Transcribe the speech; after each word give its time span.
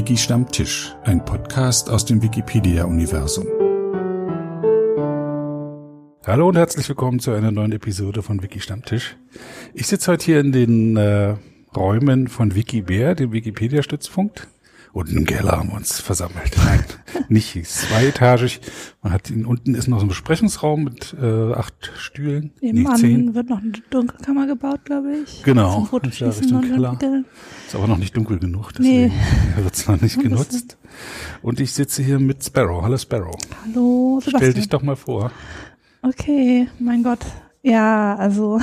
Wiki 0.00 0.16
Stammtisch, 0.16 0.96
ein 1.04 1.22
Podcast 1.26 1.90
aus 1.90 2.06
dem 2.06 2.22
Wikipedia-Universum. 2.22 3.46
Hallo 6.26 6.48
und 6.48 6.56
herzlich 6.56 6.88
willkommen 6.88 7.20
zu 7.20 7.32
einer 7.32 7.50
neuen 7.50 7.72
Episode 7.72 8.22
von 8.22 8.42
Wiki 8.42 8.60
Stammtisch. 8.60 9.18
Ich 9.74 9.88
sitze 9.88 10.10
heute 10.10 10.24
hier 10.24 10.40
in 10.40 10.52
den 10.52 10.96
äh, 10.96 11.36
Räumen 11.76 12.28
von 12.28 12.54
Wikibär, 12.54 13.14
dem 13.14 13.32
Wikipedia-Stützpunkt. 13.32 14.48
Unten 14.94 15.18
im 15.18 15.26
Keller 15.26 15.58
haben 15.58 15.68
wir 15.68 15.76
uns 15.76 16.00
versammelt. 16.00 16.56
Nein, 16.64 16.82
nicht 17.30 17.66
zweietagig. 17.66 18.60
Man 19.02 19.12
hat 19.12 19.30
ihn, 19.30 19.44
unten 19.44 19.74
ist 19.74 19.88
noch 19.88 19.98
so 19.98 20.04
ein 20.04 20.08
Besprechungsraum 20.08 20.84
mit 20.84 21.14
äh, 21.20 21.52
acht 21.52 21.92
Stühlen. 21.96 22.52
Nebenan 22.60 22.96
zehn. 22.96 23.34
wird 23.34 23.48
noch 23.48 23.58
eine 23.62 23.72
Dunkelkammer 23.90 24.46
gebaut, 24.46 24.84
glaube 24.84 25.16
ich. 25.24 25.42
Genau. 25.42 25.86
Zum 25.86 26.10
ja 26.10 26.28
Richtung 26.30 26.62
Keller. 26.62 26.98
Ist 27.66 27.74
aber 27.74 27.86
noch 27.86 27.98
nicht 27.98 28.16
dunkel 28.16 28.38
genug, 28.38 28.72
deswegen 28.72 29.08
nee. 29.08 29.12
wird 29.62 29.74
es 29.74 29.86
noch 29.86 30.00
nicht 30.00 30.20
genutzt. 30.20 30.76
Und 31.42 31.60
ich 31.60 31.72
sitze 31.72 32.02
hier 32.02 32.18
mit 32.18 32.44
Sparrow. 32.44 32.82
Hallo 32.82 32.98
Sparrow. 32.98 33.36
Hallo. 33.64 34.20
Sebastian. 34.20 34.40
Stell 34.40 34.54
dich 34.54 34.68
doch 34.68 34.82
mal 34.82 34.96
vor. 34.96 35.30
Okay, 36.02 36.68
mein 36.78 37.02
Gott. 37.02 37.20
Ja, 37.62 38.16
also 38.16 38.58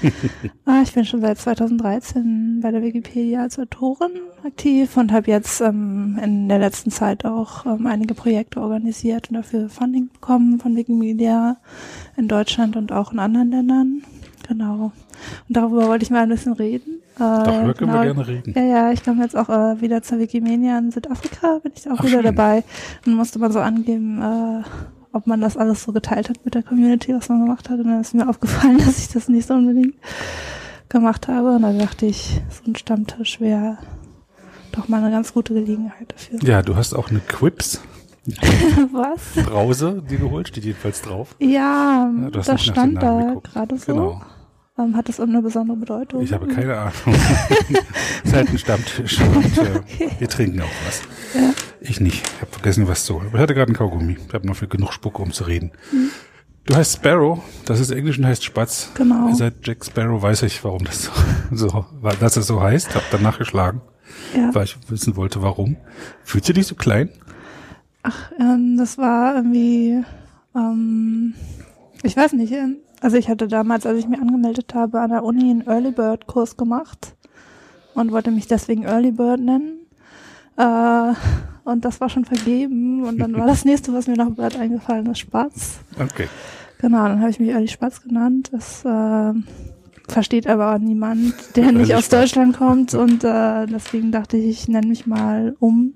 ah, 0.66 0.82
ich 0.82 0.92
bin 0.92 1.06
schon 1.06 1.22
seit 1.22 1.38
2013 1.38 2.60
bei 2.62 2.70
der 2.70 2.82
Wikipedia 2.82 3.42
als 3.42 3.58
Autorin 3.58 4.10
aktiv 4.44 4.94
und 4.98 5.10
habe 5.10 5.30
jetzt 5.30 5.62
ähm, 5.62 6.18
in 6.22 6.48
der 6.48 6.58
letzten 6.58 6.90
Zeit 6.90 7.24
auch 7.24 7.64
ähm, 7.64 7.86
einige 7.86 8.14
Projekte 8.14 8.60
organisiert 8.60 9.30
und 9.30 9.36
dafür 9.36 9.70
Funding 9.70 10.10
bekommen 10.12 10.58
von 10.60 10.76
Wikimedia 10.76 11.56
in 12.18 12.28
Deutschland 12.28 12.76
und 12.76 12.92
auch 12.92 13.12
in 13.12 13.20
anderen 13.20 13.50
Ländern. 13.50 14.02
Genau. 14.46 14.92
Und 15.48 15.56
darüber 15.56 15.88
wollte 15.88 16.04
ich 16.04 16.10
mal 16.10 16.22
ein 16.22 16.28
bisschen 16.28 16.52
reden. 16.52 17.00
Äh, 17.16 17.20
Darüber 17.20 17.72
können 17.72 17.90
genau. 17.90 18.02
wir 18.02 18.14
gerne 18.14 18.28
reden. 18.28 18.52
Ja, 18.54 18.62
ja, 18.62 18.92
ich 18.92 19.02
komme 19.02 19.22
jetzt 19.22 19.34
auch 19.34 19.48
äh, 19.48 19.80
wieder 19.80 20.02
zur 20.02 20.18
Wikimedia 20.18 20.78
in 20.78 20.90
Südafrika, 20.90 21.58
bin 21.62 21.72
ich 21.74 21.88
auch 21.88 21.96
Ach, 21.98 22.04
wieder 22.04 22.22
schön. 22.22 22.36
dabei. 22.36 22.64
Dann 23.06 23.14
musste 23.14 23.38
man 23.38 23.50
so 23.50 23.60
angeben, 23.60 24.20
äh, 24.20 24.62
ob 25.16 25.26
man 25.26 25.40
das 25.40 25.56
alles 25.56 25.82
so 25.82 25.92
geteilt 25.92 26.28
hat 26.28 26.44
mit 26.44 26.54
der 26.54 26.62
Community, 26.62 27.14
was 27.14 27.28
man 27.28 27.40
gemacht 27.40 27.70
hat. 27.70 27.78
Und 27.78 27.86
dann 27.86 28.00
ist 28.00 28.14
mir 28.14 28.28
aufgefallen, 28.28 28.78
dass 28.86 28.98
ich 28.98 29.08
das 29.08 29.28
nicht 29.28 29.48
so 29.48 29.54
unbedingt 29.54 29.94
gemacht 30.88 31.26
habe. 31.28 31.56
Und 31.56 31.62
dann 31.62 31.78
dachte 31.78 32.06
ich, 32.06 32.40
so 32.50 32.70
ein 32.70 32.76
Stammtisch 32.76 33.40
wäre 33.40 33.78
doch 34.72 34.88
mal 34.88 35.02
eine 35.02 35.10
ganz 35.10 35.32
gute 35.32 35.54
Gelegenheit 35.54 36.12
dafür. 36.12 36.38
Ja, 36.42 36.62
du 36.62 36.76
hast 36.76 36.94
auch 36.94 37.10
eine 37.10 37.20
Quips. 37.20 37.80
was? 38.92 39.44
Brause, 39.46 40.02
die 40.10 40.18
geholt, 40.18 40.48
steht 40.48 40.64
jedenfalls 40.64 41.00
drauf. 41.00 41.36
Ja, 41.38 42.10
ja 42.10 42.30
das 42.30 42.62
stand 42.62 43.00
da 43.00 43.36
gerade 43.42 43.78
so. 43.78 43.92
Genau. 43.92 44.22
Ähm, 44.78 44.94
hat 44.94 45.08
das 45.08 45.18
irgendeine 45.18 45.42
besondere 45.42 45.76
Bedeutung? 45.76 46.22
Ich 46.22 46.32
habe 46.32 46.46
keine 46.48 46.76
Ahnung. 46.76 46.92
Es 48.24 48.32
ist 48.32 48.34
halt 48.34 48.48
ein 48.50 48.58
Stammtisch 48.58 49.20
und 49.34 49.58
äh, 49.58 49.78
okay. 49.78 50.10
wir 50.18 50.28
trinken 50.28 50.60
auch 50.60 50.74
was. 50.86 51.02
Ja. 51.34 51.52
Ich 51.80 52.00
nicht. 52.00 52.26
Ich 52.26 52.40
habe 52.40 52.50
vergessen, 52.50 52.88
was 52.88 53.04
zu 53.04 53.14
holen. 53.14 53.30
Ich 53.32 53.38
hatte 53.38 53.54
gerade 53.54 53.68
einen 53.68 53.76
Kaugummi. 53.76 54.16
Ich 54.26 54.34
habe 54.34 54.46
noch 54.46 54.56
viel 54.56 54.68
genug 54.68 54.92
Spucke, 54.92 55.22
um 55.22 55.32
zu 55.32 55.44
reden. 55.44 55.70
Mhm. 55.92 56.10
Du 56.66 56.74
heißt 56.74 56.96
Sparrow, 56.96 57.38
das 57.64 57.78
ist 57.78 57.92
Englisch 57.92 58.18
und 58.18 58.26
heißt 58.26 58.44
Spatz. 58.44 58.90
Genau. 58.94 59.32
Seit 59.32 59.64
Jack 59.64 59.84
Sparrow 59.84 60.20
weiß 60.20 60.42
ich, 60.42 60.62
warum 60.64 60.84
das 60.84 61.04
so, 61.04 61.12
so 61.52 61.86
dass 62.18 62.36
es 62.36 62.48
so 62.48 62.60
heißt. 62.60 62.94
Hab 62.94 63.08
dann 63.10 63.22
nachgeschlagen, 63.22 63.80
ja. 64.34 64.52
weil 64.52 64.64
ich 64.64 64.76
wissen 64.88 65.14
wollte, 65.14 65.42
warum. 65.42 65.76
Fühlst 66.24 66.48
du 66.48 66.52
dich 66.52 66.66
so 66.66 66.74
klein? 66.74 67.10
Ach, 68.02 68.32
ähm, 68.40 68.76
das 68.76 68.98
war 68.98 69.36
irgendwie, 69.36 70.02
ähm, 70.56 71.34
ich 72.02 72.16
weiß 72.16 72.32
nicht, 72.32 72.52
ähm, 72.52 72.78
also 73.00 73.16
ich 73.16 73.28
hatte 73.28 73.48
damals, 73.48 73.86
als 73.86 73.98
ich 73.98 74.08
mich 74.08 74.20
angemeldet 74.20 74.74
habe, 74.74 75.00
an 75.00 75.10
der 75.10 75.24
Uni 75.24 75.50
einen 75.50 75.66
Early 75.66 75.90
Bird 75.90 76.26
Kurs 76.26 76.56
gemacht 76.56 77.14
und 77.94 78.12
wollte 78.12 78.30
mich 78.30 78.46
deswegen 78.46 78.84
Early 78.84 79.12
Bird 79.12 79.40
nennen. 79.40 79.80
Äh, 80.56 81.12
und 81.64 81.84
das 81.84 82.00
war 82.00 82.08
schon 82.08 82.24
vergeben 82.24 83.04
und 83.04 83.18
dann 83.18 83.34
war 83.36 83.46
das 83.46 83.64
nächste, 83.66 83.92
was 83.92 84.06
mir 84.06 84.16
noch 84.16 84.30
Bird 84.30 84.56
eingefallen 84.56 85.06
ist, 85.06 85.18
Spatz. 85.18 85.80
Okay. 85.98 86.28
Genau, 86.78 87.08
dann 87.08 87.20
habe 87.20 87.30
ich 87.30 87.40
mich 87.40 87.50
Early 87.50 87.68
Spatz 87.68 88.02
genannt. 88.02 88.50
Das 88.52 88.84
äh, 88.84 89.32
versteht 90.08 90.46
aber 90.46 90.74
auch 90.74 90.78
niemand, 90.78 91.34
der 91.56 91.72
nicht 91.72 91.94
aus 91.94 92.08
Deutschland 92.08 92.56
kommt 92.56 92.94
und 92.94 93.24
äh, 93.24 93.66
deswegen 93.66 94.12
dachte 94.12 94.36
ich, 94.36 94.46
ich 94.46 94.68
nenne 94.68 94.86
mich 94.86 95.06
mal 95.06 95.56
um. 95.58 95.94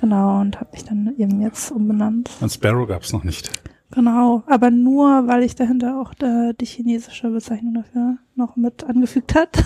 Genau, 0.00 0.40
und 0.40 0.60
habe 0.60 0.70
mich 0.72 0.84
dann 0.84 1.12
eben 1.18 1.40
jetzt 1.40 1.72
umbenannt. 1.72 2.30
Und 2.40 2.50
Sparrow 2.50 2.86
gab 2.86 3.02
es 3.02 3.12
noch 3.12 3.24
nicht. 3.24 3.50
Genau, 3.90 4.42
aber 4.46 4.70
nur, 4.70 5.26
weil 5.28 5.42
ich 5.42 5.54
dahinter 5.54 5.98
auch 6.00 6.12
da 6.12 6.52
die 6.52 6.66
chinesische 6.66 7.30
Bezeichnung 7.30 7.74
dafür 7.74 8.18
noch 8.34 8.56
mit 8.56 8.84
angefügt 8.84 9.34
hat. 9.34 9.50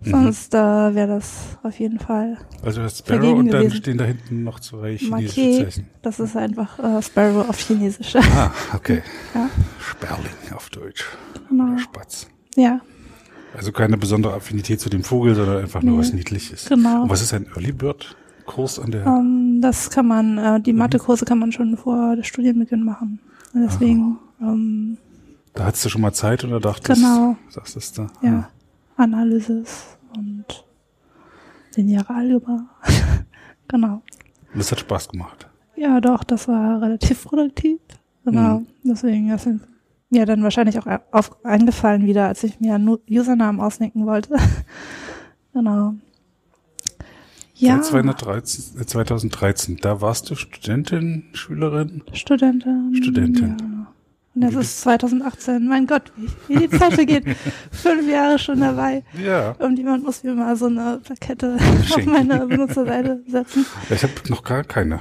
Mhm. 0.00 0.10
Sonst 0.10 0.54
äh, 0.54 0.58
wäre 0.58 1.08
das 1.08 1.58
auf 1.62 1.80
jeden 1.80 1.98
Fall. 1.98 2.36
Also 2.62 2.82
das 2.82 2.98
Sparrow 2.98 3.38
und 3.38 3.48
dann 3.48 3.70
stehen 3.70 3.96
da 3.96 4.04
hinten 4.04 4.44
noch 4.44 4.60
zwei 4.60 4.96
chinesische 4.96 5.40
Marquet, 5.40 5.64
Zeichen. 5.64 5.88
Das 6.02 6.20
ist 6.20 6.36
einfach 6.36 6.78
äh, 6.78 7.02
Sparrow 7.02 7.48
auf 7.48 7.58
Chinesisch. 7.58 8.14
Ah, 8.16 8.52
okay. 8.74 9.02
ja. 9.34 9.48
Sperling 9.80 10.54
auf 10.54 10.68
Deutsch. 10.68 11.06
Genau. 11.48 11.72
Oder 11.72 11.78
Spatz. 11.78 12.28
Ja. 12.56 12.80
Also 13.56 13.72
keine 13.72 13.96
besondere 13.96 14.34
Affinität 14.34 14.80
zu 14.80 14.90
dem 14.90 15.02
Vogel, 15.02 15.34
sondern 15.34 15.62
einfach 15.62 15.82
nur 15.82 15.94
nee. 15.94 16.00
was 16.00 16.12
Niedliches. 16.12 16.66
Genau. 16.68 17.04
Und 17.04 17.10
was 17.10 17.22
ist 17.22 17.32
ein 17.32 17.46
Early 17.54 17.72
Bird 17.72 18.16
Kurs 18.44 18.78
an 18.78 18.90
der? 18.90 19.06
Um, 19.06 19.14
ähm, 19.14 19.60
das 19.62 19.90
kann 19.90 20.06
man, 20.06 20.38
äh, 20.38 20.60
die 20.60 20.72
mhm. 20.72 20.80
Mathekurse 20.80 21.24
kann 21.24 21.38
man 21.38 21.52
schon 21.52 21.76
vor 21.76 22.16
der 22.16 22.22
Studienbeginn 22.22 22.84
machen. 22.84 23.20
Deswegen. 23.64 24.18
Ähm, 24.40 24.98
da 25.54 25.64
hattest 25.64 25.86
du 25.86 25.88
schon 25.88 26.02
mal 26.02 26.12
Zeit 26.12 26.44
oder 26.44 26.60
dachtest 26.60 27.00
genau. 27.00 27.36
sagst 27.48 27.98
du 27.98 28.02
da? 28.02 28.08
Ja. 28.22 28.30
ja. 28.30 28.48
Analysis 28.96 29.96
und 30.14 30.44
lineare 31.74 32.14
Algebra. 32.14 32.66
genau. 33.68 34.02
Und 34.52 34.58
das 34.58 34.70
hat 34.70 34.80
Spaß 34.80 35.08
gemacht. 35.08 35.48
Ja, 35.76 36.00
doch, 36.00 36.24
das 36.24 36.48
war 36.48 36.80
relativ 36.82 37.24
produktiv. 37.24 37.80
Genau. 38.24 38.60
Mhm. 38.60 38.66
Deswegen 38.84 39.30
ist 39.30 39.48
mir 40.10 40.26
dann 40.26 40.42
wahrscheinlich 40.42 40.78
auch 40.78 40.86
auf, 41.12 41.44
eingefallen 41.44 42.06
wieder, 42.06 42.28
als 42.28 42.42
ich 42.44 42.60
mir 42.60 42.74
einen 42.74 42.98
Usernamen 43.08 43.60
ausnicken 43.60 44.06
wollte. 44.06 44.36
genau. 45.52 45.94
Ja. 47.58 47.80
2013, 47.80 48.86
2013, 48.86 49.76
da 49.78 50.00
warst 50.00 50.28
du 50.30 50.34
Studentin, 50.34 51.24
Schülerin? 51.32 52.02
Studentin. 52.12 52.94
Studentin. 52.94 53.56
Ja. 53.58 53.86
Und 54.34 54.42
das 54.42 54.54
ist 54.54 54.82
2018. 54.82 55.66
Mein 55.66 55.86
Gott, 55.86 56.12
wie, 56.16 56.28
wie 56.48 56.66
die 56.66 56.78
Zeit 56.78 56.92
vergeht. 56.92 57.24
Fünf 57.72 58.06
Jahre 58.06 58.38
schon 58.38 58.60
dabei. 58.60 59.02
Ja. 59.24 59.52
Und 59.52 59.78
jemand 59.78 60.04
muss 60.04 60.22
mir 60.22 60.34
mal 60.34 60.54
so 60.56 60.66
eine 60.66 61.00
Plakette 61.02 61.56
auf 61.90 62.04
meine 62.04 62.46
Benutzerseite 62.46 63.22
setzen. 63.26 63.64
Ich 63.88 64.02
habe 64.02 64.12
noch 64.28 64.44
gar 64.44 64.62
keine. 64.62 65.00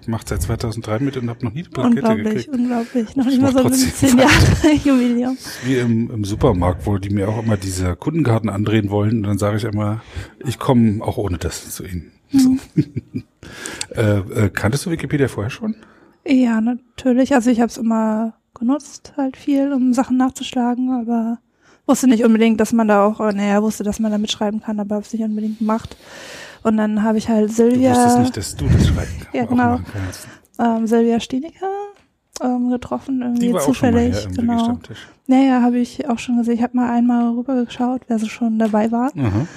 Ich 0.00 0.08
mache 0.08 0.24
seit 0.26 0.42
2003 0.42 0.98
mit 1.00 1.16
und 1.16 1.28
habe 1.30 1.44
noch 1.44 1.52
nie 1.52 1.60
eine 1.60 1.68
Plakette 1.68 1.96
unglaublich, 1.96 2.24
gekriegt. 2.24 2.48
Unglaublich, 2.48 3.06
unglaublich. 3.08 3.16
Noch 3.16 3.26
nicht 3.26 3.40
mal 3.40 3.52
so 3.52 3.58
ein 3.64 3.72
10 3.72 4.18
Jahre 4.18 4.74
Jubiläum. 4.84 5.38
Wie 5.64 5.76
im, 5.76 6.10
im 6.10 6.24
Supermarkt, 6.24 6.86
wo 6.86 6.98
die 6.98 7.10
mir 7.10 7.28
auch 7.28 7.42
immer 7.42 7.56
diese 7.56 7.96
Kundenkarten 7.96 8.50
andrehen 8.50 8.90
wollen. 8.90 9.18
Und 9.18 9.22
dann 9.24 9.38
sage 9.38 9.56
ich 9.56 9.64
immer, 9.64 10.02
ich 10.44 10.58
komme 10.58 11.02
auch 11.04 11.16
ohne 11.16 11.38
das 11.38 11.70
zu 11.70 11.84
ihnen. 11.84 12.12
Mhm. 12.32 12.60
So. 12.74 13.20
äh, 13.94 14.18
äh, 14.18 14.50
kanntest 14.50 14.86
du 14.86 14.90
Wikipedia 14.90 15.28
vorher 15.28 15.50
schon? 15.50 15.76
Ja, 16.26 16.60
natürlich. 16.60 17.34
Also 17.34 17.50
ich 17.50 17.60
habe 17.60 17.68
es 17.68 17.76
immer 17.76 18.34
genutzt, 18.54 19.14
halt 19.16 19.36
viel, 19.36 19.72
um 19.72 19.92
Sachen 19.94 20.16
nachzuschlagen, 20.16 20.90
aber 20.90 21.38
wusste 21.86 22.06
nicht 22.06 22.24
unbedingt, 22.24 22.60
dass 22.60 22.72
man 22.72 22.88
da 22.88 23.04
auch, 23.04 23.18
naja, 23.18 23.62
wusste, 23.62 23.84
dass 23.84 24.00
man 24.00 24.12
da 24.12 24.18
mitschreiben 24.18 24.60
kann, 24.60 24.80
aber 24.80 24.96
habe 24.96 25.04
es 25.04 25.12
nicht 25.12 25.24
unbedingt 25.24 25.58
gemacht. 25.58 25.96
Und 26.62 26.76
dann 26.76 27.02
habe 27.02 27.18
ich 27.18 27.28
halt 27.28 27.52
Silvia. 27.52 27.92
Du 27.92 27.98
wusstest 27.98 28.18
nicht, 28.18 28.36
dass 28.36 28.56
du 28.56 28.66
das 28.66 28.86
schreiben 28.86 29.10
kannst. 29.20 29.34
ja, 29.34 29.44
genau. 29.44 29.80
Ähm, 30.58 30.86
Silvia 30.86 31.20
Stienecker 31.20 31.70
ähm, 32.42 32.70
getroffen, 32.70 33.22
irgendwie 33.22 33.48
Die 33.48 33.52
war 33.52 33.60
zufällig. 33.60 34.14
Auch 34.14 34.34
schon 34.34 34.46
mal 34.46 34.56
genau. 34.56 34.78
Naja, 35.26 35.62
habe 35.62 35.78
ich 35.78 36.08
auch 36.08 36.18
schon 36.18 36.36
gesehen. 36.38 36.54
Ich 36.54 36.62
habe 36.62 36.76
mal 36.76 36.90
einmal 36.90 37.34
rübergeschaut, 37.34 38.02
wer 38.08 38.18
so 38.18 38.26
schon 38.26 38.58
dabei 38.58 38.90
war. 38.90 39.10
Mhm. 39.14 39.48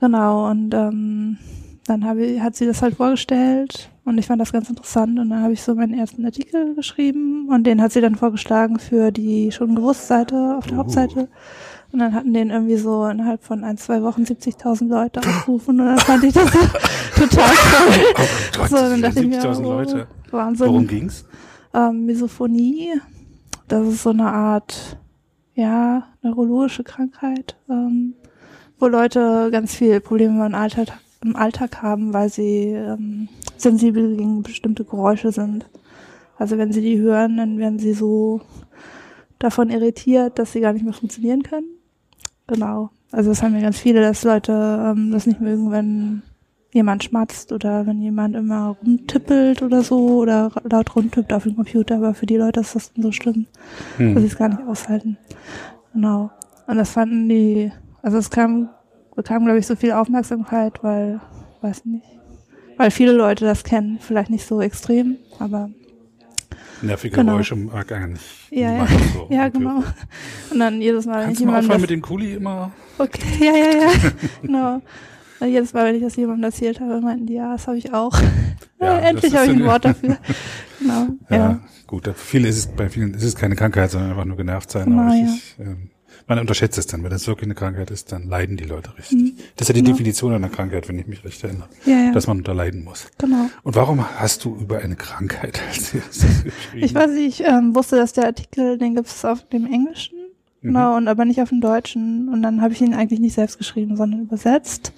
Genau, 0.00 0.48
und 0.48 0.72
ähm, 0.74 1.38
dann 1.86 2.04
hab 2.04 2.16
ich, 2.16 2.40
hat 2.40 2.56
sie 2.56 2.66
das 2.66 2.82
halt 2.82 2.94
vorgestellt 2.94 3.90
und 4.04 4.16
ich 4.16 4.26
fand 4.26 4.40
das 4.40 4.52
ganz 4.52 4.70
interessant 4.70 5.18
und 5.18 5.30
dann 5.30 5.42
habe 5.42 5.52
ich 5.52 5.62
so 5.62 5.74
meinen 5.74 5.92
ersten 5.92 6.24
Artikel 6.24 6.74
geschrieben 6.74 7.48
und 7.50 7.64
den 7.64 7.82
hat 7.82 7.92
sie 7.92 8.00
dann 8.00 8.14
vorgeschlagen 8.14 8.78
für 8.78 9.10
die 9.10 9.52
schon 9.52 9.74
gewusst 9.74 10.06
Seite 10.06 10.56
auf 10.56 10.66
der 10.66 10.76
uh. 10.76 10.78
Hauptseite. 10.78 11.28
Und 11.92 11.98
dann 11.98 12.14
hatten 12.14 12.32
den 12.32 12.50
irgendwie 12.50 12.76
so 12.76 13.04
innerhalb 13.06 13.42
von 13.42 13.64
ein, 13.64 13.76
zwei 13.76 14.02
Wochen 14.02 14.22
70.000 14.22 14.88
Leute 14.88 15.20
aufgerufen 15.20 15.80
und 15.80 15.86
dann 15.86 15.98
fand 15.98 16.22
ich 16.22 16.32
das 16.32 16.50
total 17.16 17.28
toll. 17.28 18.04
Oh 18.14 18.58
Gott, 18.58 18.68
so, 18.70 18.76
dann 18.76 19.02
dachte 19.02 19.20
70.000 19.20 19.58
oh, 19.58 19.62
Leute. 19.62 20.06
Wahnsinn. 20.30 20.66
Worum 20.68 20.86
ging's? 20.86 21.24
Ähm, 21.74 22.06
Misophonie. 22.06 23.00
Das 23.66 23.86
ist 23.86 24.02
so 24.02 24.10
eine 24.10 24.26
Art, 24.26 24.98
ja, 25.54 26.04
neurologische 26.22 26.84
Krankheit, 26.84 27.56
ähm, 27.68 28.14
wo 28.78 28.86
Leute 28.86 29.48
ganz 29.50 29.74
viel 29.74 30.00
Probleme 30.00 30.46
im 30.46 30.54
Alltag, 30.54 30.88
im 31.22 31.36
Alltag 31.36 31.82
haben, 31.82 32.12
weil 32.12 32.28
sie 32.28 32.68
ähm, 32.68 33.28
sensibel 33.56 34.16
gegen 34.16 34.42
bestimmte 34.42 34.84
Geräusche 34.84 35.32
sind. 35.32 35.68
Also 36.36 36.56
wenn 36.56 36.72
sie 36.72 36.80
die 36.80 36.98
hören, 36.98 37.36
dann 37.36 37.58
werden 37.58 37.78
sie 37.78 37.92
so 37.92 38.40
davon 39.38 39.70
irritiert, 39.70 40.38
dass 40.38 40.52
sie 40.52 40.60
gar 40.60 40.72
nicht 40.72 40.84
mehr 40.84 40.94
funktionieren 40.94 41.42
können. 41.42 41.79
Genau. 42.50 42.90
Also 43.12 43.30
das 43.30 43.42
haben 43.42 43.54
ja 43.54 43.60
ganz 43.60 43.78
viele, 43.78 44.00
dass 44.00 44.24
Leute 44.24 44.52
ähm, 44.52 45.12
das 45.12 45.26
nicht 45.26 45.40
mögen, 45.40 45.70
wenn 45.70 46.22
jemand 46.72 47.04
schmatzt 47.04 47.52
oder 47.52 47.86
wenn 47.86 48.00
jemand 48.00 48.34
immer 48.34 48.76
rumtippelt 48.82 49.62
oder 49.62 49.82
so 49.82 50.18
oder 50.18 50.50
laut 50.68 50.94
rumtippt 50.94 51.32
auf 51.32 51.44
dem 51.44 51.56
Computer, 51.56 51.96
aber 51.96 52.14
für 52.14 52.26
die 52.26 52.36
Leute 52.36 52.60
ist 52.60 52.74
das 52.74 52.92
dann 52.92 53.02
so 53.02 53.12
schlimm, 53.12 53.46
hm. 53.96 54.14
dass 54.14 54.22
sie 54.22 54.28
es 54.28 54.38
gar 54.38 54.48
nicht 54.48 54.62
aushalten. 54.66 55.16
Genau. 55.92 56.30
Und 56.66 56.76
das 56.76 56.90
fanden 56.90 57.28
die, 57.28 57.72
also 58.02 58.18
es 58.18 58.30
kam, 58.30 58.68
bekam, 59.14 59.44
glaube 59.44 59.58
ich, 59.58 59.66
so 59.66 59.76
viel 59.76 59.92
Aufmerksamkeit, 59.92 60.82
weil, 60.82 61.20
weiß 61.60 61.84
nicht, 61.84 62.04
weil 62.76 62.90
viele 62.90 63.12
Leute 63.12 63.44
das 63.44 63.62
kennen, 63.64 63.98
vielleicht 64.00 64.30
nicht 64.30 64.46
so 64.46 64.60
extrem, 64.60 65.16
aber 65.38 65.70
Nervige 66.82 67.16
genau. 67.16 67.32
Geräusche 67.32 67.56
mag 67.56 68.08
nicht. 68.08 68.24
Ja, 68.50 68.72
ja. 68.72 68.86
So 69.12 69.28
ja 69.30 69.48
genau. 69.48 69.82
Und 70.50 70.58
dann 70.58 70.80
jedes 70.80 71.06
Mal, 71.06 71.24
Kannst 71.24 71.26
wenn 71.26 71.32
ich 71.32 71.40
jemandem. 71.40 71.80
mit 71.80 71.90
dem 71.90 72.02
Kuli 72.02 72.34
immer. 72.34 72.72
Okay, 72.98 73.20
ja, 73.40 73.56
ja, 73.56 73.82
ja. 73.82 74.10
genau. 74.42 74.82
Und 75.40 75.48
jedes 75.48 75.72
Mal, 75.72 75.86
wenn 75.86 75.94
ich 75.94 76.02
das 76.02 76.16
jemandem 76.16 76.44
erzählt 76.44 76.80
habe, 76.80 77.00
meinten 77.00 77.26
die, 77.26 77.34
ja, 77.34 77.52
das 77.52 77.66
habe 77.66 77.78
ich 77.78 77.92
auch. 77.92 78.18
Ja, 78.80 78.98
endlich 79.00 79.34
habe 79.34 79.46
ich 79.46 79.52
ein 79.52 79.64
Wort 79.64 79.84
dafür. 79.84 80.18
genau. 80.78 81.06
Ja, 81.30 81.36
ja. 81.36 81.60
gut. 81.86 82.10
Viele 82.14 82.48
ist 82.48 82.58
es, 82.58 82.66
bei 82.66 82.88
vielen 82.88 83.14
ist 83.14 83.24
es 83.24 83.34
keine 83.34 83.56
Krankheit, 83.56 83.90
sondern 83.90 84.10
einfach 84.10 84.26
nur 84.26 84.36
genervt 84.36 84.70
sein. 84.70 84.84
Genau, 84.84 85.02
aber 85.02 85.14
ja. 85.14 85.24
ich, 85.24 85.56
ähm, 85.58 85.90
man 86.30 86.38
unterschätzt 86.38 86.78
es 86.78 86.86
dann. 86.86 87.02
Wenn 87.02 87.10
das 87.10 87.26
wirklich 87.26 87.48
eine 87.48 87.56
Krankheit 87.56 87.90
ist, 87.90 88.12
dann 88.12 88.28
leiden 88.28 88.56
die 88.56 88.64
Leute 88.64 88.96
richtig. 88.96 89.18
Mhm. 89.18 89.32
Das 89.56 89.64
ist 89.64 89.68
ja 89.68 89.74
die 89.74 89.82
genau. 89.82 89.92
Definition 89.92 90.32
einer 90.32 90.48
Krankheit, 90.48 90.88
wenn 90.88 90.98
ich 90.98 91.08
mich 91.08 91.24
recht 91.24 91.42
erinnere. 91.42 91.68
Ja, 91.84 92.04
ja. 92.04 92.12
Dass 92.12 92.28
man 92.28 92.38
unter 92.38 92.54
leiden 92.54 92.84
muss. 92.84 93.08
Genau. 93.18 93.50
Und 93.64 93.74
warum 93.74 94.08
hast 94.18 94.44
du 94.44 94.56
über 94.56 94.78
eine 94.78 94.94
Krankheit 94.94 95.60
als 95.68 95.92
Ich 96.74 96.94
weiß 96.94 97.10
nicht, 97.10 97.40
ich 97.40 97.46
ähm, 97.46 97.74
wusste, 97.74 97.96
dass 97.96 98.12
der 98.12 98.26
Artikel, 98.26 98.78
den 98.78 98.94
gibt 98.94 99.08
es 99.08 99.24
auf 99.24 99.46
dem 99.48 99.66
Englischen. 99.66 100.16
Mhm. 100.62 100.68
Genau, 100.68 100.96
und 100.96 101.08
aber 101.08 101.24
nicht 101.24 101.42
auf 101.42 101.48
dem 101.48 101.60
Deutschen. 101.60 102.28
Und 102.28 102.42
dann 102.42 102.62
habe 102.62 102.72
ich 102.72 102.80
ihn 102.80 102.94
eigentlich 102.94 103.20
nicht 103.20 103.34
selbst 103.34 103.58
geschrieben, 103.58 103.96
sondern 103.96 104.22
übersetzt 104.22 104.92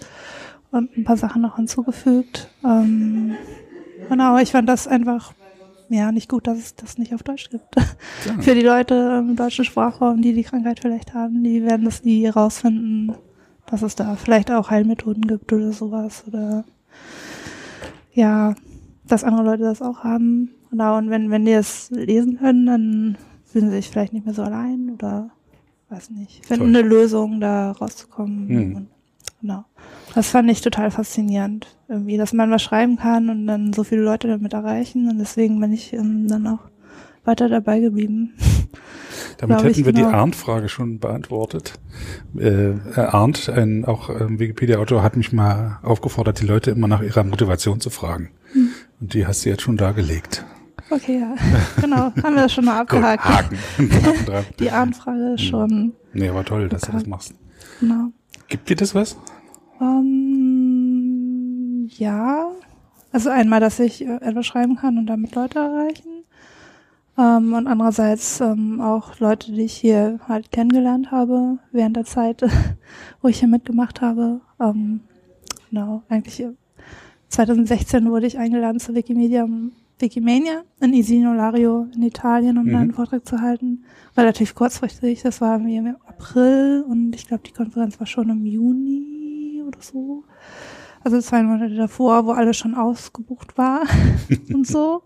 und 0.71 0.95
ein 0.97 1.05
paar 1.05 1.17
Sachen 1.17 1.41
noch 1.41 1.57
hinzugefügt. 1.57 2.51
Ähm, 2.63 3.37
genau, 4.09 4.37
ich 4.37 4.53
fand 4.53 4.69
das 4.69 4.87
einfach 4.87 5.33
ja, 5.93 6.13
nicht 6.13 6.29
gut, 6.29 6.47
dass 6.47 6.59
es 6.59 6.75
das 6.75 6.99
nicht 6.99 7.15
auf 7.15 7.23
Deutsch 7.23 7.51
gibt. 7.51 7.75
Ja. 7.77 7.83
Für 8.41 8.55
die 8.55 8.63
Leute 8.63 9.23
im 9.27 9.37
deutschen 9.37 9.65
Sprachraum, 9.65 10.23
die 10.23 10.33
die 10.33 10.45
Krankheit 10.45 10.81
vielleicht 10.81 11.15
haben, 11.15 11.43
die 11.45 11.63
werden 11.63 11.85
das 11.85 12.05
nie 12.05 12.27
rausfinden, 12.27 13.15
dass 13.67 13.83
es 13.83 13.95
da 13.95 14.17
vielleicht 14.17 14.51
auch 14.51 14.71
Heilmethoden 14.71 15.27
gibt 15.27 15.53
oder 15.53 15.73
sowas 15.73 16.25
oder 16.27 16.65
ja, 18.13 18.55
dass 19.07 19.25
andere 19.25 19.45
Leute 19.45 19.63
das 19.65 19.83
auch 19.83 20.05
haben. 20.05 20.51
Genau, 20.71 20.99
und 20.99 21.11
wenn, 21.11 21.31
wenn 21.31 21.45
die 21.45 21.53
es 21.53 21.91
lesen 21.91 22.39
können, 22.39 22.67
dann 22.67 23.19
fühlen 23.45 23.71
sie 23.71 23.77
sich 23.77 23.91
vielleicht 23.91 24.13
nicht 24.13 24.25
mehr 24.25 24.35
so 24.35 24.43
allein 24.43 24.91
oder 24.91 25.31
weiß 25.91 26.11
nicht, 26.11 26.47
finden 26.47 26.73
Toll. 26.73 26.81
eine 26.81 26.89
Lösung, 26.89 27.41
da 27.41 27.73
rauszukommen. 27.73 28.47
Mhm. 28.49 28.87
Genau. 29.43 29.65
Das 30.15 30.31
fand 30.31 30.51
ich 30.51 30.61
total 30.61 30.91
faszinierend, 30.91 31.67
irgendwie, 31.89 32.17
dass 32.17 32.33
man 32.33 32.51
was 32.51 32.63
schreiben 32.63 32.97
kann 32.97 33.29
und 33.29 33.47
dann 33.47 33.73
so 33.73 33.83
viele 33.83 34.03
Leute 34.03 34.29
damit 34.29 34.53
erreichen. 34.53 35.11
Und 35.11 35.19
deswegen 35.19 35.61
bin 35.61 35.73
ich 35.73 35.93
ähm, 35.93 36.29
dann 36.29 36.47
auch 36.47 36.61
weiter 37.25 37.49
dabei 37.49 37.81
geblieben. 37.81 38.35
Damit 39.39 39.63
hätten 39.63 39.85
wir 39.85 39.93
genau. 39.93 40.09
die 40.09 40.15
Arndt-Frage 40.15 40.69
schon 40.69 41.01
beantwortet. 41.01 41.75
Äh, 42.37 42.75
Arndt, 42.95 43.49
ein 43.49 43.85
auch 43.85 44.09
ähm, 44.09 44.39
Wikipedia-Autor, 44.39 45.03
hat 45.03 45.17
mich 45.17 45.33
mal 45.33 45.79
aufgefordert, 45.83 46.41
die 46.41 46.47
Leute 46.47 46.71
immer 46.71 46.87
nach 46.87 47.03
ihrer 47.03 47.25
Motivation 47.25 47.81
zu 47.81 47.91
fragen. 47.91 48.31
Hm. 48.53 48.69
Und 49.01 49.15
die 49.15 49.27
hast 49.27 49.45
du 49.45 49.49
jetzt 49.49 49.63
schon 49.63 49.77
dargelegt. 49.77 50.45
Okay, 50.91 51.21
ja. 51.21 51.35
Genau, 51.81 52.13
haben 52.23 52.35
wir 52.35 52.43
das 52.43 52.53
schon 52.53 52.65
mal 52.65 52.81
abgehakt. 52.81 53.25
Gut, 53.25 53.89
Haken. 54.31 54.47
die 54.61 54.71
Arndt-Frage 54.71 55.35
ist 55.35 55.43
hm. 55.43 55.49
schon. 55.49 55.93
Nee, 56.13 56.29
aber 56.29 56.45
toll, 56.45 56.69
dass 56.69 56.83
du 56.83 56.93
das 56.93 57.07
machst. 57.07 57.35
Genau. 57.81 58.11
Gibt 58.49 58.69
dir 58.69 58.77
das 58.77 58.95
was? 58.95 59.17
Ähm, 59.83 61.43
ja. 61.97 62.51
Also 63.11 63.29
einmal, 63.31 63.61
dass 63.61 63.81
ich 63.81 64.07
äh, 64.07 64.17
etwas 64.21 64.47
schreiben 64.47 64.77
kann 64.77 64.97
und 64.97 65.07
damit 65.07 65.35
Leute 65.35 65.59
erreichen. 65.59 66.25
Ähm, 67.19 67.53
und 67.53 67.67
andererseits 67.67 68.41
ähm, 68.41 68.81
auch 68.81 69.19
Leute, 69.19 69.53
die 69.53 69.63
ich 69.63 69.75
hier 69.75 70.21
halt 70.29 70.51
kennengelernt 70.51 71.11
habe 71.11 71.59
während 71.73 71.97
der 71.97 72.05
Zeit, 72.05 72.43
wo 73.21 73.29
ich 73.29 73.41
hier 73.41 73.49
mitgemacht 73.49 74.01
habe. 74.01 74.41
Ähm, 74.61 75.01
genau, 75.69 76.03
eigentlich 76.09 76.47
2016 77.29 78.07
äh, 78.07 78.11
wurde 78.11 78.27
ich 78.27 78.39
eingeladen 78.39 78.81
zu 78.81 78.95
Wikimedia, 78.95 79.47
Wikimania 79.99 80.63
in 80.81 80.95
Isinio 80.95 81.35
Lario 81.35 81.87
in 81.95 82.03
Italien, 82.03 82.57
um 82.57 82.67
mhm. 82.67 82.77
einen 82.77 82.93
Vortrag 82.93 83.27
zu 83.27 83.41
halten. 83.41 83.85
Relativ 84.17 84.55
kurzfristig, 84.55 85.23
das 85.23 85.41
war 85.41 85.57
im 85.57 85.97
April 86.07 86.85
und 86.89 87.15
ich 87.15 87.27
glaube, 87.27 87.43
die 87.47 87.53
Konferenz 87.53 88.01
war 88.01 88.07
schon 88.07 88.31
im 88.31 88.47
Juni 88.47 89.22
oder 89.73 89.83
so. 89.83 90.25
Also 91.05 91.21
zwei 91.21 91.43
Monate 91.43 91.75
davor, 91.75 92.27
wo 92.27 92.33
alles 92.33 92.57
schon 92.57 92.75
ausgebucht 92.75 93.59
war 93.59 93.83
und 94.53 94.67
so. 94.67 95.03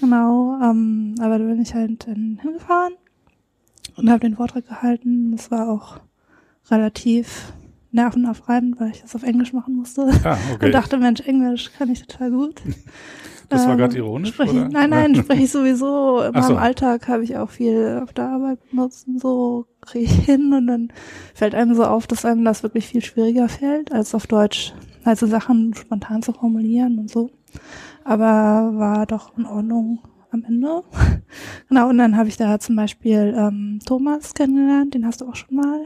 Genau, 0.00 0.58
ähm, 0.62 1.14
aber 1.20 1.38
da 1.38 1.44
bin 1.44 1.60
ich 1.60 1.74
halt 1.74 2.06
dann 2.06 2.38
hingefahren 2.40 2.94
und 3.96 4.10
habe 4.10 4.20
den 4.20 4.36
Vortrag 4.36 4.66
gehalten. 4.66 5.32
Das 5.32 5.50
war 5.50 5.68
auch 5.68 6.00
relativ 6.70 7.52
nervenaufreibend, 7.92 8.80
weil 8.80 8.90
ich 8.90 9.02
das 9.02 9.14
auf 9.14 9.22
Englisch 9.22 9.52
machen 9.52 9.76
musste. 9.76 10.10
Ah, 10.24 10.38
okay. 10.54 10.66
Und 10.66 10.72
dachte, 10.72 10.96
Mensch, 10.96 11.20
Englisch 11.20 11.72
kann 11.76 11.90
ich 11.90 12.06
total 12.06 12.30
gut. 12.30 12.62
Das 13.48 13.66
war 13.66 13.76
gerade 13.76 13.96
ähm, 13.96 14.04
ironisch, 14.04 14.32
ich, 14.32 14.50
oder? 14.50 14.68
Nein, 14.68 14.90
nein, 14.90 15.14
spreche 15.16 15.42
ich 15.42 15.50
sowieso. 15.52 16.22
In 16.22 16.32
meinem 16.32 16.56
Alltag 16.56 17.08
habe 17.08 17.24
ich 17.24 17.36
auch 17.36 17.50
viel 17.50 18.00
auf 18.02 18.12
der 18.12 18.28
Arbeit 18.28 18.58
benutzt 18.70 19.08
und 19.08 19.20
so 19.20 19.66
hin 19.94 20.52
und 20.52 20.66
dann 20.66 20.92
fällt 21.34 21.54
einem 21.54 21.74
so 21.74 21.84
auf, 21.84 22.06
dass 22.06 22.24
einem 22.24 22.44
das 22.44 22.62
wirklich 22.62 22.86
viel 22.86 23.02
schwieriger 23.02 23.48
fällt, 23.48 23.92
als 23.92 24.14
auf 24.14 24.26
Deutsch 24.26 24.74
also 25.04 25.26
Sachen 25.26 25.74
spontan 25.74 26.22
zu 26.22 26.32
formulieren 26.32 26.98
und 26.98 27.10
so. 27.10 27.30
Aber 28.04 28.72
war 28.74 29.06
doch 29.06 29.36
in 29.36 29.46
Ordnung 29.46 30.00
am 30.30 30.44
Ende. 30.44 30.82
genau, 31.68 31.88
und 31.88 31.98
dann 31.98 32.16
habe 32.16 32.28
ich 32.28 32.36
da 32.36 32.58
zum 32.58 32.76
Beispiel 32.76 33.34
ähm, 33.36 33.80
Thomas 33.84 34.34
kennengelernt, 34.34 34.94
den 34.94 35.06
hast 35.06 35.20
du 35.20 35.28
auch 35.28 35.34
schon 35.34 35.56
mal. 35.56 35.80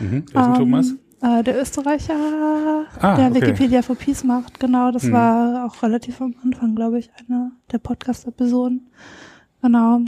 Mhm, 0.00 0.24
wer 0.32 0.42
ist 0.42 0.48
ähm, 0.48 0.54
Thomas? 0.54 0.94
Äh, 1.22 1.42
der 1.44 1.60
Österreicher, 1.60 2.86
ah, 2.98 3.16
der 3.16 3.30
okay. 3.30 3.42
Wikipedia 3.42 3.82
for 3.82 3.94
Peace 3.94 4.24
macht, 4.24 4.58
genau, 4.58 4.90
das 4.90 5.04
mhm. 5.04 5.12
war 5.12 5.66
auch 5.66 5.82
relativ 5.82 6.20
am 6.20 6.34
Anfang, 6.42 6.74
glaube 6.74 6.98
ich, 6.98 7.10
einer 7.18 7.52
der 7.70 7.78
Podcast-Episoden. 7.78 8.88
Genau. 9.62 10.00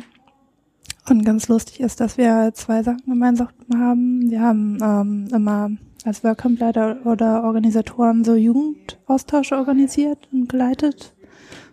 Und 1.08 1.24
ganz 1.24 1.48
lustig 1.48 1.80
ist, 1.80 2.00
dass 2.00 2.16
wir 2.16 2.52
zwei 2.54 2.82
Sachen 2.82 3.04
gemeinsam 3.06 3.48
haben. 3.74 4.30
Wir 4.30 4.40
haben 4.40 4.78
ähm, 4.80 5.28
immer 5.34 5.70
als 6.04 6.22
Workcamp-Leiter 6.22 6.98
oder 7.04 7.44
Organisatoren 7.44 8.24
so 8.24 8.34
Jugendaustausche 8.34 9.56
organisiert 9.56 10.28
und 10.32 10.48
geleitet, 10.48 11.12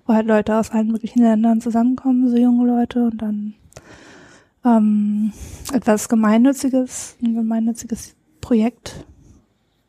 wo 0.06 0.14
halt 0.14 0.28
Leute 0.28 0.56
aus 0.56 0.72
allen 0.72 0.92
möglichen 0.92 1.22
Ländern 1.22 1.62
zusammenkommen, 1.62 2.30
so 2.30 2.38
junge 2.38 2.68
Leute 2.68 3.06
und 3.06 3.22
dann 3.22 3.54
ähm, 4.66 5.32
etwas 5.74 6.10
Gemeinnütziges, 6.10 7.16
ein 7.24 7.36
gemeinnütziges 7.36 8.16
Projekt 8.42 9.06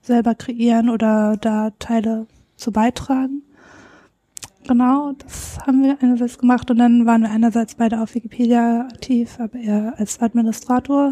selber 0.03 0.35
kreieren 0.35 0.91
oder 0.91 1.37
da 1.37 1.71
Teile 1.79 2.27
zu 2.57 2.73
beitragen. 2.73 3.43
Genau, 4.71 5.11
das 5.19 5.59
haben 5.67 5.83
wir 5.83 5.99
einerseits 6.01 6.39
gemacht 6.39 6.71
und 6.71 6.79
dann 6.79 7.05
waren 7.05 7.23
wir 7.23 7.31
einerseits 7.33 7.75
beide 7.75 8.01
auf 8.01 8.15
Wikipedia 8.15 8.83
aktiv, 8.83 9.37
aber 9.41 9.59
er 9.59 9.95
als 9.99 10.21
Administrator 10.21 11.11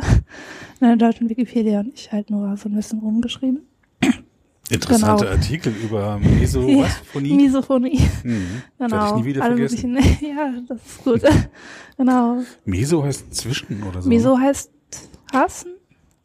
in 0.81 0.87
der 0.87 0.95
deutschen 0.95 1.29
Wikipedia 1.29 1.81
und 1.81 1.93
ich 1.93 2.13
halt 2.13 2.31
nur 2.31 2.57
so 2.57 2.69
ein 2.69 2.77
bisschen 2.77 3.01
rumgeschrieben. 3.01 3.67
Interessante 4.71 5.25
genau. 5.25 5.37
Artikel 5.37 5.73
über 5.73 6.19
Meso, 6.19 6.69
ja, 6.69 6.85
was? 6.85 6.93
Phonie? 6.99 7.35
Misophonie. 7.35 8.01
Mhm. 8.23 8.63
Genau. 8.79 8.97
Das 8.97 9.11
ich 9.11 9.17
nie 9.17 9.25
wieder 9.25 9.43
vergessen. 9.43 9.97
ja, 10.21 10.53
das 10.69 10.79
ist 10.87 11.03
gut. 11.03 11.23
genau. 11.97 12.39
Meso 12.65 13.03
heißt 13.03 13.35
zwischen 13.35 13.83
oder 13.83 14.03
so? 14.03 14.09
Meso 14.09 14.39
heißt 14.39 14.71
hassen 15.33 15.73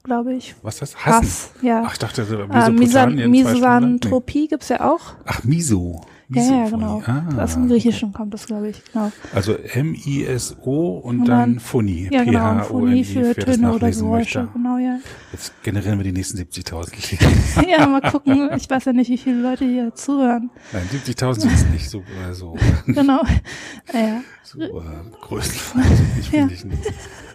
glaube 0.03 0.35
ich. 0.35 0.53
Was 0.61 0.79
das? 0.79 0.95
Hassen? 0.97 1.23
Hass, 1.23 1.51
ja. 1.61 1.83
Ach, 1.85 1.93
ich 1.93 1.99
dachte, 1.99 2.23
Mesopotamien. 2.23 3.19
Äh, 3.19 3.27
Misantropie 3.27 4.41
nee. 4.41 4.47
gibt's 4.47 4.67
ja 4.67 4.81
auch. 4.81 5.15
Ach, 5.25 5.43
Miso. 5.45 6.01
Ja, 6.35 6.63
ja, 6.63 6.69
genau. 6.69 7.01
Ah. 7.05 7.43
Aus 7.43 7.53
dem 7.53 7.67
Griechischen 7.67 8.13
kommt 8.13 8.33
das, 8.33 8.45
glaube 8.45 8.69
ich, 8.69 8.83
genau. 8.91 9.11
Also 9.33 9.55
M-I-S-O 9.55 10.97
und, 10.99 11.21
und, 11.21 11.27
dann 11.27 11.59
Phonie. 11.59 12.09
Ja, 12.11 12.23
genau. 12.23 12.63
Phonie 12.63 13.03
für 13.03 13.35
Töne 13.35 13.73
oder 13.73 13.91
Geräusche, 13.91 14.47
genau, 14.53 14.77
ja. 14.77 14.99
Jetzt 15.31 15.61
generieren 15.63 15.99
wir 15.99 16.03
die 16.03 16.11
nächsten 16.11 16.37
70.000 16.37 17.67
Ja, 17.69 17.87
mal 17.87 18.01
gucken. 18.01 18.49
Ich 18.55 18.69
weiß 18.69 18.85
ja 18.85 18.93
nicht, 18.93 19.09
wie 19.09 19.17
viele 19.17 19.41
Leute 19.41 19.65
hier 19.65 19.93
zuhören. 19.95 20.49
Nein, 20.71 20.87
70.000 20.91 21.39
sind 21.39 21.53
es 21.53 21.65
nicht 21.67 21.89
so, 21.89 21.99
äh, 21.99 22.33
so. 22.33 22.55
Genau. 22.85 23.23
Ja. 23.93 24.21
So, 24.43 24.61
äh, 24.61 24.67
also 24.67 25.39
ja. 25.39 26.29
finde 26.29 26.53
ich 26.53 26.65
nicht. 26.65 26.93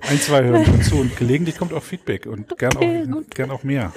Ein, 0.09 0.19
zwei 0.19 0.45
hören 0.45 0.83
zu 0.83 0.97
und 0.97 1.17
gelegentlich 1.17 1.59
kommt 1.59 1.73
auch 1.73 1.83
Feedback 1.83 2.27
und 2.27 2.57
gern, 2.59 2.77
okay, 2.77 3.07
auch, 3.11 3.31
gern 3.31 3.51
auch 3.51 3.65
mehr. 3.65 3.93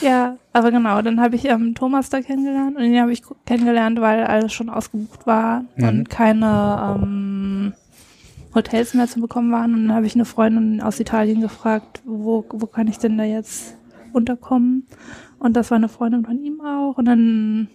Ja, 0.00 0.36
aber 0.52 0.70
genau, 0.70 1.00
dann 1.02 1.20
habe 1.20 1.36
ich 1.36 1.44
ähm, 1.44 1.74
Thomas 1.74 2.10
da 2.10 2.20
kennengelernt 2.20 2.76
und 2.76 2.82
den 2.82 3.00
habe 3.00 3.12
ich 3.12 3.22
kennengelernt, 3.44 4.00
weil 4.00 4.24
alles 4.24 4.52
schon 4.52 4.68
ausgebucht 4.68 5.26
war 5.26 5.64
mhm. 5.76 5.88
und 5.88 6.10
keine 6.10 6.98
ähm, 7.02 7.74
Hotels 8.54 8.94
mehr 8.94 9.06
zu 9.06 9.20
bekommen 9.20 9.52
waren. 9.52 9.74
Und 9.74 9.86
dann 9.86 9.96
habe 9.96 10.06
ich 10.06 10.14
eine 10.14 10.24
Freundin 10.24 10.82
aus 10.82 10.98
Italien 10.98 11.40
gefragt, 11.40 12.02
wo, 12.04 12.44
wo 12.48 12.66
kann 12.66 12.88
ich 12.88 12.98
denn 12.98 13.16
da 13.16 13.24
jetzt 13.24 13.76
unterkommen? 14.12 14.86
Und 15.38 15.56
das 15.56 15.70
war 15.70 15.76
eine 15.76 15.88
Freundin 15.88 16.24
von 16.24 16.42
ihm 16.42 16.60
auch. 16.60 16.96
Und 16.96 17.04
dann 17.04 17.68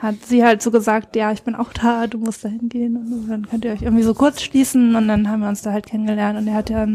hat 0.00 0.14
sie 0.24 0.42
halt 0.42 0.62
so 0.62 0.70
gesagt, 0.70 1.14
ja, 1.14 1.30
ich 1.30 1.42
bin 1.42 1.54
auch 1.54 1.72
da, 1.74 2.06
du 2.06 2.18
musst 2.18 2.42
da 2.42 2.48
hingehen 2.48 2.96
und 2.96 3.28
dann 3.28 3.46
könnt 3.48 3.66
ihr 3.66 3.72
euch 3.72 3.82
irgendwie 3.82 4.02
so 4.02 4.14
kurz 4.14 4.40
schließen 4.40 4.96
und 4.96 5.08
dann 5.08 5.28
haben 5.28 5.40
wir 5.40 5.48
uns 5.48 5.60
da 5.60 5.72
halt 5.72 5.86
kennengelernt 5.86 6.38
und 6.38 6.48
er 6.48 6.54
hat 6.54 6.70
ja 6.70 6.86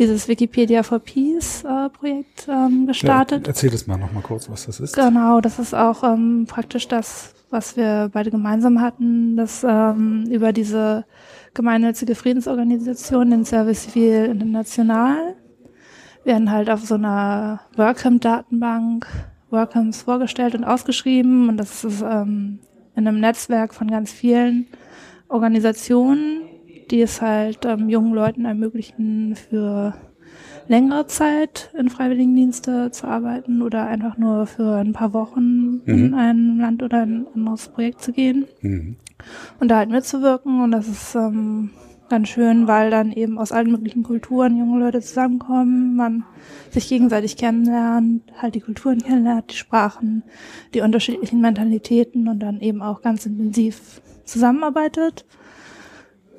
dieses 0.00 0.26
Wikipedia 0.26 0.82
for 0.82 0.98
Peace 0.98 1.62
äh, 1.62 1.88
Projekt 1.90 2.48
ähm, 2.48 2.88
gestartet. 2.88 3.46
Ja, 3.46 3.52
erzähl 3.52 3.70
das 3.70 3.86
mal 3.86 3.98
nochmal 3.98 4.24
kurz, 4.24 4.50
was 4.50 4.66
das 4.66 4.80
ist. 4.80 4.96
Genau, 4.96 5.40
das 5.40 5.60
ist 5.60 5.74
auch 5.74 6.02
ähm, 6.02 6.46
praktisch 6.48 6.88
das, 6.88 7.34
was 7.50 7.76
wir 7.76 8.10
beide 8.12 8.32
gemeinsam 8.32 8.80
hatten, 8.80 9.36
dass 9.36 9.64
ähm, 9.66 10.24
über 10.28 10.52
diese 10.52 11.04
gemeinnützige 11.54 12.16
Friedensorganisation, 12.16 13.30
den 13.30 13.44
Service 13.44 13.84
Civil 13.84 14.24
International, 14.24 15.36
werden 16.24 16.50
halt 16.50 16.68
auf 16.68 16.80
so 16.84 16.94
einer 16.96 17.60
Workham-Datenbank 17.76 19.06
Workcamps 19.54 20.02
vorgestellt 20.02 20.54
und 20.54 20.64
ausgeschrieben 20.64 21.48
und 21.48 21.56
das 21.56 21.84
ist 21.84 22.02
ähm, 22.02 22.58
in 22.94 23.08
einem 23.08 23.20
Netzwerk 23.20 23.74
von 23.74 23.90
ganz 23.90 24.12
vielen 24.12 24.66
Organisationen, 25.28 26.42
die 26.90 27.00
es 27.00 27.22
halt 27.22 27.64
ähm, 27.64 27.88
jungen 27.88 28.12
Leuten 28.12 28.44
ermöglichen, 28.44 29.36
für 29.36 29.94
längere 30.68 31.06
Zeit 31.06 31.70
in 31.78 31.88
Freiwilligendienste 31.88 32.90
zu 32.90 33.06
arbeiten 33.06 33.62
oder 33.62 33.86
einfach 33.86 34.16
nur 34.16 34.46
für 34.46 34.76
ein 34.76 34.92
paar 34.92 35.12
Wochen 35.12 35.82
mhm. 35.84 35.94
in 35.94 36.14
ein 36.14 36.58
Land 36.58 36.82
oder 36.82 37.02
ein 37.02 37.26
anderes 37.34 37.68
Projekt 37.68 38.02
zu 38.02 38.12
gehen 38.12 38.46
mhm. 38.60 38.96
und 39.60 39.68
da 39.68 39.78
halt 39.78 39.90
mitzuwirken. 39.90 40.62
Und 40.62 40.70
das 40.70 40.88
ist 40.88 41.14
ähm, 41.14 41.70
ganz 42.08 42.28
schön, 42.28 42.66
weil 42.66 42.90
dann 42.90 43.12
eben 43.12 43.38
aus 43.38 43.52
allen 43.52 43.70
möglichen 43.70 44.02
Kulturen 44.02 44.56
junge 44.56 44.78
Leute 44.78 45.00
zusammenkommen, 45.00 45.96
man 45.96 46.24
sich 46.70 46.88
gegenseitig 46.88 47.36
kennenlernt, 47.36 48.22
halt 48.40 48.54
die 48.54 48.60
Kulturen 48.60 49.02
kennenlernt, 49.02 49.50
die 49.50 49.56
Sprachen, 49.56 50.22
die 50.74 50.80
unterschiedlichen 50.80 51.40
Mentalitäten 51.40 52.28
und 52.28 52.40
dann 52.40 52.60
eben 52.60 52.82
auch 52.82 53.02
ganz 53.02 53.26
intensiv 53.26 54.00
zusammenarbeitet. 54.24 55.24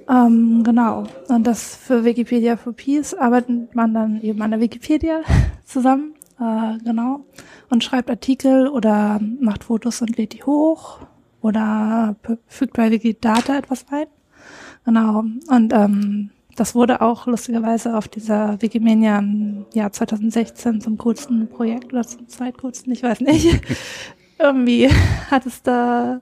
Ähm, 0.07 0.63
genau. 0.63 1.05
Und 1.29 1.48
das 1.48 1.75
für 1.75 2.05
Wikipedia 2.05 2.57
for 2.57 2.74
Peace 2.74 3.13
arbeitet 3.13 3.75
man 3.75 3.93
dann 3.93 4.22
eben 4.22 4.41
an 4.41 4.51
der 4.51 4.60
Wikipedia 4.60 5.22
zusammen, 5.65 6.13
äh, 6.39 6.77
genau, 6.84 7.25
und 7.69 7.84
schreibt 7.84 8.10
Artikel 8.10 8.67
oder 8.67 9.19
macht 9.39 9.63
Fotos 9.63 10.01
und 10.01 10.17
lädt 10.17 10.34
die 10.34 10.43
hoch 10.43 11.00
oder 11.41 12.15
fügt 12.48 12.74
bei 12.74 12.91
Wikidata 12.91 13.57
etwas 13.57 13.86
ein. 13.89 14.07
Genau. 14.86 15.25
Und 15.48 15.74
ähm, 15.74 16.30
das 16.56 16.74
wurde 16.74 17.01
auch 17.01 17.27
lustigerweise 17.27 17.98
auf 17.98 18.08
dieser 18.08 18.62
Wikimania 18.62 19.20
im 19.20 19.65
Jahr 19.74 19.92
2016 19.92 20.80
zum 20.82 20.98
coolsten 20.98 21.50
Projekt 21.50 21.92
oder 21.92 22.04
zum 22.04 22.27
zweitcoolsten, 22.27 22.94
ich 22.94 23.04
weiß 23.04 23.20
nicht. 23.22 23.62
Irgendwie 24.39 24.89
hat 25.30 25.46
es 25.46 25.62
da 25.62 26.22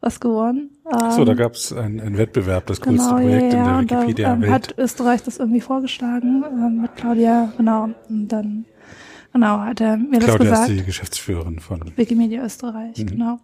was 0.00 0.20
gewonnen. 0.20 0.70
so, 1.10 1.24
da 1.24 1.32
ähm, 1.32 1.38
gab 1.38 1.54
es 1.54 1.72
einen, 1.72 2.16
Wettbewerb, 2.16 2.66
das 2.66 2.80
genau, 2.80 2.96
coolste 2.96 3.14
Projekt 3.14 3.52
ja, 3.52 3.80
in 3.80 3.86
der 3.86 3.98
Wikipedia. 3.98 4.28
Da 4.36 4.46
ähm, 4.46 4.52
hat 4.52 4.74
Österreich 4.78 5.22
das 5.22 5.38
irgendwie 5.38 5.60
vorgeschlagen 5.60 6.44
ähm, 6.50 6.82
mit 6.82 6.94
Claudia, 6.96 7.52
genau. 7.56 7.88
Und 8.08 8.28
dann, 8.28 8.64
genau, 9.32 9.60
hat 9.60 9.80
er 9.80 9.96
mir 9.96 10.18
Claudia 10.18 10.26
das 10.26 10.38
gesagt. 10.38 10.56
Claudia 10.56 10.62
ist 10.62 10.80
die 10.80 10.86
Geschäftsführerin 10.86 11.58
von 11.58 11.92
Wikimedia 11.96 12.44
Österreich, 12.44 12.96
mhm. 12.98 13.06
genau. 13.06 13.40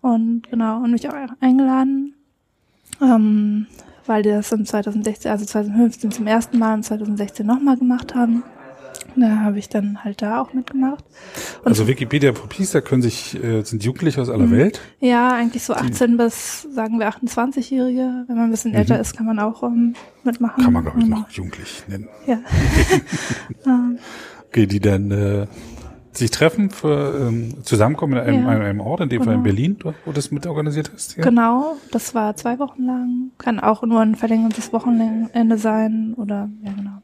Und 0.00 0.48
genau, 0.50 0.82
und 0.82 0.92
mich 0.92 1.08
auch 1.08 1.14
eingeladen 1.40 2.13
ähm, 3.04 3.66
weil 4.06 4.22
die 4.22 4.30
das 4.30 4.52
in 4.52 4.66
2016, 4.66 5.30
also 5.30 5.44
2015 5.44 6.10
zum 6.10 6.26
ersten 6.26 6.58
Mal 6.58 6.74
und 6.74 6.82
2016 6.84 7.46
nochmal 7.46 7.76
gemacht 7.76 8.14
haben. 8.14 8.42
Da 9.16 9.40
habe 9.40 9.58
ich 9.58 9.68
dann 9.68 10.02
halt 10.02 10.22
da 10.22 10.40
auch 10.40 10.52
mitgemacht. 10.54 11.04
Und 11.62 11.68
also 11.68 11.86
Wikipedia 11.86 12.32
for 12.32 12.48
Peace, 12.48 12.72
da 12.72 12.80
können 12.80 13.02
sich, 13.02 13.40
äh, 13.42 13.62
sind 13.62 13.84
Jugendliche 13.84 14.20
aus 14.20 14.28
aller 14.28 14.46
mhm. 14.46 14.52
Welt? 14.52 14.80
Ja, 14.98 15.32
eigentlich 15.32 15.62
so 15.62 15.74
18 15.74 16.12
Die. 16.12 16.16
bis, 16.16 16.62
sagen 16.62 16.98
wir, 16.98 17.08
28-Jährige. 17.08 18.24
Wenn 18.26 18.36
man 18.36 18.46
ein 18.46 18.50
bisschen 18.50 18.72
mhm. 18.72 18.78
älter 18.78 18.98
ist, 18.98 19.16
kann 19.16 19.26
man 19.26 19.38
auch 19.38 19.62
um, 19.62 19.94
mitmachen. 20.24 20.64
Kann 20.64 20.72
man, 20.72 20.82
glaube 20.82 20.98
ich, 21.00 21.06
noch 21.06 21.30
jugendlich 21.30 21.84
nennen. 21.86 22.08
Ja. 22.26 22.40
okay, 24.48 24.66
die 24.66 24.80
dann 24.80 25.10
äh, 25.10 25.46
sich 26.16 26.30
treffen 26.30 26.70
für 26.70 27.28
ähm, 27.28 27.64
zusammenkommen 27.64 28.14
in 28.14 28.20
einem, 28.20 28.44
ja, 28.44 28.66
einem 28.66 28.80
Ort, 28.80 29.00
in 29.00 29.08
dem 29.08 29.20
genau. 29.20 29.24
Fall 29.24 29.34
in 29.34 29.44
genau. 29.44 29.54
Berlin, 29.54 29.76
wo 30.04 30.10
du 30.10 30.12
das 30.12 30.30
mit 30.30 30.46
organisiert 30.46 30.90
hast? 30.92 31.16
Ja? 31.16 31.24
Genau, 31.24 31.76
das 31.90 32.14
war 32.14 32.36
zwei 32.36 32.58
Wochen 32.58 32.84
lang. 32.84 33.30
Kann 33.38 33.60
auch 33.60 33.82
nur 33.82 34.00
ein 34.00 34.14
verlängertes 34.14 34.72
Wochenende 34.72 35.58
sein 35.58 36.14
oder 36.16 36.48
ja 36.62 36.72
genau. 36.72 37.02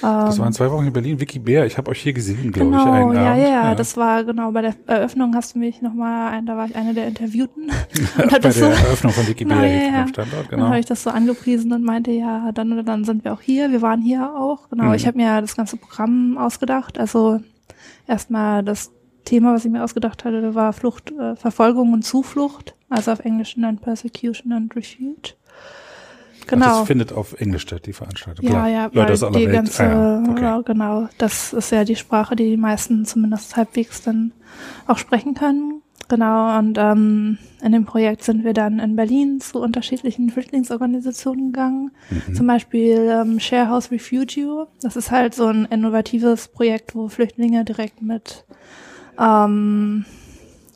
Das 0.00 0.38
waren 0.38 0.52
zwei 0.52 0.70
Wochen 0.70 0.86
in 0.86 0.92
Berlin, 0.92 1.18
Vicky 1.18 1.38
Bär, 1.38 1.66
ich 1.66 1.76
habe 1.76 1.90
euch 1.90 2.00
hier 2.00 2.12
gesehen, 2.12 2.52
glaube 2.52 2.70
genau, 2.70 2.82
ich, 2.82 2.88
einen 2.88 3.12
ja, 3.14 3.30
Abend. 3.30 3.42
Ja, 3.42 3.48
ja, 3.48 3.74
das 3.74 3.96
war 3.96 4.22
genau, 4.24 4.52
bei 4.52 4.62
der 4.62 4.74
Eröffnung 4.86 5.34
hast 5.34 5.54
du 5.54 5.58
mich 5.58 5.82
nochmal, 5.82 6.40
da 6.44 6.56
war 6.56 6.66
ich 6.66 6.76
eine 6.76 6.94
der 6.94 7.08
Interviewten. 7.08 7.64
und 8.22 8.30
bei 8.30 8.38
der 8.38 8.52
so, 8.52 8.66
Eröffnung 8.66 9.12
von 9.12 9.26
Vicky 9.26 9.44
Bär 9.44 9.66
ja, 9.66 9.90
ja. 9.90 10.02
am 10.02 10.08
Standort, 10.08 10.48
genau. 10.48 10.62
Dann 10.62 10.70
habe 10.70 10.80
ich 10.80 10.86
das 10.86 11.02
so 11.02 11.10
angepriesen 11.10 11.72
und 11.72 11.82
meinte, 11.82 12.12
ja, 12.12 12.52
dann 12.52 12.72
oder 12.72 12.82
dann 12.82 13.04
sind 13.04 13.24
wir 13.24 13.32
auch 13.32 13.40
hier, 13.40 13.72
wir 13.72 13.82
waren 13.82 14.00
hier 14.00 14.34
auch, 14.36 14.68
genau. 14.70 14.84
Mhm. 14.84 14.94
Ich 14.94 15.06
habe 15.06 15.16
mir 15.16 15.40
das 15.40 15.56
ganze 15.56 15.76
Programm 15.76 16.38
ausgedacht, 16.38 16.98
also 16.98 17.40
erstmal 18.06 18.62
das 18.62 18.92
Thema, 19.24 19.54
was 19.54 19.64
ich 19.64 19.70
mir 19.70 19.84
ausgedacht 19.84 20.24
hatte, 20.24 20.54
war 20.54 20.72
Flucht, 20.72 21.10
äh, 21.12 21.36
Verfolgung 21.36 21.92
und 21.92 22.02
Zuflucht, 22.02 22.74
also 22.88 23.12
auf 23.12 23.20
Englisch 23.20 23.54
dann 23.56 23.78
Persecution 23.78 24.52
and 24.52 24.74
Refuge. 24.74 25.34
Genau. 26.46 26.66
Ach, 26.66 26.78
das 26.78 26.86
findet 26.86 27.12
auf 27.12 27.38
Englisch 27.38 27.62
statt, 27.62 27.84
die 27.84 27.92
Veranstaltung. 27.92 28.44
Ja, 28.46 28.50
Klar. 28.50 28.68
ja, 28.68 28.90
Leute 28.90 29.12
aus 29.12 29.22
aller 29.22 29.38
die 29.38 29.46
Welt. 29.46 29.54
ganze, 29.54 29.82
ah, 29.84 30.24
ja. 30.40 30.56
okay. 30.56 30.72
genau, 30.72 31.08
das 31.18 31.52
ist 31.52 31.70
ja 31.70 31.84
die 31.84 31.96
Sprache, 31.96 32.36
die 32.36 32.50
die 32.50 32.56
meisten 32.56 33.04
zumindest 33.04 33.54
halbwegs 33.56 34.02
dann 34.02 34.32
auch 34.86 34.96
sprechen 34.96 35.34
können. 35.34 35.77
Genau, 36.06 36.58
und 36.58 36.78
ähm, 36.78 37.36
in 37.62 37.72
dem 37.72 37.84
Projekt 37.84 38.24
sind 38.24 38.42
wir 38.44 38.54
dann 38.54 38.78
in 38.78 38.96
Berlin 38.96 39.40
zu 39.40 39.60
unterschiedlichen 39.60 40.30
Flüchtlingsorganisationen 40.30 41.52
gegangen. 41.52 41.90
Mhm. 42.10 42.34
Zum 42.34 42.46
Beispiel 42.46 43.10
ähm, 43.10 43.40
Share 43.40 43.68
House 43.68 43.90
Refugee. 43.90 44.64
Das 44.80 44.96
ist 44.96 45.10
halt 45.10 45.34
so 45.34 45.46
ein 45.46 45.66
innovatives 45.66 46.48
Projekt, 46.48 46.94
wo 46.94 47.08
Flüchtlinge 47.08 47.64
direkt 47.64 48.00
mit 48.00 48.44
ähm, 49.18 50.06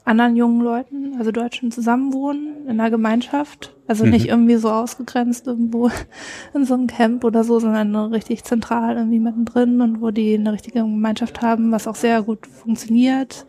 anderen 0.05 0.37
jungen 0.37 0.61
Leuten, 0.61 1.14
also 1.19 1.31
Deutschen, 1.31 1.71
zusammenwohnen 1.71 2.64
in 2.64 2.81
einer 2.81 2.91
Gemeinschaft. 2.91 3.75
Also 3.87 4.05
mhm. 4.05 4.11
nicht 4.11 4.26
irgendwie 4.26 4.57
so 4.57 4.71
ausgegrenzt 4.71 5.47
irgendwo 5.47 5.91
in 6.55 6.64
so 6.64 6.75
einem 6.75 6.88
Camp 6.88 7.25
oder 7.25 7.45
so, 7.45 7.59
sondern 7.59 7.95
richtig 7.97 8.45
zentral 8.45 8.97
irgendwie 8.97 9.21
mittendrin 9.21 9.81
und 9.81 10.00
wo 10.00 10.11
die 10.11 10.35
eine 10.35 10.52
richtige 10.52 10.81
Gemeinschaft 10.81 11.41
haben, 11.41 11.73
was 11.73 11.87
auch 11.87 11.95
sehr 11.95 12.23
gut 12.23 12.47
funktioniert. 12.47 13.47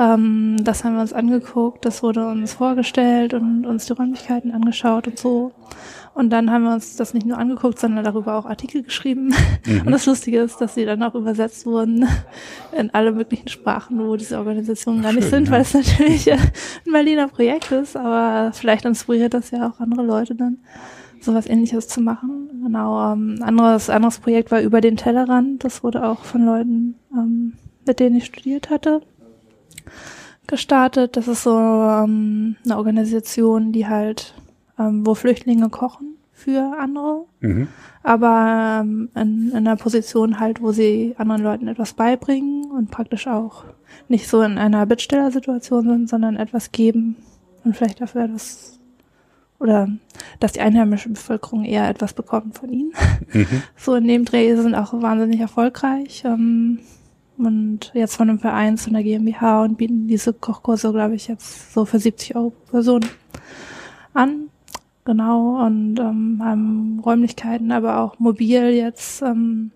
Ähm, 0.00 0.56
das 0.64 0.82
haben 0.82 0.94
wir 0.94 1.02
uns 1.02 1.12
angeguckt, 1.12 1.84
das 1.84 2.02
wurde 2.02 2.26
uns 2.26 2.54
vorgestellt 2.54 3.34
und 3.34 3.66
uns 3.66 3.84
die 3.84 3.92
Räumlichkeiten 3.92 4.50
angeschaut 4.52 5.06
und 5.06 5.18
so. 5.18 5.52
Und 6.14 6.30
dann 6.30 6.50
haben 6.50 6.64
wir 6.64 6.72
uns 6.72 6.96
das 6.96 7.12
nicht 7.12 7.26
nur 7.26 7.36
angeguckt, 7.38 7.78
sondern 7.78 8.02
darüber 8.02 8.34
auch 8.36 8.46
Artikel 8.46 8.82
geschrieben. 8.82 9.34
Mhm. 9.66 9.82
Und 9.84 9.92
das 9.92 10.06
Lustige 10.06 10.40
ist, 10.40 10.60
dass 10.60 10.74
sie 10.74 10.86
dann 10.86 11.02
auch 11.02 11.14
übersetzt 11.14 11.66
wurden 11.66 12.08
in 12.76 12.90
alle 12.94 13.12
möglichen 13.12 13.48
Sprachen, 13.48 13.98
wo 13.98 14.16
diese 14.16 14.38
Organisationen 14.38 15.02
gar 15.02 15.12
nicht 15.12 15.24
Schön, 15.24 15.44
sind, 15.44 15.48
ja. 15.48 15.52
weil 15.52 15.60
es 15.60 15.74
natürlich 15.74 16.32
ein 16.32 16.40
Berliner 16.90 17.28
Projekt 17.28 17.70
ist, 17.70 17.94
aber 17.94 18.52
vielleicht 18.54 18.86
inspiriert 18.86 19.34
das 19.34 19.50
ja 19.50 19.68
auch 19.68 19.80
andere 19.80 20.02
Leute 20.02 20.34
dann 20.34 20.58
sowas 21.20 21.46
ähnliches 21.46 21.88
zu 21.88 22.00
machen. 22.00 22.48
Genau, 22.64 23.12
ähm, 23.12 23.36
anderes, 23.42 23.90
anderes 23.90 24.18
Projekt 24.18 24.50
war 24.50 24.62
über 24.62 24.80
den 24.80 24.96
Tellerrand. 24.96 25.62
Das 25.62 25.84
wurde 25.84 26.08
auch 26.08 26.24
von 26.24 26.46
Leuten, 26.46 26.94
ähm, 27.12 27.52
mit 27.86 28.00
denen 28.00 28.16
ich 28.16 28.24
studiert 28.24 28.70
hatte, 28.70 29.02
gestartet. 30.50 31.16
Das 31.16 31.28
ist 31.28 31.42
so 31.42 31.56
ähm, 31.56 32.56
eine 32.64 32.76
Organisation, 32.76 33.72
die 33.72 33.88
halt, 33.88 34.34
ähm, 34.78 35.06
wo 35.06 35.14
Flüchtlinge 35.14 35.70
kochen 35.70 36.16
für 36.32 36.76
andere, 36.78 37.24
mhm. 37.40 37.68
aber 38.02 38.80
ähm, 38.82 39.10
in, 39.14 39.50
in 39.50 39.56
einer 39.56 39.76
Position 39.76 40.40
halt, 40.40 40.62
wo 40.62 40.72
sie 40.72 41.14
anderen 41.18 41.42
Leuten 41.42 41.68
etwas 41.68 41.92
beibringen 41.92 42.70
und 42.70 42.90
praktisch 42.90 43.26
auch 43.26 43.64
nicht 44.08 44.28
so 44.28 44.40
in 44.42 44.58
einer 44.58 44.86
Bittstellersituation 44.86 45.84
sind, 45.84 46.08
sondern 46.08 46.36
etwas 46.36 46.72
geben 46.72 47.16
und 47.64 47.76
vielleicht 47.76 48.00
dafür 48.00 48.24
etwas 48.24 48.78
oder 49.58 49.88
dass 50.40 50.52
die 50.52 50.60
einheimische 50.60 51.10
Bevölkerung 51.10 51.64
eher 51.64 51.88
etwas 51.88 52.14
bekommt 52.14 52.58
von 52.58 52.72
ihnen. 52.72 52.92
Mhm. 53.32 53.62
So 53.76 53.94
in 53.94 54.08
dem 54.08 54.24
Dreh 54.24 54.56
sind 54.56 54.74
auch 54.74 54.94
wahnsinnig 54.94 55.40
erfolgreich. 55.40 56.22
Ähm, 56.24 56.78
und 57.46 57.90
jetzt 57.94 58.16
von 58.16 58.28
einem 58.28 58.38
Verein 58.38 58.76
zu 58.76 58.90
einer 58.90 59.02
GmbH 59.02 59.62
und 59.62 59.76
bieten 59.78 60.08
diese 60.08 60.32
Kochkurse, 60.32 60.92
glaube 60.92 61.14
ich, 61.14 61.28
jetzt 61.28 61.72
so 61.72 61.84
für 61.84 61.98
70 61.98 62.36
Euro 62.36 62.50
pro 62.50 62.70
Person 62.72 63.04
an. 64.14 64.50
Genau, 65.04 65.64
und 65.64 65.98
ähm, 65.98 66.40
haben 66.44 67.00
Räumlichkeiten, 67.04 67.72
aber 67.72 67.98
auch 68.00 68.18
mobil 68.18 68.70
jetzt 68.70 69.22
ähm, 69.22 69.72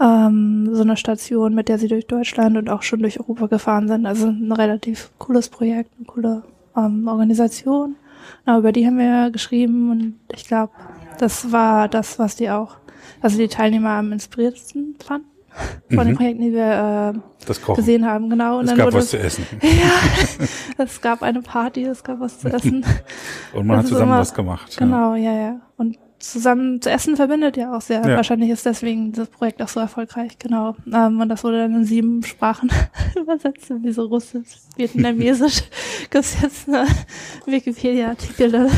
ähm, 0.00 0.74
so 0.74 0.82
eine 0.82 0.96
Station, 0.96 1.54
mit 1.54 1.68
der 1.68 1.78
sie 1.78 1.88
durch 1.88 2.06
Deutschland 2.06 2.56
und 2.56 2.68
auch 2.68 2.82
schon 2.82 3.00
durch 3.00 3.20
Europa 3.20 3.46
gefahren 3.46 3.88
sind. 3.88 4.06
Also 4.06 4.28
ein 4.28 4.52
relativ 4.52 5.10
cooles 5.18 5.48
Projekt, 5.48 5.90
eine 5.96 6.06
coole 6.06 6.42
ähm, 6.76 7.06
Organisation. 7.06 7.96
Genau, 8.44 8.58
über 8.58 8.72
die 8.72 8.86
haben 8.86 8.98
wir 8.98 9.30
geschrieben 9.30 9.90
und 9.90 10.14
ich 10.34 10.46
glaube, 10.46 10.72
das 11.18 11.52
war 11.52 11.88
das, 11.88 12.18
was 12.18 12.36
die 12.36 12.50
auch, 12.50 12.76
also 13.20 13.38
die 13.38 13.48
Teilnehmer 13.48 13.90
am 13.90 14.12
inspiriertesten 14.12 14.96
fanden. 15.04 15.35
Von 15.88 15.96
Mhm. 16.04 16.08
den 16.08 16.16
Projekten, 16.16 16.42
die 16.42 16.52
wir 16.52 17.14
äh, 17.46 17.74
gesehen 17.74 18.06
haben, 18.06 18.28
genau. 18.30 18.58
Und 18.58 18.64
es 18.64 18.70
dann 18.70 18.78
gab 18.78 18.86
wurde 18.86 18.96
was 18.98 19.10
zu 19.10 19.18
essen. 19.18 19.46
ja, 19.62 20.84
es 20.84 21.00
gab 21.00 21.22
eine 21.22 21.42
Party, 21.42 21.84
es 21.84 22.02
gab 22.04 22.20
was 22.20 22.38
zu 22.40 22.48
essen. 22.52 22.84
Und 23.54 23.66
man 23.66 23.76
Das 23.78 23.84
hat 23.84 23.88
zusammen 23.90 24.10
immer- 24.12 24.20
was 24.20 24.34
gemacht. 24.34 24.76
Genau, 24.76 25.14
ja, 25.14 25.32
ja. 25.32 25.60
Und 25.76 25.96
zusammen 26.32 26.80
zu 26.82 26.90
essen 26.90 27.16
verbindet 27.16 27.56
ja 27.56 27.76
auch 27.76 27.80
sehr. 27.80 28.00
Ja. 28.06 28.16
Wahrscheinlich 28.16 28.50
ist 28.50 28.66
deswegen 28.66 29.12
das 29.12 29.28
Projekt 29.28 29.60
auch 29.62 29.68
so 29.68 29.80
erfolgreich, 29.80 30.38
genau. 30.38 30.76
Ähm, 30.92 31.20
und 31.20 31.28
das 31.28 31.44
wurde 31.44 31.58
dann 31.58 31.74
in 31.74 31.84
sieben 31.84 32.22
Sprachen 32.22 32.70
übersetzt, 33.20 33.70
in 33.70 33.82
diese 33.82 34.02
Russisch, 34.02 34.48
Vietnamesisch. 34.76 35.62
Gibt's 36.10 36.36
jetzt 36.40 36.68
eine 36.68 36.86
Wikipedia-Artikel 37.46 38.68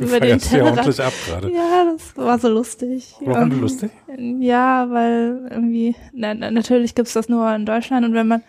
über, 0.00 0.20
den 0.20 0.28
ja 0.30 0.36
Tellerrand. 0.38 0.78
ordentlich 0.78 1.02
ab. 1.02 1.12
Ja, 1.52 1.92
das 1.92 2.16
war 2.16 2.38
so 2.38 2.48
lustig. 2.48 3.14
Warum 3.20 3.52
Ähm, 3.52 3.60
lustig? 3.60 3.90
Ja, 4.40 4.88
weil 4.90 5.48
irgendwie, 5.50 5.94
na, 6.12 6.34
na, 6.34 6.50
natürlich 6.50 6.94
gibt's 6.94 7.12
das 7.14 7.28
nur 7.28 7.52
in 7.54 7.66
Deutschland 7.66 8.06
und 8.06 8.14
wenn 8.14 8.28
man, 8.28 8.42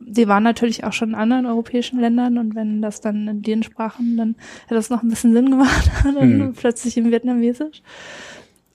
die 0.00 0.28
waren 0.28 0.42
natürlich 0.42 0.84
auch 0.84 0.92
schon 0.92 1.10
in 1.10 1.14
anderen 1.14 1.46
europäischen 1.46 1.98
Ländern 1.98 2.36
und 2.38 2.54
wenn 2.54 2.82
das 2.82 3.00
dann 3.00 3.26
in 3.26 3.42
den 3.42 3.62
Sprachen, 3.62 4.16
dann 4.16 4.34
hätte 4.64 4.74
das 4.74 4.90
noch 4.90 5.02
ein 5.02 5.08
bisschen 5.08 5.32
Sinn 5.32 5.50
gemacht, 5.50 5.90
dann 6.04 6.38
Mhm. 6.38 6.52
plötzlich 6.54 6.96
im 6.96 7.10
Vietnamesisch. 7.10 7.82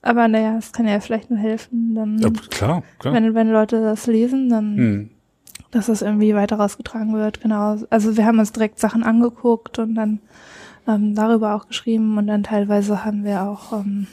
Aber 0.01 0.27
naja, 0.27 0.57
es 0.57 0.71
kann 0.73 0.87
ja 0.87 0.99
vielleicht 0.99 1.29
nur 1.29 1.37
helfen, 1.39 1.93
dann, 1.93 2.17
Ja, 2.17 2.29
klar, 2.49 2.81
klar. 2.97 3.13
wenn, 3.13 3.35
wenn 3.35 3.51
Leute 3.51 3.81
das 3.81 4.07
lesen, 4.07 4.49
dann, 4.49 4.75
Hm. 4.77 5.09
dass 5.69 5.85
das 5.85 6.01
irgendwie 6.01 6.33
weiter 6.33 6.55
rausgetragen 6.55 7.13
wird, 7.13 7.41
genau. 7.41 7.77
Also 7.91 8.17
wir 8.17 8.25
haben 8.25 8.39
uns 8.39 8.51
direkt 8.51 8.79
Sachen 8.79 9.03
angeguckt 9.03 9.77
und 9.77 9.93
dann 9.93 10.19
ähm, 10.87 11.13
darüber 11.13 11.53
auch 11.53 11.67
geschrieben 11.67 12.17
und 12.17 12.25
dann 12.25 12.41
teilweise 12.41 13.05
haben 13.05 13.23
wir 13.23 13.43
auch 13.43 13.71
ähm, 13.73 14.07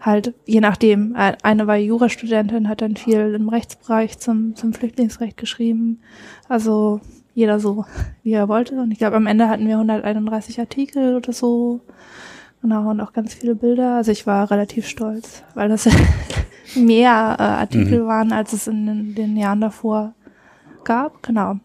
halt, 0.00 0.34
je 0.46 0.60
nachdem, 0.60 1.14
eine 1.14 1.66
war 1.66 1.76
Jurastudentin, 1.76 2.68
hat 2.68 2.80
dann 2.80 2.96
viel 2.96 3.34
im 3.34 3.48
Rechtsbereich 3.48 4.18
zum, 4.18 4.56
zum 4.56 4.72
Flüchtlingsrecht 4.72 5.36
geschrieben. 5.36 6.00
Also 6.48 7.00
jeder 7.34 7.60
so, 7.60 7.84
wie 8.22 8.32
er 8.32 8.48
wollte. 8.48 8.74
Und 8.80 8.90
ich 8.90 8.98
glaube, 8.98 9.16
am 9.16 9.26
Ende 9.26 9.48
hatten 9.48 9.66
wir 9.66 9.74
131 9.74 10.58
Artikel 10.58 11.16
oder 11.16 11.32
so. 11.32 11.80
Genau, 12.62 12.90
und 12.90 13.00
auch 13.00 13.12
ganz 13.12 13.34
viele 13.34 13.54
Bilder. 13.54 13.96
Also 13.96 14.12
ich 14.12 14.26
war 14.26 14.50
relativ 14.50 14.86
stolz, 14.86 15.42
weil 15.54 15.68
das 15.68 15.88
mehr 16.76 17.36
äh, 17.38 17.42
Artikel 17.42 18.02
Mhm. 18.02 18.06
waren, 18.06 18.32
als 18.32 18.52
es 18.52 18.66
in 18.66 18.86
den, 18.86 19.14
den 19.14 19.36
Jahren 19.36 19.60
davor 19.60 20.14
gab. 20.84 21.22
Genau. 21.22 21.56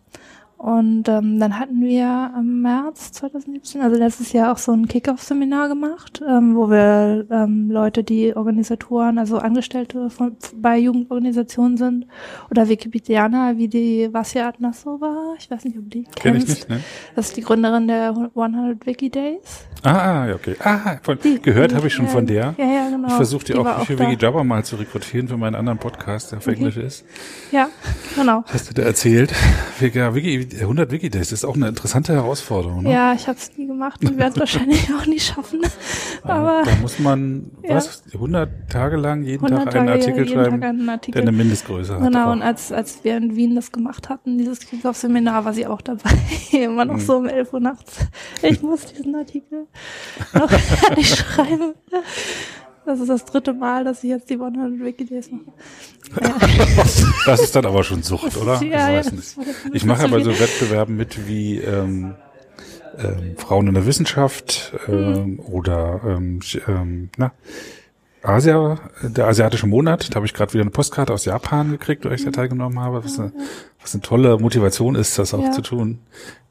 Und 0.66 1.08
ähm, 1.10 1.40
dann 1.40 1.60
hatten 1.60 1.80
wir 1.84 2.32
im 2.36 2.64
März 2.64 3.12
2017, 3.12 3.82
also 3.82 4.00
letztes 4.00 4.34
Jahr 4.34 4.52
auch 4.52 4.58
so 4.58 4.72
ein 4.72 4.88
Kick-Off-Seminar 4.88 5.68
gemacht, 5.68 6.24
ähm, 6.28 6.56
wo 6.56 6.72
wir 6.72 7.28
ähm, 7.30 7.70
Leute, 7.70 8.04
die 8.04 8.36
Organisatoren, 8.36 9.20
also 9.20 9.38
Angestellte 9.38 10.10
von, 10.10 10.36
bei 10.56 10.80
Jugendorganisationen 10.80 11.78
sind 11.78 12.08
oder 12.50 12.68
Wikipedianer, 12.68 13.58
wie 13.58 13.68
die 13.68 14.10
Vasya 14.12 14.48
Atnasova, 14.48 15.36
ich 15.38 15.52
weiß 15.52 15.66
nicht, 15.66 15.78
ob 15.78 15.88
die 15.92 16.06
Kenn 16.16 16.36
ich 16.38 16.46
kennst. 16.48 16.48
nicht, 16.50 16.70
ne? 16.70 16.80
Das 17.16 17.28
ist 17.28 17.38
die 17.38 17.42
Gründerin 17.42 17.88
der 17.88 18.16
100 18.36 18.88
Wiki 18.88 19.12
Days. 19.12 19.68
Ah, 19.84 20.32
okay. 20.34 20.56
Ah, 20.64 20.98
von, 21.04 21.20
Die- 21.24 21.40
gehört 21.44 21.70
die- 21.72 21.76
habe 21.76 21.86
ich 21.86 21.94
schon 21.94 22.06
ja, 22.06 22.12
von 22.12 22.26
der. 22.26 22.56
Ja, 22.58 22.66
ja, 22.66 22.90
genau. 22.90 23.08
Ich 23.08 23.14
versuche 23.14 23.46
die, 23.46 23.54
war 23.54 23.82
auch 23.82 23.86
für. 23.86 24.00
Wiki 24.00 24.18
Jabba 24.20 24.44
mal 24.44 24.64
zu 24.66 24.78
rekrutieren 24.78 25.28
für 25.28 25.38
meinen 25.38 25.54
anderen 25.54 25.78
Podcast, 25.78 26.32
der 26.32 26.40
auf 26.40 26.48
Okay. 26.48 26.56
Englisch 26.58 26.78
ist. 26.78 27.06
Ja, 27.52 27.70
genau. 28.16 28.44
Hast 28.48 28.68
du 28.72 28.74
da 28.74 28.82
erzählt? 28.82 29.32
Wiki, 29.80 30.00
Wiki, 30.16 30.55
100 30.62 30.92
Wiki-Days 30.92 31.32
ist 31.32 31.46
auch 31.46 31.56
eine 31.56 31.68
interessante 31.70 32.14
Herausforderung. 32.14 32.84
Ne? 32.84 32.92
Ja, 32.92 33.14
ich 33.14 33.28
habe 33.28 33.38
es 33.38 33.58
nie 33.58 33.68
gemacht 33.68 34.04
und 34.04 34.18
werde 34.18 34.40
wahrscheinlich 34.40 34.88
auch 34.94 35.06
nie 35.06 35.20
schaffen. 35.20 35.62
Aber 36.24 36.64
da 36.66 36.72
muss 36.82 37.00
man, 37.00 37.52
Ja. 37.64 37.76
was, 37.76 38.04
100 38.14 38.50
Tage 38.70 38.96
lang 38.98 39.24
jeden 39.24 39.44
100 39.46 39.66
Tag 39.66 39.76
einen 39.76 39.88
Tage, 39.88 40.00
Artikel 40.00 40.24
jeden 40.28 40.34
schreiben, 40.44 40.62
Tag 40.62 40.70
einen 40.70 40.86
der 40.86 40.94
Artikel. 40.94 41.22
eine 41.22 41.32
Mindestgröße 41.32 41.96
hat. 41.96 42.02
Genau, 42.04 42.32
und 42.32 42.42
als, 42.42 42.72
als 42.72 43.04
wir 43.04 43.18
in 43.18 43.36
Wien 43.36 43.56
das 43.56 43.72
gemacht 43.72 44.10
hatten, 44.10 44.38
dieses 44.38 44.60
Kickoff-Seminar, 44.60 45.46
war 45.46 45.54
sie 45.54 45.68
auch 45.68 45.82
dabei. 45.82 46.12
Immer 46.52 46.86
noch 46.86 46.96
Mhm. 46.96 47.00
so 47.00 47.18
um 47.18 47.28
11 47.28 47.54
Uhr 47.54 47.60
nachts. 47.60 48.00
Ich 48.42 48.62
muss 48.62 48.86
diesen 48.86 49.16
Artikel 49.16 49.68
noch 50.34 50.50
fertig 50.50 51.10
schreiben. 51.16 51.74
Das 52.86 53.00
ist 53.00 53.10
das 53.10 53.26
dritte 53.26 53.54
Mal, 53.54 53.84
dass 53.84 54.04
ich 54.04 54.10
jetzt 54.10 54.30
die 54.30 54.36
100 54.36 54.80
Wikidays 54.80 55.30
mache. 55.32 55.54
Das 57.26 57.42
ist 57.42 57.56
dann 57.56 57.66
aber 57.66 57.84
schon 57.84 58.04
Sucht, 58.04 58.38
oder? 58.38 58.62
Ja, 58.62 59.00
ich 59.00 59.08
weiß 59.08 59.12
nicht. 59.12 59.38
Ich 59.74 59.86
mache 59.86 60.04
aber 60.04 60.22
so 60.22 60.40
Wettbewerben 60.40 60.96
mit 60.96 61.28
wie 61.28 61.58
ähm, 61.58 62.16
ähm, 62.98 63.36
Frauen 63.38 63.68
in 63.68 63.74
der 63.74 63.86
Wissenschaft 63.86 64.74
ähm, 64.88 65.40
oder 65.40 66.02
ähm, 66.06 66.40
ähm, 66.68 67.10
na, 67.18 67.32
Asia, 68.28 68.80
der 69.02 69.28
asiatische 69.28 69.68
Monat. 69.68 70.10
Da 70.12 70.16
habe 70.16 70.26
ich 70.26 70.34
gerade 70.34 70.54
wieder 70.54 70.62
eine 70.62 70.72
Postkarte 70.72 71.14
aus 71.14 71.26
Japan 71.26 71.72
gekriegt, 71.72 72.06
wo 72.06 72.10
ich 72.10 72.24
da 72.24 72.32
teilgenommen 72.32 72.80
habe. 72.80 73.04
Was 73.04 73.20
eine, 73.20 73.32
was 73.82 73.94
eine 73.94 74.02
tolle 74.02 74.38
Motivation 74.40 74.96
ist, 74.96 75.18
das 75.20 75.34
auch 75.34 75.44
Ja. 75.44 75.52
zu 75.52 75.62
tun. 75.62 76.00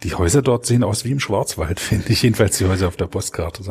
Die 0.03 0.15
Häuser 0.15 0.43
dort 0.43 0.67
sehen 0.67 0.85
aus 0.85 1.05
wie 1.05 1.11
im 1.13 1.21
Schwarzwald, 1.21 1.81
finde 1.81 2.09
ich. 2.11 2.23
Jedenfalls 2.23 2.59
die 2.59 2.67
Häuser 2.67 2.89
auf 2.89 2.97
der 2.97 3.07
Postkarte, 3.07 3.63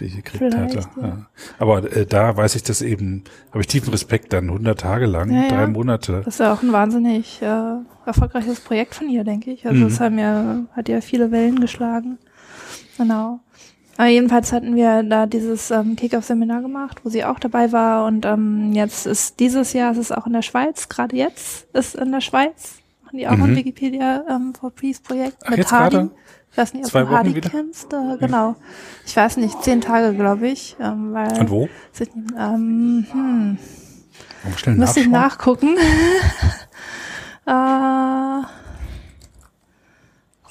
die 0.00 0.04
ich 0.04 0.16
gekriegt 0.16 0.38
Vielleicht, 0.38 0.76
hatte. 0.76 0.88
ja. 1.02 1.26
Aber 1.58 1.90
äh, 1.92 2.06
da 2.06 2.36
weiß 2.36 2.54
ich 2.56 2.62
das 2.62 2.82
eben, 2.82 3.24
habe 3.50 3.60
ich 3.60 3.66
tiefen 3.66 3.90
Respekt 3.90 4.32
dann 4.32 4.44
100 4.44 4.78
Tage 4.80 5.06
lang, 5.06 5.30
Ja, 5.30 5.42
ja. 5.42 5.48
drei 5.48 5.66
Monate. 5.66 6.22
Das 6.24 6.34
ist 6.34 6.40
ja 6.40 6.52
auch 6.52 6.62
ein 6.62 6.72
wahnsinnig 6.72 7.40
äh, 7.42 7.74
erfolgreiches 8.06 8.60
Projekt 8.60 8.94
von 8.94 9.08
ihr, 9.08 9.24
denke 9.24 9.50
ich. 9.50 9.66
Also 9.66 9.80
Mhm. 9.80 9.86
es 9.86 10.00
haben 10.00 10.18
ja, 10.18 10.60
hat 10.76 10.88
ja 10.88 11.00
viele 11.00 11.30
Wellen 11.30 11.60
geschlagen. 11.60 12.18
Genau. 12.98 13.40
Aber 13.96 14.08
jedenfalls 14.08 14.52
hatten 14.52 14.74
wir 14.74 15.02
da 15.04 15.26
dieses 15.26 15.70
ähm, 15.70 15.94
Kick-Off-Seminar 15.96 16.62
gemacht, 16.62 17.00
wo 17.04 17.10
sie 17.10 17.24
auch 17.24 17.38
dabei 17.38 17.70
war. 17.72 18.06
Und 18.06 18.24
ähm, 18.26 18.72
jetzt 18.72 19.06
ist 19.06 19.38
dieses 19.38 19.72
Jahr, 19.72 19.92
es 19.92 19.98
ist 19.98 20.10
auch 20.16 20.26
in 20.26 20.32
der 20.32 20.42
Schweiz, 20.42 20.88
gerade 20.88 21.14
jetzt 21.16 21.66
ist 21.74 21.94
in 21.94 22.10
der 22.10 22.20
Schweiz, 22.20 22.74
machen 23.04 23.18
die 23.18 23.28
auch 23.28 23.36
Mhm. 23.36 23.42
ein 23.44 23.56
Wikipedia 23.56 24.24
ähm, 24.28 24.52
for 24.58 24.70
Peace 24.72 24.98
Projekt 25.00 25.38
Ach, 25.44 25.50
mit 25.50 25.70
Hardy. 25.70 25.96
gerade? 25.96 26.10
Ich 26.50 26.58
weiß 26.58 26.74
nicht, 26.74 26.84
ob 26.84 26.90
Zwei 26.90 27.00
du 27.00 27.06
Wochen 27.06 27.16
Hardy 27.16 27.34
wieder? 27.36 27.50
kennst. 27.50 27.92
Äh, 27.92 28.16
genau. 28.18 28.56
Ich 29.06 29.16
weiß 29.16 29.36
nicht, 29.38 29.62
zehn 29.62 29.80
Tage, 29.80 30.14
glaube 30.16 30.48
ich. 30.48 30.76
Ähm, 30.80 31.12
weil, 31.12 31.38
Und 31.40 31.50
wo? 31.50 31.68
Ähm, 32.36 33.06
hm, 33.10 33.58
Warum 34.64 34.76
Müsste 34.78 35.00
ich 35.00 35.08
nachgucken. 35.08 35.76
äh, 37.46 38.42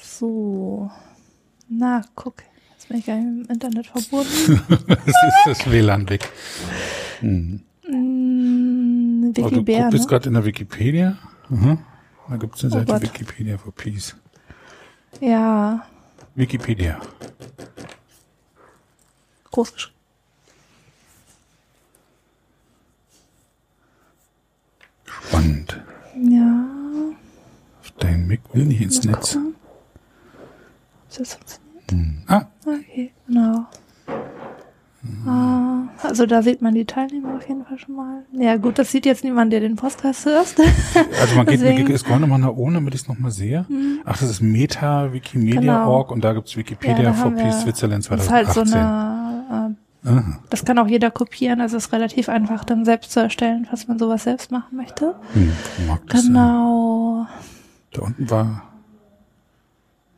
so. 0.00 0.90
Na, 1.68 2.02
guck. 2.14 2.34
Jetzt 2.84 2.88
bin 2.88 2.98
ich 2.98 3.06
gar 3.06 3.16
nicht 3.16 3.26
mit 3.38 3.48
dem 3.48 3.52
Internet 3.54 3.86
verbunden. 3.86 4.60
das 4.86 4.98
ist 5.08 5.46
das 5.46 5.70
WLAN 5.70 6.08
weg. 6.10 6.28
Hm. 7.20 7.62
mm, 7.88 9.32
Aber 9.38 9.48
du 9.48 9.56
Wikibär, 9.56 9.88
bist 9.90 10.04
ne? 10.04 10.08
gerade 10.10 10.28
in 10.28 10.34
der 10.34 10.44
Wikipedia. 10.44 11.16
Mhm. 11.48 11.78
Da 12.28 12.36
gibt 12.36 12.56
es 12.56 12.64
eine 12.64 12.72
Oh 12.74 12.78
Seite 12.78 12.92
Gott. 12.92 13.02
Wikipedia 13.02 13.56
for 13.56 13.72
Peace. 13.74 14.14
Ja, 15.20 15.86
Wikipedia. 16.34 17.00
groß 19.50 19.72
geschrieben. 19.72 19.94
Spannend. 25.06 25.80
Ja. 26.16 26.64
Dein 27.98 28.26
Mic 28.26 28.40
will 28.52 28.66
nicht 28.66 28.80
ins 28.82 29.04
Netz. 29.04 29.32
gucken. 29.34 29.54
Ist 31.08 31.20
das 31.20 31.60
funktioniert? 31.94 32.18
Hm. 32.18 32.24
Ah, 32.28 32.46
Okay, 32.66 33.12
genau. 33.26 33.66
Ah, 35.26 35.82
also 36.02 36.24
da 36.24 36.40
sieht 36.42 36.62
man 36.62 36.74
die 36.74 36.86
Teilnehmer 36.86 37.36
auf 37.36 37.46
jeden 37.46 37.64
Fall 37.66 37.78
schon 37.78 37.94
mal. 37.94 38.24
Ja 38.32 38.56
gut, 38.56 38.78
das 38.78 38.90
sieht 38.90 39.04
jetzt 39.04 39.22
niemand, 39.22 39.52
der 39.52 39.60
den 39.60 39.76
Podcast 39.76 40.24
hört. 40.24 40.54
also 41.20 41.36
man 41.36 41.44
geht, 41.46 41.60
wir 41.60 41.98
scrollen 41.98 42.22
nochmal 42.22 42.38
nach 42.38 42.48
oben, 42.56 42.74
damit 42.74 42.94
ich 42.94 43.02
es 43.02 43.08
nochmal 43.08 43.30
sehe. 43.30 43.66
Ach, 44.06 44.18
das 44.18 44.30
ist 44.30 44.40
Meta 44.40 45.12
Wikimedia 45.12 45.60
Genau. 45.60 45.90
Org 45.90 46.10
und 46.10 46.24
da 46.24 46.32
gibt's 46.32 46.56
Wikipedia 46.56 47.02
da 47.02 47.12
for 47.12 47.32
Peace 47.32 47.62
Switzerland 47.62 48.10
Das 48.10 48.22
ist 48.22 48.30
halt 48.30 48.46
2018. 48.48 48.56
so 48.72 48.76
eine, 48.76 49.76
äh, 50.06 50.20
das 50.50 50.64
kann 50.64 50.78
auch 50.78 50.86
jeder 50.88 51.10
kopieren, 51.10 51.60
also 51.60 51.76
es 51.76 51.86
ist 51.86 51.92
relativ 51.92 52.28
einfach 52.30 52.64
dann 52.64 52.84
selbst 52.86 53.12
zu 53.12 53.20
erstellen, 53.20 53.66
falls 53.68 53.86
man 53.88 53.98
sowas 53.98 54.24
selbst 54.24 54.50
machen 54.52 54.76
möchte. 54.76 55.14
Hm, 55.34 55.52
mag 55.86 56.00
das. 56.08 56.24
Genau. 56.26 57.26
Da 57.92 58.02
unten 58.02 58.30
war, 58.30 58.62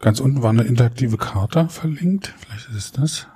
ganz 0.00 0.20
unten 0.20 0.42
war 0.42 0.50
eine 0.50 0.62
interaktive 0.62 1.16
Karte 1.16 1.68
verlinkt. 1.68 2.34
Vielleicht 2.38 2.68
ist 2.68 2.76
es 2.76 2.92
das. 2.92 3.26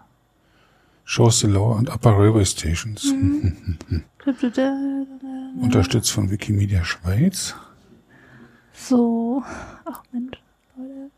Shows 1.04 1.40
the 1.40 1.48
Lower 1.48 1.76
and 1.76 1.90
Upper 1.90 2.16
Railway 2.16 2.44
Stations. 2.44 3.04
Mhm. 3.04 4.04
Unterstützt 5.60 6.12
von 6.12 6.30
Wikimedia 6.30 6.84
Schweiz. 6.84 7.54
So. 8.72 9.42
Ach 9.84 10.02
Mensch, 10.12 10.40
Leute. 10.76 11.10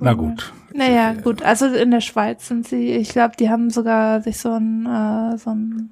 Na 0.00 0.12
gut. 0.12 0.52
Naja, 0.72 1.14
gut. 1.14 1.42
Also 1.42 1.66
in 1.66 1.90
der 1.90 2.00
Schweiz 2.00 2.48
sind 2.48 2.66
sie, 2.66 2.90
ich 2.90 3.10
glaube, 3.10 3.36
die 3.38 3.48
haben 3.48 3.70
sogar 3.70 4.20
sich 4.22 4.38
so 4.38 4.52
ein, 4.52 4.86
äh, 4.86 5.38
so 5.38 5.50
ein 5.50 5.90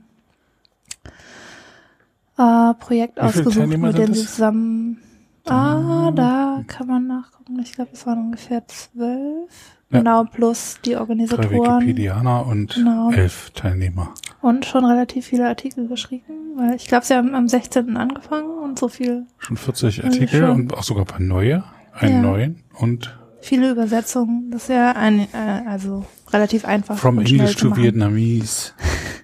äh, 2.36 2.74
Projekt 2.74 3.20
ausgesucht, 3.20 3.66
mit 3.66 3.98
dem 3.98 4.14
sie 4.14 4.26
zusammen. 4.26 4.98
Ah, 5.46 6.10
da 6.14 6.62
kann 6.66 6.86
man 6.86 7.06
nachgucken. 7.06 7.58
Ich 7.60 7.72
glaube, 7.72 7.90
es 7.92 8.06
waren 8.06 8.18
ungefähr 8.18 8.66
zwölf. 8.68 9.50
Ja. 9.90 9.98
Genau, 9.98 10.24
plus 10.24 10.78
die 10.84 10.92
Drei 10.92 11.00
Organisatoren. 11.00 11.82
Wikipedianer 11.82 12.46
und 12.46 12.74
Genau. 12.74 13.10
elf 13.10 13.50
Teilnehmer. 13.50 14.14
Und 14.40 14.64
schon 14.64 14.84
relativ 14.86 15.26
viele 15.26 15.46
Artikel 15.48 15.86
geschrieben, 15.86 16.56
weil 16.56 16.76
ich 16.76 16.86
glaube, 16.86 17.04
sie 17.04 17.14
haben 17.14 17.34
am 17.34 17.46
16. 17.48 17.96
angefangen 17.96 18.58
und 18.58 18.78
so 18.78 18.88
viel. 18.88 19.26
Schon 19.38 19.56
40 19.58 20.04
Artikel 20.04 20.40
schon. 20.40 20.50
und 20.50 20.74
auch 20.74 20.82
sogar 20.82 21.04
ein 21.04 21.08
paar 21.08 21.20
neue, 21.20 21.64
einen 21.92 22.14
ja. 22.14 22.22
neuen 22.22 22.62
und 22.78 23.14
viele 23.42 23.70
Übersetzungen. 23.70 24.50
Das 24.50 24.62
ist 24.62 24.68
ja 24.70 24.92
ein, 24.92 25.20
äh, 25.32 25.62
also 25.68 26.06
relativ 26.30 26.64
einfach. 26.64 26.96
From 26.96 27.18
English 27.18 27.56
to 27.56 27.76
Vietnamese, 27.76 28.72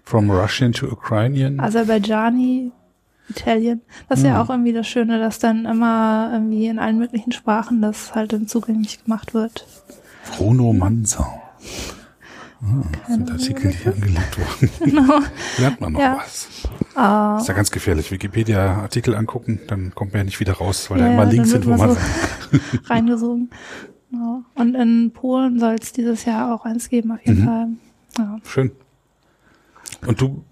from 0.04 0.30
Russian 0.30 0.72
to 0.72 0.86
Ukrainian. 0.86 1.60
Aserbaijani, 1.60 2.72
Italien. 3.28 3.82
Das 4.08 4.20
ist 4.20 4.24
hm. 4.24 4.32
ja 4.32 4.42
auch 4.42 4.50
irgendwie 4.50 4.72
das 4.72 4.86
Schöne, 4.86 5.18
dass 5.18 5.38
dann 5.38 5.66
immer 5.66 6.30
irgendwie 6.32 6.66
in 6.66 6.78
allen 6.78 6.98
möglichen 6.98 7.32
Sprachen 7.32 7.82
das 7.82 8.14
halt 8.14 8.32
dann 8.32 8.48
zugänglich 8.48 9.04
gemacht 9.04 9.34
wird. 9.34 9.66
Bruno 10.36 10.72
Manzau. 10.72 11.42
Ah, 12.60 12.82
sind 13.08 13.30
Artikel 13.30 13.70
hier 13.70 13.94
angelegt 13.94 14.38
worden. 14.38 14.70
Genau. 14.80 15.20
Lernt 15.58 15.80
man 15.80 15.92
noch 15.92 16.00
ja. 16.00 16.18
was. 16.18 16.48
Uh, 16.96 17.40
ist 17.40 17.48
ja 17.48 17.54
ganz 17.54 17.70
gefährlich. 17.70 18.10
Wikipedia-Artikel 18.10 19.14
angucken, 19.14 19.60
dann 19.68 19.94
kommt 19.94 20.12
man 20.12 20.20
ja 20.20 20.24
nicht 20.24 20.40
wieder 20.40 20.54
raus, 20.54 20.90
weil 20.90 20.98
ja, 20.98 21.06
da 21.06 21.12
immer 21.12 21.24
Links 21.26 21.50
sind, 21.50 21.66
wo 21.66 21.76
man 21.76 21.90
so 21.90 21.96
reingesogen. 22.86 23.50
Genau. 24.10 24.42
Und 24.54 24.74
in 24.74 25.12
Polen 25.12 25.60
soll 25.60 25.76
es 25.80 25.92
dieses 25.92 26.24
Jahr 26.24 26.52
auch 26.52 26.64
eins 26.64 26.88
geben, 26.88 27.12
auf 27.12 27.24
jeden 27.24 27.42
mhm. 27.42 27.44
Fall. 27.44 27.68
Ja. 28.18 28.36
Schön. 28.44 28.72
Und 30.06 30.20
du 30.20 30.44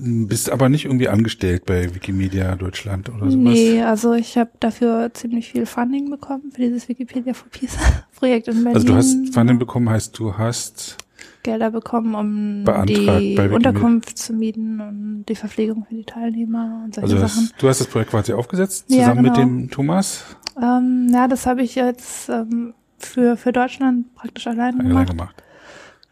bist 0.00 0.50
aber 0.50 0.68
nicht 0.68 0.84
irgendwie 0.84 1.08
angestellt 1.08 1.66
bei 1.66 1.94
Wikimedia 1.94 2.54
Deutschland 2.54 3.08
oder 3.08 3.30
sowas? 3.30 3.54
Nee, 3.54 3.82
also 3.82 4.12
ich 4.14 4.38
habe 4.38 4.50
dafür 4.60 5.12
ziemlich 5.12 5.50
viel 5.50 5.66
Funding 5.66 6.10
bekommen 6.10 6.52
für 6.52 6.60
dieses 6.60 6.88
Wikipedia 6.88 7.34
for 7.34 7.48
Peace 7.50 7.76
Projekt 8.16 8.48
in 8.48 8.62
Berlin. 8.62 8.74
Also 8.74 8.86
du 8.86 8.94
hast 8.94 9.34
Funding 9.34 9.58
bekommen, 9.58 9.90
heißt 9.90 10.18
du 10.18 10.38
hast 10.38 10.98
Gelder 11.42 11.70
bekommen, 11.70 12.14
um 12.14 12.64
die 12.86 13.36
Unterkunft 13.52 14.18
zu 14.18 14.32
mieten 14.32 14.80
und 14.80 15.24
die 15.28 15.34
Verpflegung 15.34 15.84
für 15.88 15.94
die 15.94 16.04
Teilnehmer 16.04 16.82
und 16.84 16.94
solche 16.94 17.14
also 17.14 17.18
das, 17.18 17.34
Sachen. 17.34 17.50
Du 17.58 17.68
hast 17.68 17.80
das 17.80 17.86
Projekt 17.86 18.10
quasi 18.10 18.32
aufgesetzt, 18.32 18.88
zusammen 18.88 19.02
ja, 19.02 19.14
genau. 19.14 19.28
mit 19.28 19.36
dem 19.36 19.70
Thomas? 19.70 20.24
Ähm, 20.60 21.08
ja, 21.12 21.26
das 21.26 21.46
habe 21.46 21.62
ich 21.62 21.74
jetzt 21.74 22.28
ähm, 22.28 22.74
für, 22.98 23.36
für 23.36 23.52
Deutschland 23.52 24.14
praktisch 24.14 24.46
alleine 24.46 24.82
gemacht. 24.82 25.10
gemacht. 25.10 25.42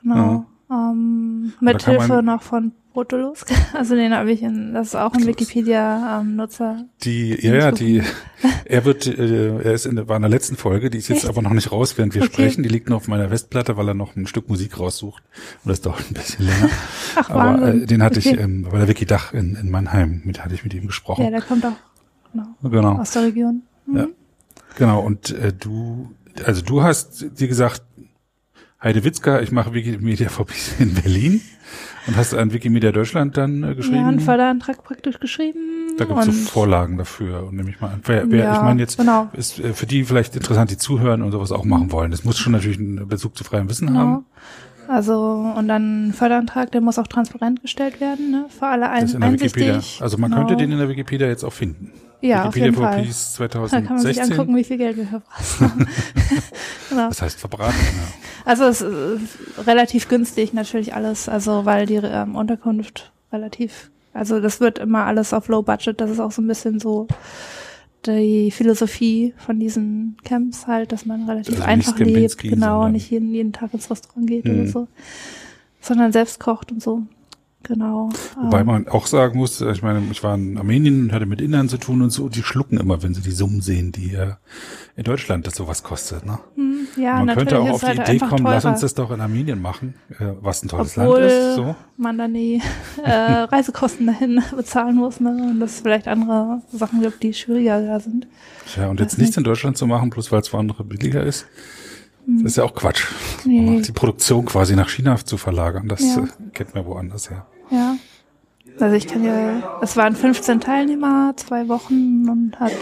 Genau. 0.03 0.47
Ja. 0.71 0.91
Ähm, 0.91 1.53
mit 1.61 1.85
Hilfe 1.85 2.23
noch 2.23 2.43
von 2.43 2.73
Brutolus. 2.97 3.45
Also 3.75 3.95
den 3.95 4.15
habe 4.15 4.33
ich 4.33 4.43
in, 4.43 4.73
das 4.73 4.89
ist 4.89 4.95
auch 4.95 5.13
ein 5.13 5.27
Wikipedia-Nutzer. 5.27 6.77
Ähm, 6.79 6.89
die, 7.03 7.35
ja, 7.47 7.55
ja, 7.55 7.73
die, 7.73 8.03
er 8.65 8.87
wird, 8.87 9.07
äh, 9.07 9.59
er 9.59 9.75
ist 9.75 9.85
in 9.85 9.97
der, 9.97 10.09
war 10.09 10.17
in 10.17 10.23
der 10.23 10.31
letzten 10.31 10.57
Folge, 10.57 10.89
die 10.89 10.97
ist 10.97 11.09
jetzt 11.09 11.25
Echt? 11.25 11.29
aber 11.29 11.43
noch 11.43 11.53
nicht 11.53 11.71
raus, 11.73 11.99
während 11.99 12.15
wir 12.15 12.23
okay. 12.23 12.33
sprechen. 12.33 12.63
Die 12.63 12.71
liegt 12.71 12.89
noch 12.89 12.97
auf 12.97 13.09
meiner 13.09 13.31
Westplatte, 13.31 13.77
weil 13.77 13.89
er 13.89 13.95
noch 13.95 14.17
ein 14.17 14.27
Stück 14.27 14.49
Musik 14.49 14.79
raussucht. 14.79 15.23
Und 15.63 15.69
das 15.69 15.83
dauert 15.83 16.11
ein 16.11 16.15
bisschen 16.15 16.47
länger. 16.47 16.71
Ach, 17.17 17.29
aber 17.29 17.69
äh, 17.69 17.87
den 17.87 18.03
hatte 18.03 18.21
okay. 18.21 18.31
ich 18.31 18.41
ähm, 18.41 18.63
bei 18.63 18.79
der 18.79 18.89
Wikidach 18.89 19.35
in, 19.35 19.57
in 19.57 19.71
Mannheim, 19.71 20.23
mit 20.25 20.43
hatte 20.43 20.55
ich 20.55 20.65
mit 20.65 20.73
ihm 20.73 20.87
gesprochen. 20.87 21.25
Ja, 21.25 21.31
der 21.31 21.43
kommt 21.43 21.67
auch 21.67 21.77
genau, 22.33 22.55
genau. 22.63 22.99
aus 22.99 23.11
der 23.11 23.25
Region. 23.25 23.63
Mhm. 23.87 23.97
Ja, 23.97 24.07
genau. 24.79 25.01
Und 25.01 25.33
äh, 25.33 25.53
du, 25.53 26.15
also 26.45 26.63
du 26.63 26.83
hast 26.83 27.39
dir 27.39 27.49
gesagt, 27.49 27.83
Heide 28.83 29.05
Witzka, 29.05 29.41
ich 29.41 29.53
mache 29.53 29.75
Wikimedia 29.75 30.29
Peace 30.29 30.75
in 30.79 30.95
Berlin. 30.95 31.41
Und 32.07 32.17
hast 32.17 32.33
du 32.33 32.39
an 32.39 32.53
Wikimedia 32.53 32.93
Deutschland 32.93 33.37
dann 33.37 33.63
äh, 33.63 33.75
geschrieben? 33.75 33.97
Ja, 33.97 34.07
einen 34.07 34.21
Förderantrag 34.21 34.85
praktisch 34.85 35.19
geschrieben. 35.19 35.59
Da 35.99 36.05
gibt 36.05 36.19
es 36.19 36.27
so 36.27 36.33
Vorlagen 36.33 36.99
dafür, 36.99 37.49
nehme 37.51 37.71
ich 37.71 37.81
mal 37.81 37.89
an. 37.89 38.01
Wer, 38.05 38.31
wer, 38.31 38.45
ja, 38.45 38.57
ich 38.57 38.63
meine 38.63 38.81
jetzt, 38.81 38.99
genau. 38.99 39.29
ist 39.33 39.59
äh, 39.59 39.73
für 39.73 39.87
die 39.87 40.05
vielleicht 40.05 40.37
interessant, 40.37 40.71
die 40.71 40.77
zuhören 40.77 41.23
und 41.23 41.33
sowas 41.33 41.53
auch 41.53 41.65
machen 41.65 41.91
wollen. 41.91 42.11
Das 42.11 42.25
muss 42.25 42.39
schon 42.39 42.53
natürlich 42.53 42.79
einen 42.79 43.09
Bezug 43.09 43.37
zu 43.37 43.45
freiem 43.45 43.69
Wissen 43.69 43.89
genau. 43.89 43.99
haben. 43.99 44.27
Also 44.89 45.53
und 45.57 45.67
dann 45.67 46.09
ein 46.09 46.13
Förderantrag, 46.13 46.71
der 46.71 46.81
muss 46.81 46.99
auch 46.99 47.09
transparent 47.09 47.61
gestellt 47.61 48.01
werden, 48.01 48.31
ne? 48.31 48.47
für 48.49 48.67
alle 48.67 48.89
ein, 48.89 49.03
das 49.03 49.15
in 49.15 49.21
der 49.21 49.33
Wikipedia. 49.33 49.81
Also 50.01 50.17
man 50.17 50.31
genau. 50.31 50.47
könnte 50.47 50.57
den 50.57 50.71
in 50.71 50.79
der 50.79 50.89
Wikipedia 50.89 51.27
jetzt 51.27 51.45
auch 51.45 51.53
finden. 51.53 51.93
Ja, 52.21 52.45
Wikipedia 52.45 52.49
auf 52.49 52.57
jeden 52.57 52.75
Fall. 52.77 53.03
Peace 53.03 53.35
2016. 53.35 53.83
Da 53.83 53.87
kann 53.87 53.97
man 53.97 54.07
sich 54.07 54.23
angucken, 54.23 54.57
wie 54.57 54.65
viel 54.65 54.79
Geld 54.79 54.97
wir 54.97 55.07
verbraten 55.07 55.61
haben. 55.61 55.89
genau. 56.89 57.09
Das 57.09 57.23
heißt 57.23 57.41
verbraten, 57.41 57.75
ja. 57.75 58.26
Also 58.47 58.65
es 58.65 58.81
ist 58.81 59.67
relativ 59.67 60.09
günstig 60.09 60.53
natürlich 60.53 60.95
alles, 60.95 61.29
also 61.29 61.65
weil 61.65 61.85
die 61.85 61.97
ähm, 61.97 62.37
Unterkunft 62.37 63.11
relativ, 63.33 63.91
also 64.15 64.39
das 64.39 64.61
wird 64.61 64.79
immer 64.79 65.05
alles 65.05 65.35
auf 65.35 65.49
Low 65.49 65.63
Budget, 65.63 66.01
das 66.01 66.13
ist 66.13 66.21
auch 66.21 66.31
so 66.31 66.43
ein 66.43 66.47
bisschen 66.47 66.79
so 66.79 67.09
die 68.07 68.53
Philosophie 68.53 69.35
von 69.37 69.59
diesen 69.59 70.17
Camps 70.23 70.69
halt, 70.69 70.93
dass 70.93 71.07
man 71.07 71.29
relativ 71.29 71.55
also 71.55 71.65
einfach 71.67 71.99
lebt, 71.99 72.39
genau, 72.39 72.87
nicht 72.87 73.11
jeden, 73.11 73.35
jeden 73.35 73.53
Tag 73.53 73.75
ins 73.75 73.91
Restaurant 73.91 74.29
geht 74.29 74.45
mhm. 74.45 74.61
oder 74.61 74.67
so, 74.69 74.89
sondern 75.81 76.13
selbst 76.13 76.39
kocht 76.39 76.71
und 76.71 76.81
so. 76.81 77.03
Genau. 77.67 78.11
Wobei 78.41 78.63
man 78.63 78.87
auch 78.87 79.07
sagen 79.07 79.39
muss, 79.39 79.61
ich 79.61 79.83
meine, 79.83 80.03
ich 80.13 80.23
war 80.23 80.37
in 80.37 80.57
Armenien 80.57 81.05
und 81.05 81.13
hatte 81.13 81.27
mit 81.27 81.41
Innern 81.41 81.69
zu 81.69 81.79
tun 81.79 82.01
und 82.03 82.11
so, 82.11 82.29
die 82.29 82.43
schlucken 82.43 82.79
immer, 82.79 83.03
wenn 83.03 83.13
sie 83.13 83.23
die 83.23 83.33
Summen 83.33 83.61
sehen, 83.61 83.91
die 83.91 84.15
äh, 84.15 84.35
in 84.95 85.03
Deutschland 85.03 85.47
das 85.47 85.57
sowas 85.57 85.83
kostet. 85.83 86.25
Ne? 86.25 86.39
Hm, 86.55 86.87
ja, 86.97 87.25
man 87.25 87.37
könnte 87.37 87.59
auch 87.59 87.69
auf 87.69 87.81
die 87.81 87.87
halt 87.87 88.09
Idee 88.09 88.19
kommen, 88.19 88.45
teurer. 88.45 88.55
lass 88.55 88.65
uns 88.65 88.81
das 88.81 88.95
doch 88.95 89.11
in 89.11 89.21
Armenien 89.21 89.61
machen, 89.61 89.95
äh, 90.11 90.27
was 90.41 90.63
ein 90.63 90.69
tolles 90.69 90.97
Obwohl 90.97 91.21
Land 91.21 91.33
ist. 91.33 91.55
So. 91.57 91.77
man 91.97 92.19
dann 92.19 92.35
die 92.35 92.63
äh, 93.03 93.11
Reisekosten 93.11 94.07
dahin 94.07 94.41
bezahlen 94.57 94.95
muss 94.95 95.19
ne? 95.19 95.31
und 95.51 95.59
dass 95.59 95.73
es 95.73 95.81
vielleicht 95.81 96.07
andere 96.07 96.63
Sachen 96.73 97.03
gibt, 97.03 97.23
die 97.23 97.35
schwieriger 97.35 97.81
da 97.81 97.99
sind. 97.99 98.29
Ja, 98.77 98.89
und 98.89 99.01
jetzt 99.01 99.19
nichts 99.19 99.37
in 99.37 99.45
Deutschland 99.45 99.77
zu 99.77 99.87
machen, 99.87 100.11
bloß 100.11 100.31
weil 100.31 100.41
es 100.41 100.49
für 100.49 100.59
andere 100.59 100.85
billiger 100.85 101.23
ist. 101.23 101.47
Das 102.27 102.53
ist 102.53 102.57
ja 102.57 102.65
auch 102.65 102.75
Quatsch. 102.75 103.07
Nee. 103.45 103.83
Die 103.83 103.93
Produktion 103.93 104.45
quasi 104.47 104.75
nach 104.75 104.89
China 104.89 105.17
zu 105.17 105.37
verlagern, 105.37 105.89
das 105.89 106.03
ja. 106.03 106.25
Äh, 106.25 106.27
kennt 106.53 106.75
man 106.75 106.85
woanders 106.85 107.31
her. 107.31 107.47
Ja. 107.71 107.97
Also 108.79 108.95
ich 108.95 109.07
kann 109.07 109.25
ja, 109.25 109.79
es 109.81 109.97
waren 109.97 110.15
15 110.15 110.61
Teilnehmer, 110.61 111.33
zwei 111.37 111.69
Wochen 111.69 112.29
und 112.29 112.61
hat 112.61 112.73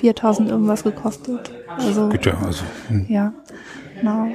4000 0.00 0.50
irgendwas 0.50 0.82
gekostet. 0.82 1.52
Also, 1.68 2.10
ja, 2.10 2.38
also. 2.38 2.64
Hm. 2.88 3.06
Ja, 3.08 3.32
genau. 4.00 4.28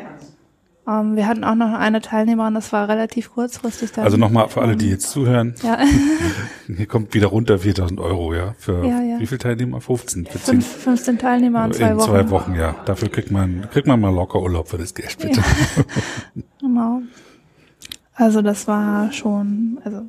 Ähm, 0.88 1.16
wir 1.16 1.28
hatten 1.28 1.44
auch 1.44 1.56
noch 1.56 1.74
eine 1.74 2.02
Teilnehmerin, 2.02 2.54
das 2.54 2.72
war 2.74 2.88
relativ 2.90 3.34
kurzfristig. 3.34 3.92
Dann. 3.92 4.06
Also 4.06 4.18
nochmal 4.18 4.50
für 4.50 4.62
alle, 4.62 4.76
die 4.76 4.90
jetzt 4.90 5.10
zuhören. 5.12 5.54
Ja. 5.62 5.80
Hier 6.68 6.88
kommt 6.88 7.14
wieder 7.14 7.28
runter 7.28 7.60
4000 7.60 8.00
Euro, 8.00 8.34
ja. 8.34 8.56
Für 8.58 8.86
ja, 8.86 9.02
ja. 9.02 9.20
wie 9.20 9.28
viele 9.28 9.40
Teilnehmer? 9.40 9.82
15, 9.82 10.26
14? 10.26 10.62
15 10.62 11.18
Teilnehmer 11.20 11.66
in 11.66 11.74
zwei 11.74 11.90
in 11.90 11.98
Wochen. 11.98 12.10
zwei 12.10 12.30
Wochen, 12.30 12.56
ja. 12.56 12.76
Dafür 12.86 13.10
kriegt 13.10 13.32
man, 13.32 13.70
kriegt 13.70 13.86
man 13.86 14.00
mal 14.00 14.14
locker 14.14 14.42
Urlaub 14.42 14.70
für 14.70 14.78
das 14.78 14.94
Geld, 14.94 15.18
bitte. 15.20 15.42
Genau. 16.62 17.02
Also 18.22 18.44
das 18.44 18.68
war 18.68 19.12
schon, 19.12 19.80
also. 19.84 20.04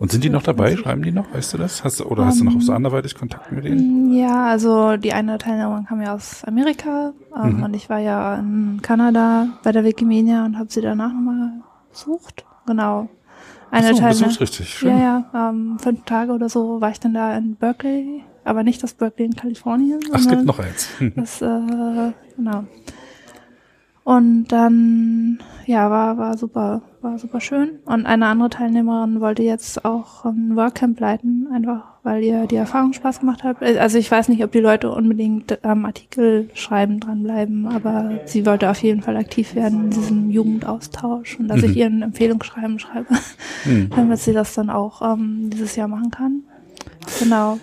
Und 0.00 0.10
sind 0.10 0.24
die 0.24 0.28
noch 0.28 0.42
dabei? 0.42 0.76
Schreiben 0.76 1.02
die 1.02 1.12
noch? 1.12 1.32
Weißt 1.32 1.54
du 1.54 1.58
das? 1.58 1.84
Hast 1.84 2.00
du, 2.00 2.04
oder 2.06 2.22
um, 2.22 2.28
hast 2.28 2.40
du 2.40 2.44
noch 2.44 2.60
so 2.60 2.72
ähm, 2.72 2.76
anderweitig 2.76 3.14
Kontakt 3.14 3.52
mit 3.52 3.64
denen? 3.64 4.12
Ja, 4.12 4.46
also 4.46 4.96
die 4.96 5.12
eine 5.12 5.38
Teilnehmerin 5.38 5.84
kam 5.84 6.02
ja 6.02 6.14
aus 6.14 6.42
Amerika 6.44 7.12
ähm, 7.36 7.58
mhm. 7.58 7.62
und 7.62 7.74
ich 7.74 7.88
war 7.88 8.00
ja 8.00 8.34
in 8.34 8.80
Kanada 8.82 9.50
bei 9.62 9.70
der 9.70 9.84
Wikimedia 9.84 10.44
und 10.44 10.58
habe 10.58 10.70
sie 10.72 10.80
danach 10.80 11.12
nochmal 11.12 11.52
besucht. 11.92 12.44
Genau. 12.66 13.08
Eine 13.70 13.94
so, 13.94 14.00
Teilnehmerin. 14.00 14.36
richtig. 14.36 14.68
Schön. 14.70 14.98
Ja, 14.98 15.24
ja. 15.32 15.50
Ähm, 15.50 15.78
fünf 15.78 16.04
Tage 16.06 16.32
oder 16.32 16.48
so 16.48 16.80
war 16.80 16.90
ich 16.90 16.98
dann 16.98 17.14
da 17.14 17.36
in 17.36 17.54
Berkeley, 17.54 18.24
aber 18.42 18.64
nicht 18.64 18.82
das 18.82 18.94
Berkeley 18.94 19.26
in 19.26 19.36
Kalifornien. 19.36 20.00
Ach, 20.12 20.18
es 20.18 20.28
gibt 20.28 20.44
noch 20.44 20.58
eins. 20.58 20.88
Das, 21.14 21.40
äh, 21.40 22.12
genau. 22.36 22.64
Und 24.08 24.46
dann, 24.48 25.38
ja, 25.66 25.90
war, 25.90 26.16
war 26.16 26.38
super, 26.38 26.80
war 27.02 27.18
super 27.18 27.42
schön. 27.42 27.72
Und 27.84 28.06
eine 28.06 28.24
andere 28.24 28.48
Teilnehmerin 28.48 29.20
wollte 29.20 29.42
jetzt 29.42 29.84
auch 29.84 30.24
ein 30.24 30.56
Workcamp 30.56 30.98
leiten, 30.98 31.46
einfach 31.52 31.82
weil 32.04 32.24
ihr 32.24 32.46
die 32.46 32.56
Erfahrung 32.56 32.94
Spaß 32.94 33.20
gemacht 33.20 33.44
hat. 33.44 33.62
Also 33.62 33.98
ich 33.98 34.10
weiß 34.10 34.30
nicht, 34.30 34.42
ob 34.42 34.50
die 34.50 34.60
Leute 34.60 34.90
unbedingt 34.90 35.62
am 35.62 35.84
Artikel 35.84 36.48
schreiben 36.54 37.00
dranbleiben, 37.00 37.66
aber 37.66 38.20
sie 38.24 38.46
wollte 38.46 38.70
auf 38.70 38.82
jeden 38.82 39.02
Fall 39.02 39.18
aktiv 39.18 39.54
werden 39.54 39.84
in 39.84 39.90
diesem 39.90 40.30
Jugendaustausch 40.30 41.38
und 41.38 41.48
dass 41.48 41.60
mhm. 41.60 41.64
ich 41.64 41.76
ihren 41.76 42.00
Empfehlungsschreiben 42.00 42.78
schreibe, 42.78 43.12
mhm. 43.66 43.90
damit 43.94 44.20
sie 44.20 44.32
das 44.32 44.54
dann 44.54 44.70
auch 44.70 45.02
ähm, 45.02 45.50
dieses 45.52 45.76
Jahr 45.76 45.88
machen 45.88 46.10
kann. 46.10 46.44
Genau. 47.18 47.58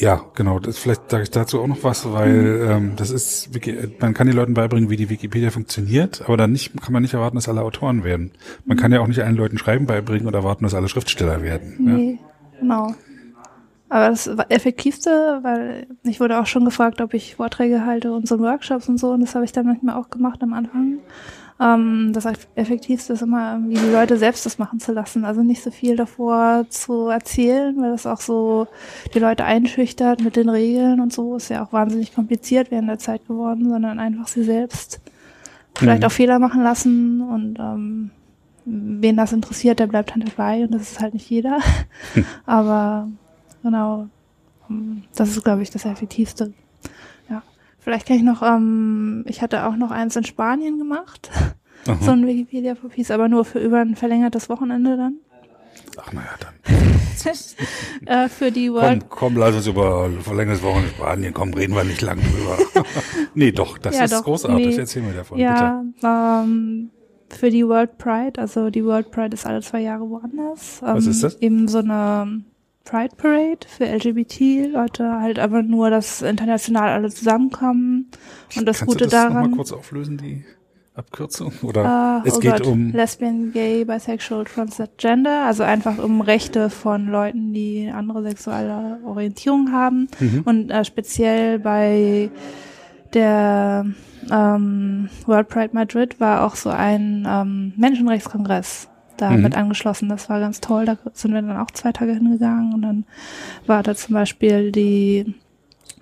Ja, 0.00 0.22
genau. 0.34 0.58
Das, 0.58 0.78
vielleicht 0.78 1.10
sage 1.10 1.24
ich 1.24 1.30
dazu 1.30 1.60
auch 1.60 1.66
noch 1.66 1.84
was, 1.84 2.10
weil 2.10 2.66
ähm, 2.66 2.92
das 2.96 3.10
ist, 3.10 3.50
man 4.00 4.14
kann 4.14 4.26
den 4.26 4.34
Leuten 4.34 4.54
beibringen, 4.54 4.88
wie 4.88 4.96
die 4.96 5.10
Wikipedia 5.10 5.50
funktioniert, 5.50 6.22
aber 6.24 6.38
dann 6.38 6.52
nicht, 6.52 6.72
kann 6.80 6.94
man 6.94 7.02
nicht 7.02 7.12
erwarten, 7.12 7.36
dass 7.36 7.48
alle 7.50 7.60
Autoren 7.60 8.02
werden. 8.02 8.32
Man 8.64 8.78
kann 8.78 8.92
ja 8.92 9.00
auch 9.00 9.06
nicht 9.06 9.22
allen 9.22 9.36
Leuten 9.36 9.58
Schreiben 9.58 9.86
beibringen 9.86 10.26
und 10.26 10.34
erwarten, 10.34 10.64
dass 10.64 10.74
alle 10.74 10.88
Schriftsteller 10.88 11.42
werden. 11.42 11.74
Nee, 11.78 12.18
ja. 12.22 12.60
genau. 12.60 12.94
Aber 13.90 14.08
das 14.08 14.28
effektivste, 14.48 15.40
weil 15.42 15.86
ich 16.04 16.20
wurde 16.20 16.40
auch 16.40 16.46
schon 16.46 16.64
gefragt, 16.64 17.00
ob 17.00 17.12
ich 17.12 17.34
Vorträge 17.34 17.84
halte 17.84 18.12
und 18.12 18.26
so 18.26 18.38
Workshops 18.38 18.88
und 18.88 18.98
so, 18.98 19.10
und 19.10 19.20
das 19.20 19.34
habe 19.34 19.44
ich 19.44 19.52
dann 19.52 19.66
manchmal 19.66 19.96
auch 19.96 20.08
gemacht 20.08 20.42
am 20.42 20.54
Anfang. 20.54 21.00
Ähm, 21.60 22.12
das 22.14 22.26
Effektivste 22.54 23.12
ist 23.12 23.22
immer, 23.22 23.54
irgendwie 23.54 23.76
die 23.76 23.92
Leute 23.92 24.16
selbst 24.16 24.46
das 24.46 24.58
machen 24.58 24.80
zu 24.80 24.92
lassen. 24.92 25.24
Also 25.24 25.42
nicht 25.42 25.62
so 25.62 25.70
viel 25.70 25.96
davor 25.96 26.64
zu 26.70 27.08
erzählen, 27.08 27.76
weil 27.80 27.92
das 27.92 28.06
auch 28.06 28.20
so 28.20 28.66
die 29.14 29.18
Leute 29.18 29.44
einschüchtert 29.44 30.22
mit 30.22 30.36
den 30.36 30.48
Regeln 30.48 31.00
und 31.00 31.12
so. 31.12 31.36
Ist 31.36 31.50
ja 31.50 31.64
auch 31.64 31.72
wahnsinnig 31.72 32.14
kompliziert 32.14 32.70
während 32.70 32.88
der 32.88 32.98
Zeit 32.98 33.26
geworden, 33.26 33.68
sondern 33.68 33.98
einfach 33.98 34.28
sie 34.28 34.44
selbst 34.44 35.00
vielleicht 35.76 36.00
mhm. 36.02 36.06
auch 36.06 36.12
Fehler 36.12 36.38
machen 36.38 36.62
lassen 36.62 37.20
und 37.20 37.58
ähm, 37.58 38.10
wen 38.64 39.16
das 39.16 39.32
interessiert, 39.32 39.78
der 39.78 39.86
bleibt 39.86 40.10
dann 40.10 40.20
dabei 40.20 40.64
und 40.64 40.72
das 40.72 40.82
ist 40.82 41.00
halt 41.00 41.14
nicht 41.14 41.28
jeder. 41.28 41.58
Aber 42.46 43.08
genau, 43.62 44.08
ähm, 44.68 45.04
das 45.14 45.30
ist, 45.30 45.44
glaube 45.44 45.62
ich, 45.62 45.70
das 45.70 45.84
Effektivste. 45.84 46.52
Vielleicht 47.80 48.06
kann 48.06 48.16
ich 48.16 48.22
noch, 48.22 48.42
ähm, 48.42 49.24
ich 49.26 49.42
hatte 49.42 49.66
auch 49.66 49.76
noch 49.76 49.90
eins 49.90 50.14
in 50.16 50.24
Spanien 50.24 50.78
gemacht. 50.78 51.30
Aha. 51.86 51.96
So 52.00 52.10
ein 52.10 52.26
Wikipedia 52.26 52.74
for 52.74 52.90
Peace, 52.90 53.10
aber 53.10 53.28
nur 53.28 53.44
für 53.44 53.58
über 53.58 53.78
ein 53.80 53.96
verlängertes 53.96 54.48
Wochenende 54.50 54.96
dann. 54.96 55.14
Ach 55.96 56.12
naja, 56.12 56.28
dann. 56.40 56.54
Äh, 58.06 58.30
für 58.30 58.50
die 58.50 58.72
World 58.72 59.00
Komm, 59.10 59.34
komm, 59.34 59.36
lass 59.36 59.54
uns 59.54 59.66
über 59.66 60.08
verlängertes 60.22 60.62
Wochen 60.62 60.84
in 60.84 60.88
Spanien 60.88 61.34
kommen, 61.34 61.52
reden 61.52 61.74
wir 61.74 61.84
nicht 61.84 62.00
lang 62.00 62.18
drüber. 62.18 62.56
nee, 63.34 63.52
doch, 63.52 63.76
das 63.76 63.94
Ja, 63.98 64.04
ist 64.04 64.14
doch, 64.14 64.24
großartig. 64.24 64.66
nee. 64.68 64.74
Erzähl 64.76 65.02
mir 65.02 65.12
davon, 65.12 65.36
bitte. 65.36 65.50
Ja, 65.50 65.84
ähm, 66.42 66.88
für 67.28 67.50
die 67.50 67.66
World 67.66 67.98
Pride, 67.98 68.40
also 68.40 68.70
die 68.70 68.82
World 68.86 69.10
Pride 69.10 69.34
ist 69.34 69.44
alle 69.44 69.60
zwei 69.60 69.80
Jahre 69.80 70.08
woanders. 70.08 70.80
Ähm, 70.82 70.94
Was 70.94 71.06
ist 71.06 71.22
das? 71.22 71.36
Eben 71.42 71.68
so 71.68 71.78
eine 71.80 72.42
Pride 72.84 73.14
Parade 73.16 73.66
für 73.68 73.84
LGBT-Leute, 73.84 75.20
halt 75.20 75.38
aber 75.38 75.62
nur, 75.62 75.90
dass 75.90 76.22
international 76.22 76.90
alle 76.90 77.10
zusammenkommen. 77.10 78.10
Und 78.56 78.66
das 78.66 78.78
Kannst 78.78 78.94
Gute 78.94 79.04
du 79.04 79.10
das 79.10 79.28
daran. 79.28 79.52
kurz 79.52 79.72
auflösen, 79.72 80.18
die 80.18 80.44
Abkürzung? 80.94 81.52
Oder 81.62 82.22
Äh, 82.24 82.28
es 82.28 82.36
oh 82.36 82.40
geht 82.40 82.52
Gott, 82.52 82.66
um. 82.66 82.90
Lesbian, 82.92 83.52
Gay, 83.52 83.84
Bisexual, 83.84 84.44
Transgender, 84.44 85.46
also 85.46 85.62
einfach 85.62 85.98
um 85.98 86.20
Rechte 86.20 86.68
von 86.68 87.06
Leuten, 87.06 87.52
die 87.52 87.90
andere 87.92 88.22
sexuelle 88.22 88.98
Orientierung 89.04 89.72
haben. 89.72 90.08
Mhm. 90.18 90.42
Und 90.44 90.70
äh, 90.70 90.84
speziell 90.84 91.58
bei 91.58 92.30
der 93.14 93.86
ähm, 94.30 95.08
World 95.26 95.48
Pride 95.48 95.70
Madrid 95.72 96.20
war 96.20 96.44
auch 96.44 96.54
so 96.54 96.70
ein 96.70 97.26
ähm, 97.28 97.72
Menschenrechtskongress 97.76 98.88
da 99.20 99.30
Mhm. 99.30 99.42
mit 99.42 99.56
angeschlossen. 99.56 100.08
Das 100.08 100.28
war 100.28 100.40
ganz 100.40 100.60
toll. 100.60 100.84
Da 100.86 100.96
sind 101.14 101.32
wir 101.34 101.42
dann 101.42 101.56
auch 101.56 101.70
zwei 101.70 101.92
Tage 101.92 102.12
hingegangen 102.14 102.74
und 102.74 102.82
dann 102.82 103.04
war 103.66 103.82
da 103.82 103.94
zum 103.94 104.14
Beispiel 104.14 104.72
die 104.72 105.34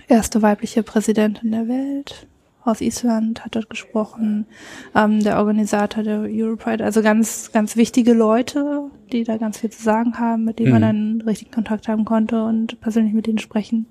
erste 0.08 0.40
weibliche 0.42 0.82
Präsidentin 0.82 1.50
der 1.52 1.68
Welt 1.68 2.26
aus 2.68 2.80
Island 2.80 3.44
hat 3.44 3.56
dort 3.56 3.70
gesprochen, 3.70 4.46
ähm, 4.94 5.22
der 5.22 5.38
Organisator 5.38 6.02
der 6.04 6.20
Europride, 6.20 6.84
also 6.84 7.02
ganz, 7.02 7.50
ganz 7.52 7.76
wichtige 7.76 8.12
Leute, 8.12 8.90
die 9.12 9.24
da 9.24 9.36
ganz 9.38 9.58
viel 9.58 9.70
zu 9.70 9.82
sagen 9.82 10.18
haben, 10.18 10.44
mit 10.44 10.58
denen 10.58 10.70
man 10.72 10.80
Mhm. 10.82 11.18
dann 11.18 11.20
richtig 11.26 11.50
Kontakt 11.50 11.88
haben 11.88 12.04
konnte 12.04 12.44
und 12.44 12.80
persönlich 12.80 13.14
mit 13.14 13.26
denen 13.26 13.38
sprechen 13.38 13.86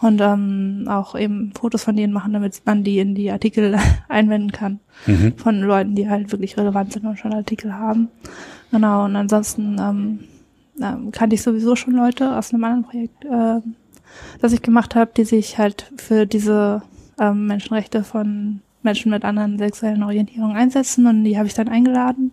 und 0.00 0.20
ähm, 0.20 0.84
auch 0.88 1.18
eben 1.18 1.52
Fotos 1.58 1.84
von 1.84 1.96
denen 1.96 2.12
machen, 2.12 2.32
damit 2.32 2.60
man 2.66 2.84
die 2.84 2.98
in 2.98 3.14
die 3.14 3.30
Artikel 3.30 3.76
einwenden 4.08 4.52
kann 4.52 4.80
Mhm. 5.06 5.32
von 5.38 5.60
Leuten, 5.62 5.94
die 5.94 6.10
halt 6.10 6.30
wirklich 6.30 6.56
relevant 6.58 6.92
sind 6.92 7.06
und 7.06 7.18
schon 7.18 7.32
Artikel 7.32 7.72
haben. 7.74 8.08
Genau, 8.70 9.06
und 9.06 9.16
ansonsten 9.16 9.76
ähm, 9.80 10.20
ähm, 10.80 11.10
kannte 11.10 11.34
ich 11.34 11.42
sowieso 11.42 11.74
schon 11.74 11.94
Leute 11.94 12.36
aus 12.36 12.52
einem 12.52 12.64
anderen 12.64 12.84
Projekt, 12.84 13.24
äh, 13.24 13.60
das 14.40 14.52
ich 14.52 14.60
gemacht 14.60 14.94
habe, 14.94 15.10
die 15.16 15.24
sich 15.24 15.56
halt 15.58 15.90
für 15.96 16.26
diese 16.26 16.82
ähm, 17.20 17.46
Menschenrechte 17.46 18.02
von 18.02 18.60
Menschen 18.82 19.10
mit 19.10 19.24
anderen 19.24 19.58
sexuellen 19.58 20.02
Orientierungen 20.02 20.56
einsetzen 20.56 21.06
und 21.06 21.24
die 21.24 21.36
habe 21.36 21.46
ich 21.46 21.54
dann 21.54 21.68
eingeladen. 21.68 22.32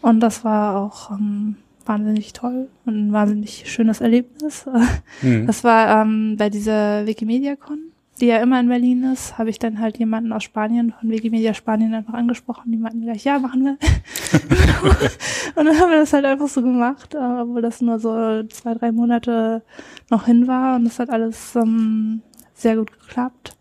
Und 0.00 0.20
das 0.20 0.44
war 0.44 0.76
auch 0.76 1.10
ähm, 1.10 1.56
wahnsinnig 1.84 2.32
toll 2.32 2.68
und 2.84 3.08
ein 3.08 3.12
wahnsinnig 3.12 3.70
schönes 3.70 4.00
Erlebnis. 4.00 4.66
Mhm. 5.22 5.46
Das 5.46 5.64
war 5.64 6.02
ähm, 6.02 6.36
bei 6.36 6.50
dieser 6.50 7.06
Wikimedia-Con, 7.06 7.78
die 8.20 8.26
ja 8.26 8.36
immer 8.38 8.60
in 8.60 8.68
Berlin 8.68 9.02
ist, 9.12 9.38
habe 9.38 9.48
ich 9.48 9.58
dann 9.58 9.80
halt 9.80 9.96
jemanden 9.96 10.30
aus 10.30 10.44
Spanien, 10.44 10.92
von 10.92 11.08
Wikimedia 11.08 11.54
Spanien 11.54 11.94
einfach 11.94 12.12
angesprochen. 12.12 12.70
Die 12.70 12.76
meinten 12.76 13.00
gleich, 13.00 13.24
ja, 13.24 13.38
machen 13.38 13.64
wir. 13.64 13.78
und 15.54 15.64
dann 15.64 15.80
haben 15.80 15.90
wir 15.90 16.00
das 16.00 16.12
halt 16.12 16.26
einfach 16.26 16.48
so 16.48 16.60
gemacht, 16.60 17.14
äh, 17.14 17.18
obwohl 17.18 17.62
das 17.62 17.80
nur 17.80 17.98
so 17.98 18.42
zwei, 18.44 18.74
drei 18.74 18.92
Monate 18.92 19.62
noch 20.10 20.26
hin 20.26 20.46
war. 20.46 20.76
Und 20.76 20.84
das 20.84 20.98
hat 20.98 21.08
alles 21.08 21.56
ähm, 21.56 22.20
sehr 22.52 22.76
gut 22.76 22.92
geklappt. 22.92 23.55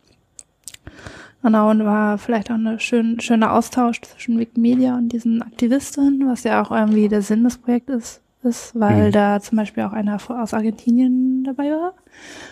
Genau, 1.46 1.70
und 1.70 1.86
war 1.86 2.18
vielleicht 2.18 2.50
auch 2.50 2.56
ein 2.56 2.80
schön, 2.80 3.20
schöner 3.20 3.54
Austausch 3.54 4.02
zwischen 4.02 4.40
Wikimedia 4.40 4.98
und 4.98 5.10
diesen 5.10 5.44
Aktivistinnen, 5.44 6.28
was 6.28 6.44
ja 6.44 6.60
auch 6.64 6.72
irgendwie 6.72 7.08
der 7.08 7.22
Sinn 7.22 7.44
des 7.44 7.60
Projektes 7.60 8.22
ist, 8.42 8.72
weil 8.74 9.10
Mhm. 9.10 9.12
da 9.12 9.40
zum 9.40 9.58
Beispiel 9.60 9.84
auch 9.84 9.94
einer 9.94 10.18
aus 10.28 10.56
Argentinien 10.56 11.44
dabei 11.44 11.70
war. 11.70 11.94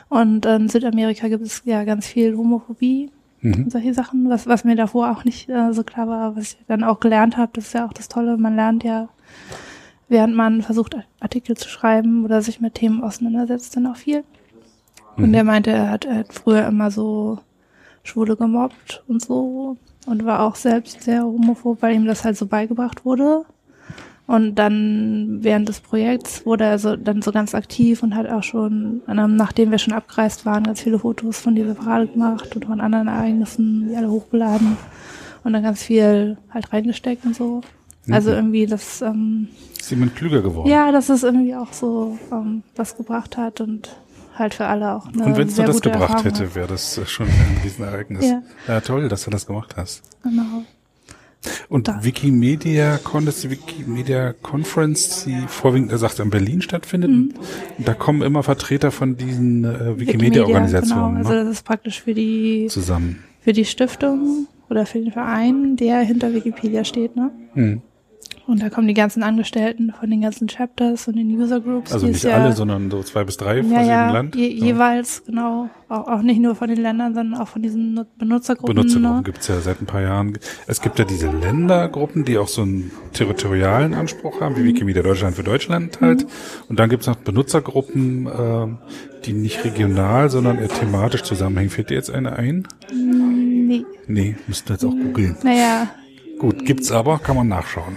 Und 0.10 0.46
in 0.46 0.70
Südamerika 0.70 1.28
gibt 1.28 1.44
es 1.44 1.64
ja 1.66 1.84
ganz 1.86 2.06
viel 2.06 2.38
Homophobie 2.38 3.10
Mhm. 3.42 3.64
und 3.66 3.72
solche 3.72 3.96
Sachen, 3.96 4.30
was, 4.30 4.46
was 4.46 4.64
mir 4.64 4.76
davor 4.76 5.10
auch 5.10 5.26
nicht 5.26 5.50
äh, 5.50 5.74
so 5.74 5.84
klar 5.84 6.08
war, 6.08 6.36
was 6.36 6.54
ich 6.54 6.58
dann 6.68 6.84
auch 6.84 7.00
gelernt 7.00 7.36
habe. 7.36 7.50
Das 7.56 7.66
ist 7.66 7.74
ja 7.74 7.88
auch 7.88 7.94
das 7.94 8.10
Tolle, 8.10 8.38
man 8.38 8.56
lernt 8.56 8.84
ja, 8.84 9.10
während 10.08 10.36
man 10.36 10.62
versucht, 10.62 10.96
Artikel 11.20 11.58
zu 11.58 11.68
schreiben 11.68 12.24
oder 12.26 12.44
sich 12.44 12.62
mit 12.62 12.76
Themen 12.76 13.02
auseinandersetzt, 13.02 13.76
dann 13.76 13.88
auch 13.88 13.96
viel. 13.98 14.24
Und 15.18 15.30
Mhm. 15.30 15.34
der 15.34 15.44
meinte, 15.44 15.72
er 15.72 15.90
hat, 15.90 16.06
er 16.06 16.18
hat 16.20 16.32
früher 16.34 16.68
immer 16.68 16.92
so 16.92 17.40
Schwule 18.04 18.36
gemobbt 18.36 19.04
und 19.08 19.22
so 19.22 19.78
und 20.06 20.26
war 20.26 20.42
auch 20.42 20.56
selbst 20.56 21.02
sehr 21.04 21.24
homophob, 21.24 21.82
weil 21.82 21.96
ihm 21.96 22.06
das 22.06 22.24
halt 22.24 22.38
so 22.38 22.46
beigebracht 22.46 23.06
wurde. 23.06 23.46
Und 24.26 24.56
dann 24.56 25.40
während 25.42 25.68
des 25.68 25.82
Projekts 25.82 26.46
wurde 26.46 26.64
er 26.64 26.80
so, 26.80 26.96
dann 26.96 27.22
so 27.22 27.32
ganz 27.34 27.54
aktiv 27.54 28.04
und 28.04 28.16
hat 28.16 28.30
auch 28.30 28.44
schon, 28.44 29.02
nachdem 29.06 29.72
wir 29.72 29.78
schon 29.80 29.94
abgereist 29.94 30.46
waren, 30.46 30.64
ganz 30.64 30.82
viele 30.82 31.00
Fotos 31.00 31.40
von 31.42 31.56
dieser 31.56 31.76
Parade 31.76 32.08
gemacht 32.08 32.56
und 32.56 32.66
von 32.66 32.80
anderen 32.80 33.10
Ereignissen, 33.10 33.90
die 33.90 33.96
alle 33.98 34.10
hochgeladen 34.10 34.78
und 35.44 35.52
dann 35.54 35.62
ganz 35.64 35.84
viel 35.84 36.38
halt 36.54 36.72
reingesteckt 36.72 37.26
und 37.26 37.36
so. 37.36 37.62
Also 38.12 38.30
Mhm. 38.32 38.36
irgendwie 38.38 38.66
das, 38.66 39.02
ähm, 39.02 39.48
Ist 39.80 39.92
jemand 39.92 40.16
klüger 40.16 40.42
geworden? 40.42 40.70
ja, 40.70 40.92
dass 40.94 41.10
es 41.10 41.24
irgendwie 41.24 41.56
auch 41.56 41.72
so 41.74 42.18
ähm, 42.32 42.64
was 42.78 42.96
gebracht 42.98 43.36
hat 43.38 43.60
und 43.62 43.94
halt 44.36 44.54
für 44.54 44.66
alle 44.66 44.94
auch 44.94 45.08
eine 45.08 45.26
Und 45.26 45.38
wenn 45.38 45.48
es 45.48 45.56
das 45.56 45.82
gebracht 45.82 46.02
Erfahrung 46.02 46.24
hätte, 46.24 46.56
wäre 46.56 46.68
das 46.68 47.00
schon 47.10 47.28
ein 47.28 47.62
Riesenereignis. 47.64 48.26
Ja. 48.26 48.42
ja, 48.68 48.82
toll, 48.82 49.08
dass 49.10 49.24
du 49.26 49.32
das 49.32 49.46
gemacht 49.46 49.76
hast. 49.78 50.02
Genau. 50.24 50.64
Und 51.68 51.88
Da. 51.88 52.04
Wikimedia 52.04 52.98
Con, 52.98 53.26
das 53.26 53.36
ist 53.36 53.44
die 53.46 53.50
Wikimedia 53.52 54.34
Conference, 54.34 55.26
die 55.26 55.36
vorwiegend, 55.48 55.92
er 55.92 55.98
sagt, 55.98 56.20
in 56.20 56.30
Berlin 56.30 56.62
stattfindet. 56.62 57.12
Mhm. 57.12 57.34
Und 57.78 57.88
da 57.88 57.94
kommen 57.94 58.22
immer 58.22 58.44
Vertreter 58.44 58.92
von 58.92 59.18
diesen 59.18 59.66
äh, 59.66 60.00
Wikimedia-Organisationen 60.00 61.18
Genau. 61.18 61.18
Also 61.18 61.32
ne? 61.34 61.44
das 61.44 61.58
ist 61.58 61.64
praktisch 61.64 62.02
für 62.02 62.14
die 62.14 62.68
zusammen. 62.70 63.24
für 63.42 63.54
die 63.54 63.66
Stiftung 63.66 64.48
oder 64.70 64.86
für 64.86 65.00
den 65.00 65.12
Verein, 65.12 65.76
der 65.76 66.00
hinter 66.00 66.34
Wikipedia 66.34 66.84
steht, 66.86 67.16
ne? 67.16 67.32
Hm. 67.54 67.82
Und 68.46 68.62
da 68.62 68.70
kommen 68.70 68.90
die 68.90 68.94
ganzen 68.94 69.24
Angestellten 69.24 69.94
von 69.98 70.10
den 70.10 70.20
ganzen 70.22 70.48
Chapters 70.48 71.08
und 71.08 71.16
den 71.16 71.28
User 71.30 71.62
Groups. 71.62 71.94
Also 71.94 72.08
nicht 72.08 72.18
es 72.18 72.24
ja, 72.24 72.32
alle, 72.36 72.52
sondern 72.54 72.92
so 72.92 73.02
zwei 73.02 73.24
bis 73.24 73.38
drei 73.38 73.56
ja, 73.58 73.62
aus 73.62 73.70
jedem 73.70 73.88
ja, 73.88 74.12
Land. 74.12 74.36
Je, 74.36 74.48
Ja. 74.50 74.66
jeweils, 74.66 75.24
genau. 75.26 75.70
Auch, 75.88 76.08
auch 76.08 76.22
nicht 76.24 76.42
nur 76.42 76.54
von 76.56 76.68
den 76.68 76.82
Ländern, 76.82 77.14
sondern 77.16 77.40
auch 77.40 77.48
von 77.48 77.62
diesen 77.62 77.94
Nu- 77.94 78.04
Benutzergruppen. 78.18 78.76
Benutzergruppen 78.76 79.18
ne? 79.18 79.24
gibt's 79.24 79.48
ja 79.48 79.60
seit 79.62 79.82
ein 79.82 79.86
paar 79.86 80.02
Jahren. 80.02 80.38
Es 80.68 80.82
gibt 80.82 81.00
ja 81.00 81.06
diese 81.06 81.30
Ländergruppen, 81.32 82.26
die 82.26 82.38
auch 82.38 82.48
so 82.50 82.64
einen 82.64 82.92
territorialen 83.14 83.94
Anspruch 83.94 84.42
haben, 84.42 84.56
Mhm. 84.56 84.58
wie 84.60 84.64
Wikimedia 84.66 85.04
Deutschland 85.04 85.36
für 85.36 85.44
Deutschland 85.44 86.02
halt. 86.02 86.26
Und 86.68 86.80
dann 86.80 86.90
gibt's 86.90 87.08
noch 87.08 87.16
Benutzergruppen, 87.16 88.28
ähm, 88.28 88.78
die 89.26 89.32
nicht 89.34 89.64
regional, 89.64 90.30
sondern 90.30 90.58
eher 90.58 90.68
thematisch 90.68 91.24
zusammenhängen. 91.24 91.70
Fällt 91.70 91.92
dir 91.92 91.96
jetzt 91.96 92.10
eine 92.12 92.34
ein? 92.36 92.68
Nee. 92.94 93.86
Nee, 94.08 94.36
müssten 94.48 94.68
wir 94.70 94.74
jetzt 94.74 94.84
auch 94.86 94.92
googeln. 94.92 95.38
Naja, 95.44 95.88
Gut, 96.44 96.66
gibt's 96.66 96.92
aber, 96.92 97.20
kann 97.20 97.38
man 97.38 97.48
nachschauen. 97.48 97.96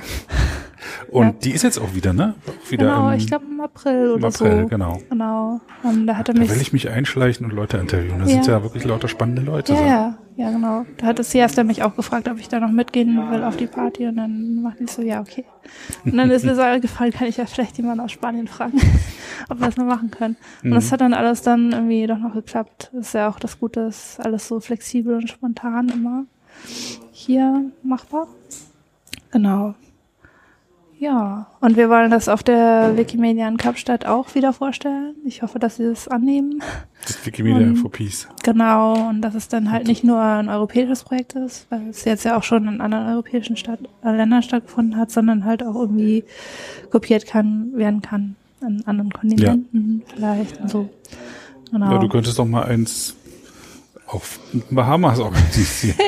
Und 1.10 1.24
Ja. 1.26 1.32
die 1.42 1.50
ist 1.50 1.62
jetzt 1.64 1.78
auch 1.80 1.94
wieder, 1.96 2.12
ne? 2.12 2.36
Auch 2.46 2.70
wieder 2.70 2.86
genau, 2.86 3.10
im, 3.10 3.16
ich 3.16 3.26
glaube 3.26 3.44
im 3.50 3.60
April 3.60 4.10
oder 4.10 4.18
im 4.18 4.24
April, 4.34 4.62
so. 4.62 4.68
genau. 4.68 4.98
Genau. 5.10 5.60
Und 5.82 6.06
da 6.06 6.16
hat 6.16 6.28
er 6.28 6.34
Da 6.34 6.40
mich. 6.40 6.50
will 6.50 6.60
ich 6.60 6.72
mich 6.72 6.88
einschleichen 6.88 7.44
und 7.44 7.52
Leute 7.52 7.78
interviewen. 7.78 8.20
Da 8.20 8.24
Ja. 8.26 8.30
sind 8.34 8.46
ja 8.46 8.62
wirklich 8.62 8.84
lauter 8.84 9.08
spannende 9.08 9.42
Leute. 9.42 9.72
ja, 9.72 9.78
so. 9.78 9.84
ja, 9.84 10.18
ja, 10.36 10.50
genau. 10.52 10.84
Da 10.98 11.06
hat 11.06 11.18
das 11.18 11.32
Siesta 11.32 11.64
mich 11.64 11.82
auch 11.82 11.96
gefragt, 11.96 12.28
ob 12.28 12.38
ich 12.38 12.48
da 12.48 12.60
noch 12.60 12.70
mitgehen 12.70 13.16
will 13.32 13.42
auf 13.42 13.56
die 13.56 13.66
Party 13.66 14.06
und 14.06 14.14
dann 14.16 14.62
machte 14.62 14.84
ich 14.84 14.90
so, 14.92 15.02
ja, 15.02 15.20
okay. 15.20 15.44
Und 16.04 16.16
dann 16.16 16.30
ist 16.30 16.44
mir 16.44 16.54
so 16.54 16.62
gefallen, 16.80 17.10
kann 17.12 17.26
ich 17.26 17.38
ja 17.38 17.46
vielleicht 17.46 17.76
jemanden 17.78 17.98
aus 18.00 18.12
Spanien 18.12 18.46
fragen, 18.46 18.78
ob 19.48 19.58
wir 19.58 19.66
das 19.66 19.76
mal 19.76 19.86
machen 19.86 20.12
können. 20.12 20.36
Und 20.62 20.70
das 20.70 20.92
hat 20.92 21.00
dann 21.00 21.14
alles 21.14 21.42
dann 21.42 21.72
irgendwie 21.72 22.06
doch 22.06 22.18
noch 22.18 22.32
geklappt. 22.34 22.90
Das 22.92 23.08
ist 23.08 23.12
ja 23.14 23.28
auch 23.28 23.40
das 23.40 23.58
Gute, 23.58 23.80
ist 23.80 24.20
alles 24.24 24.46
so 24.46 24.60
flexibel 24.60 25.16
und 25.16 25.28
spontan 25.28 25.88
immer 25.88 26.24
hier 27.26 27.64
machbar. 27.82 28.26
Genau. 29.32 29.74
Ja, 30.98 31.46
und 31.60 31.76
wir 31.76 31.90
wollen 31.90 32.10
das 32.10 32.26
auf 32.30 32.42
der 32.42 32.96
Wikimedia 32.96 33.46
in 33.48 33.58
Kapstadt 33.58 34.06
auch 34.06 34.34
wieder 34.34 34.54
vorstellen. 34.54 35.14
Ich 35.26 35.42
hoffe, 35.42 35.58
dass 35.58 35.76
Sie 35.76 35.84
das 35.84 36.08
annehmen. 36.08 36.62
Das 37.02 37.10
ist 37.10 37.26
Wikimedia 37.26 37.66
Und- 37.66 37.76
for 37.76 37.90
Peace. 37.92 38.26
Genau, 38.42 39.08
und 39.10 39.20
dass 39.20 39.34
es 39.34 39.48
dann 39.48 39.70
halt 39.70 39.88
nicht 39.88 40.04
nur 40.04 40.18
ein 40.22 40.48
europäisches 40.48 41.04
Projekt 41.04 41.34
ist, 41.34 41.66
weil 41.70 41.86
es 41.90 42.06
jetzt 42.06 42.24
ja 42.24 42.38
auch 42.38 42.42
schon 42.42 42.66
in 42.66 42.80
anderen 42.80 43.08
europäischen 43.08 43.58
Stadt, 43.58 43.80
äh, 44.02 44.10
Ländern 44.16 44.42
stattgefunden 44.42 44.96
hat, 44.96 45.10
sondern 45.10 45.44
halt 45.44 45.62
auch 45.62 45.74
irgendwie 45.74 46.24
kopiert 46.90 47.26
kann, 47.26 47.72
werden 47.74 48.00
kann 48.00 48.36
an 48.62 48.82
anderen 48.86 49.12
Kontinenten 49.12 50.02
vielleicht 50.14 50.58
und 50.62 50.70
so. 50.70 50.88
Genau. 51.70 51.92
Ja, 51.92 51.98
du 51.98 52.08
könntest 52.08 52.38
doch 52.38 52.46
mal 52.46 52.64
eins 52.64 53.14
auf 54.06 54.38
Bahamas 54.70 55.18
organisieren. 55.18 55.96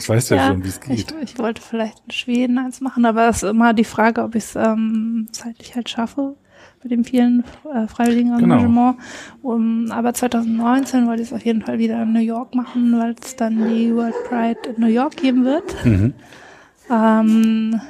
Ich 0.00 0.08
weiß 0.08 0.30
ja, 0.30 0.48
schon, 0.48 0.64
wie 0.64 0.68
es 0.68 0.80
geht. 0.80 0.98
Ich, 0.98 1.06
ich, 1.22 1.38
wollte 1.38 1.60
vielleicht 1.60 2.02
in 2.06 2.10
Schweden 2.12 2.58
eins 2.58 2.80
machen, 2.80 3.04
aber 3.04 3.28
es 3.28 3.42
ist 3.42 3.50
immer 3.50 3.74
die 3.74 3.84
Frage, 3.84 4.22
ob 4.22 4.34
ich 4.34 4.44
es 4.44 4.56
ähm, 4.56 5.28
zeitlich 5.32 5.74
halt 5.74 5.88
schaffe 5.88 6.36
mit 6.82 6.92
dem 6.92 7.04
vielen 7.04 7.44
äh, 7.72 7.86
freiwilligen 7.86 8.36
genau. 8.38 8.56
Engagement. 8.56 8.98
Genau. 9.42 9.54
Um, 9.54 9.90
aber 9.90 10.14
2019 10.14 11.06
wollte 11.06 11.22
ich 11.22 11.28
es 11.28 11.34
auf 11.34 11.44
jeden 11.44 11.62
Fall 11.62 11.78
wieder 11.78 12.02
in 12.02 12.12
New 12.12 12.20
York 12.20 12.54
machen, 12.54 12.98
weil 12.98 13.14
es 13.22 13.36
dann 13.36 13.68
die 13.68 13.94
World 13.94 14.14
Pride 14.28 14.60
in 14.74 14.80
New 14.80 14.88
York 14.88 15.16
geben 15.16 15.44
wird. 15.44 15.84
Mhm. 15.84 16.14
Ähm, 16.90 17.80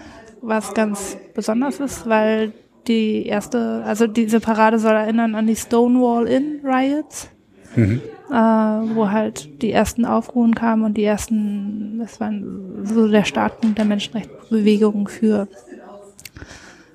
was 0.42 0.75
ganz 0.75 1.16
besonders 1.35 1.79
ist, 1.81 2.09
weil 2.09 2.53
die 2.88 3.27
erste, 3.27 3.83
also 3.85 4.07
diese 4.07 4.40
Parade 4.40 4.79
soll 4.79 4.94
erinnern 4.94 5.35
an 5.35 5.46
die 5.46 5.57
Stonewall 5.57 6.27
Inn 6.27 6.61
Riots, 6.64 7.29
mhm. 7.77 8.01
Äh, 8.31 8.35
wo 8.35 9.11
halt 9.11 9.62
die 9.62 9.73
ersten 9.73 10.05
Aufruhen 10.05 10.55
kamen 10.55 10.85
und 10.85 10.97
die 10.97 11.05
ersten, 11.05 11.99
das 11.99 12.21
waren 12.21 12.85
so 12.85 13.09
der 13.09 13.25
Startpunkt 13.25 13.79
der 13.79 13.85
Menschenrechtsbewegung 13.85 15.09
für 15.09 15.49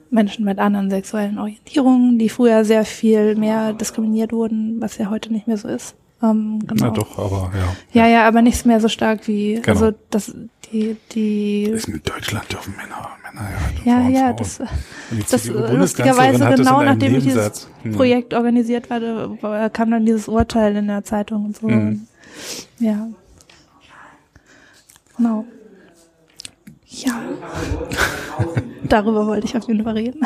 Menschen 0.10 0.46
mit 0.46 0.60
anderen 0.60 0.90
sexuellen 0.90 1.38
Orientierungen, 1.38 2.18
die 2.18 2.30
früher 2.30 2.64
sehr 2.64 2.86
viel 2.86 3.36
mehr 3.36 3.74
diskriminiert 3.74 4.32
wurden, 4.32 4.82
was 4.82 4.98
ja 4.98 5.10
heute 5.10 5.32
nicht 5.32 5.48
mehr 5.48 5.58
so 5.58 5.68
ist. 5.68 5.96
Ähm, 6.24 6.60
genau. 6.66 6.86
Na 6.86 6.90
doch, 6.92 7.18
aber 7.18 7.52
ja. 7.56 7.76
Ja, 8.02 8.08
ja, 8.08 8.28
aber 8.28 8.42
nicht 8.42 8.66
mehr 8.66 8.80
so 8.80 8.88
stark 8.88 9.28
wie, 9.28 9.56
genau. 9.56 9.68
also 9.68 9.98
das, 10.10 10.34
die, 10.72 10.96
die. 11.12 11.70
Das 11.72 11.82
ist 11.82 11.90
in 11.90 12.02
Deutschland 12.04 12.52
dürfen 12.52 12.76
Männer, 12.76 13.10
Männer 13.24 13.50
ja. 13.84 14.02
Ja, 14.02 14.10
ja, 14.10 14.34
das, 14.34 14.60
das 15.30 15.48
lustigerweise 15.48 16.46
genau 16.56 16.82
nachdem 16.82 17.20
dieses 17.20 17.68
hm. 17.84 17.92
Projekt 17.94 18.34
organisiert 18.34 18.90
war, 18.90 19.70
kam 19.70 19.92
dann 19.92 20.06
dieses 20.06 20.28
Urteil 20.28 20.76
in 20.78 20.88
der 20.88 21.04
Zeitung 21.04 21.46
und 21.46 21.58
so. 21.58 21.68
Hm. 21.68 22.08
Ja. 22.80 23.08
Genau. 25.18 25.46
Ja. 26.88 27.22
Darüber 28.84 29.28
wollte 29.28 29.48
ich 29.48 29.58
auf 29.58 29.68
jeden 29.68 29.84
Fall 29.84 29.94
reden. 29.94 30.22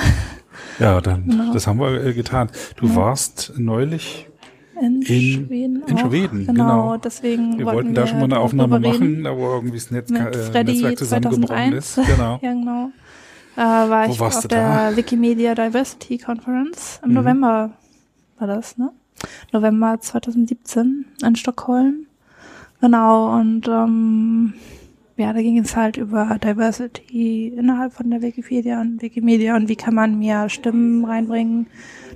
Ja, 0.80 1.02
dann, 1.02 1.28
genau. 1.28 1.54
das 1.54 1.68
haben 1.68 1.80
wir 1.80 2.06
äh, 2.06 2.14
getan. 2.14 2.50
Du 2.78 2.88
ja. 2.88 2.96
warst 2.96 3.54
neulich 3.58 4.28
in, 4.80 5.02
in 5.02 5.04
Schweden. 5.04 5.84
In 5.88 5.98
Schweden, 5.98 6.46
genau. 6.46 6.54
genau. 6.54 6.98
Deswegen 6.98 7.58
wir 7.58 7.66
wollten 7.66 7.94
da 7.94 8.08
schon 8.08 8.20
mal 8.20 8.26
eine 8.26 8.40
Aufnahme 8.40 8.80
machen, 8.80 9.26
aber 9.26 9.56
irgendwie 9.56 9.78
das 9.78 9.92
Netz, 9.92 10.10
Mit 10.10 10.22
äh, 10.22 10.38
Freddy 10.38 10.74
Netzwerk 10.74 10.98
zusammengebrochen 10.98 11.74
ist. 11.74 12.00
Genau. 12.10 12.40
ja, 12.42 12.54
genau. 12.54 12.92
Äh, 13.56 13.62
war 13.62 14.08
Wo 14.08 14.14
ich 14.14 14.22
auf 14.22 14.48
der 14.48 14.92
Wikimedia 14.96 15.54
Diversity 15.54 16.18
Conference 16.18 17.00
im 17.04 17.10
mhm. 17.10 17.16
November 17.16 17.72
war 18.38 18.48
das, 18.48 18.78
ne? 18.78 18.92
November 19.52 20.00
2017 20.00 21.06
in 21.24 21.36
Stockholm. 21.36 22.06
Genau, 22.82 23.38
und 23.38 23.68
ähm, 23.68 24.54
ja, 25.18 25.34
da 25.34 25.42
ging 25.42 25.60
es 25.60 25.76
halt 25.76 25.98
über 25.98 26.38
Diversity 26.42 27.50
innerhalb 27.50 27.92
von 27.92 28.10
der 28.10 28.22
Wikipedia 28.22 28.80
und 28.80 29.02
Wikimedia 29.02 29.58
und 29.58 29.68
wie 29.68 29.76
kann 29.76 29.94
man 29.94 30.18
mehr 30.18 30.48
Stimmen 30.48 31.04
reinbringen. 31.04 31.68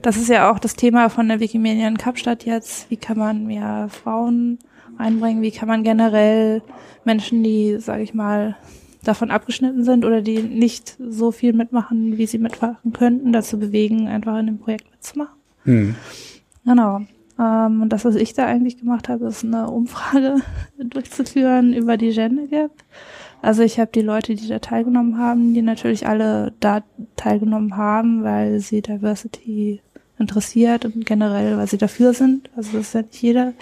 Das 0.04 0.18
ist 0.18 0.28
ja 0.28 0.52
auch 0.52 0.60
das 0.60 0.76
Thema 0.76 1.10
von 1.10 1.30
der 1.30 1.40
Wikimedia 1.40 1.88
in 1.88 1.98
Kapstadt 1.98 2.44
jetzt. 2.44 2.92
Wie 2.92 2.98
kann 2.98 3.18
man 3.18 3.48
mehr 3.48 3.88
Frauen 3.90 4.60
reinbringen? 5.00 5.42
Wie 5.42 5.52
kann 5.52 5.70
man 5.70 5.84
generell 5.84 6.62
Menschen, 7.06 7.42
die, 7.42 7.78
sage 7.80 8.04
ich 8.04 8.14
mal, 8.14 8.58
davon 9.04 9.32
abgeschnitten 9.32 9.86
sind 9.86 10.04
oder 10.04 10.22
die 10.22 10.44
nicht 10.44 10.98
so 11.00 11.32
viel 11.32 11.54
mitmachen, 11.54 12.18
wie 12.18 12.26
sie 12.26 12.38
mitmachen 12.38 12.92
könnten, 12.92 13.32
dazu 13.32 13.58
bewegen, 13.58 14.10
einfach 14.10 14.38
in 14.40 14.48
dem 14.48 14.60
Projekt 14.60 14.92
mitzumachen. 14.92 15.40
Mhm. 15.64 15.96
Genau. 16.66 17.02
Ähm, 17.40 17.82
und 17.82 17.90
das, 17.90 18.04
was 18.04 18.16
ich 18.16 18.34
da 18.34 18.46
eigentlich 18.46 18.78
gemacht 18.78 19.08
habe, 19.08 19.28
ist 19.28 19.46
eine 19.46 19.70
Umfrage 19.70 20.36
durchzuführen 20.78 21.74
über 21.74 21.96
die 21.96 22.12
Gender 22.12 22.48
Gap. 22.48 22.72
Also 23.42 23.64
ich 23.64 23.80
habe 23.80 23.92
die 23.94 24.02
Leute, 24.02 24.36
die 24.36 24.48
da 24.50 24.60
teilgenommen 24.60 25.18
haben, 25.18 25.54
die 25.54 25.62
natürlich 25.62 26.08
alle 26.08 26.54
da 26.60 26.84
teilgenommen 27.16 27.78
haben, 27.78 28.24
weil 28.24 28.60
sie 28.60 28.82
Diversity 28.82 29.82
interessiert 30.20 30.86
und 30.86 31.06
generell, 31.06 31.58
weil 31.58 31.68
sie 31.68 31.78
dafür 31.78 32.14
sind. 32.14 32.50
Also 32.56 32.78
das 32.78 32.88
ist 32.88 32.94
ja 32.94 33.02
nicht 33.02 33.22
jeder. 33.22 33.54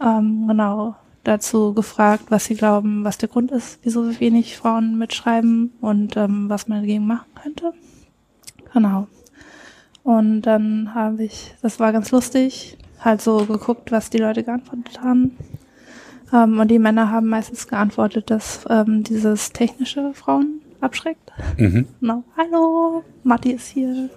Ähm, 0.00 0.46
genau 0.46 0.96
dazu 1.28 1.74
gefragt, 1.74 2.24
was 2.30 2.46
sie 2.46 2.54
glauben, 2.54 3.04
was 3.04 3.18
der 3.18 3.28
Grund 3.28 3.50
ist, 3.50 3.78
wieso 3.82 4.04
so 4.04 4.18
wenig 4.20 4.56
Frauen 4.56 4.98
mitschreiben 4.98 5.72
und 5.80 6.16
ähm, 6.16 6.48
was 6.48 6.68
man 6.68 6.80
dagegen 6.80 7.06
machen 7.06 7.30
könnte. 7.40 7.72
Genau. 8.72 9.06
Und 10.02 10.42
dann 10.42 10.94
habe 10.94 11.24
ich, 11.24 11.54
das 11.60 11.78
war 11.78 11.92
ganz 11.92 12.10
lustig, 12.10 12.78
halt 13.00 13.20
so 13.20 13.44
geguckt, 13.44 13.92
was 13.92 14.10
die 14.10 14.18
Leute 14.18 14.42
geantwortet 14.42 15.00
haben. 15.02 15.36
Ähm, 16.32 16.58
und 16.58 16.68
die 16.68 16.78
Männer 16.78 17.10
haben 17.10 17.28
meistens 17.28 17.68
geantwortet, 17.68 18.30
dass 18.30 18.64
ähm, 18.70 19.04
dieses 19.04 19.52
technische 19.52 20.14
Frauen 20.14 20.60
abschreckt. 20.80 21.32
Mhm. 21.58 21.86
Genau. 22.00 22.24
Hallo, 22.36 23.04
Matti 23.22 23.52
ist 23.52 23.68
hier. 23.68 24.08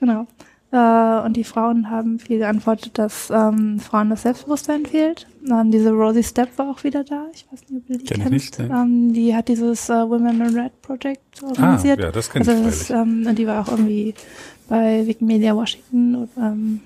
Genau. 0.00 0.26
Äh, 0.72 1.24
und 1.24 1.36
die 1.36 1.44
Frauen 1.44 1.90
haben 1.90 2.18
viel 2.20 2.38
geantwortet, 2.38 2.96
dass 2.96 3.28
ähm, 3.30 3.80
Frauen 3.80 4.10
das 4.10 4.22
Selbstbewusstsein 4.22 4.86
fehlt. 4.86 5.26
Ähm, 5.50 5.72
diese 5.72 5.90
Rosie 5.90 6.22
Step 6.22 6.56
war 6.58 6.70
auch 6.70 6.84
wieder 6.84 7.02
da. 7.02 7.26
Ich 7.34 7.44
weiß 7.50 7.68
nicht, 7.68 7.82
ob 7.82 7.90
ihr 7.90 7.98
die 7.98 8.04
Kenn 8.04 8.22
kennt. 8.22 8.58
Ne? 8.58 8.70
Ähm, 8.72 9.12
die 9.12 9.34
hat 9.34 9.48
dieses 9.48 9.88
äh, 9.88 10.08
Women 10.08 10.40
in 10.40 10.56
Red 10.56 10.80
Project 10.82 11.42
organisiert. 11.42 11.98
Ah, 11.98 12.04
ja, 12.04 12.12
das 12.12 12.30
kennt 12.30 12.48
also 12.48 12.64
das, 12.64 12.90
ähm, 12.90 13.26
Und 13.26 13.36
die 13.36 13.46
war 13.46 13.60
auch 13.60 13.70
irgendwie 13.70 14.14
bei 14.68 15.04
Wikimedia 15.06 15.56
Washington 15.56 16.14
und 16.14 16.30
ähm, 16.38 16.80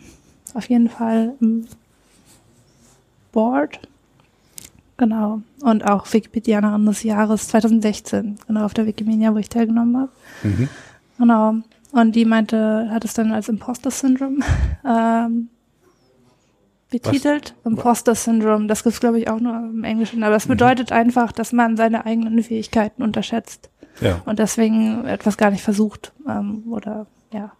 auf 0.54 0.68
jeden 0.70 0.88
Fall 0.88 1.34
im 1.40 1.66
Board. 3.32 3.80
Genau. 4.96 5.42
Und 5.60 5.84
auch 5.84 6.10
Wikipedianerin 6.10 6.86
des 6.86 7.02
Jahres 7.02 7.48
2016. 7.48 8.38
Genau, 8.46 8.64
auf 8.64 8.72
der 8.72 8.86
Wikimedia, 8.86 9.34
wo 9.34 9.38
ich 9.38 9.48
teilgenommen 9.50 9.96
habe. 9.96 10.10
Mhm. 10.42 10.68
Genau. 11.18 11.56
Und 11.94 12.16
die 12.16 12.24
meinte, 12.24 12.88
hat 12.90 13.04
es 13.04 13.14
dann 13.14 13.32
als 13.32 13.48
Imposter 13.48 13.92
Syndrome 13.92 14.44
ähm, 14.84 15.48
betitelt. 16.90 17.54
Was? 17.62 17.72
Imposter 17.72 18.14
Syndrome, 18.16 18.66
das 18.66 18.82
gibt's 18.82 18.98
glaube 18.98 19.20
ich 19.20 19.28
auch 19.28 19.38
nur 19.38 19.56
im 19.56 19.84
Englischen, 19.84 20.24
aber 20.24 20.34
das 20.34 20.46
mhm. 20.46 20.54
bedeutet 20.54 20.90
mhm. 20.90 20.96
einfach, 20.96 21.30
dass 21.30 21.52
man 21.52 21.76
seine 21.76 22.04
eigenen 22.04 22.42
Fähigkeiten 22.42 23.04
unterschätzt. 23.04 23.70
Ja. 24.00 24.22
Und 24.24 24.40
deswegen 24.40 25.04
etwas 25.04 25.36
gar 25.36 25.52
nicht 25.52 25.62
versucht 25.62 26.12
ähm, 26.28 26.64
oder 26.68 27.06
ja, 27.32 27.52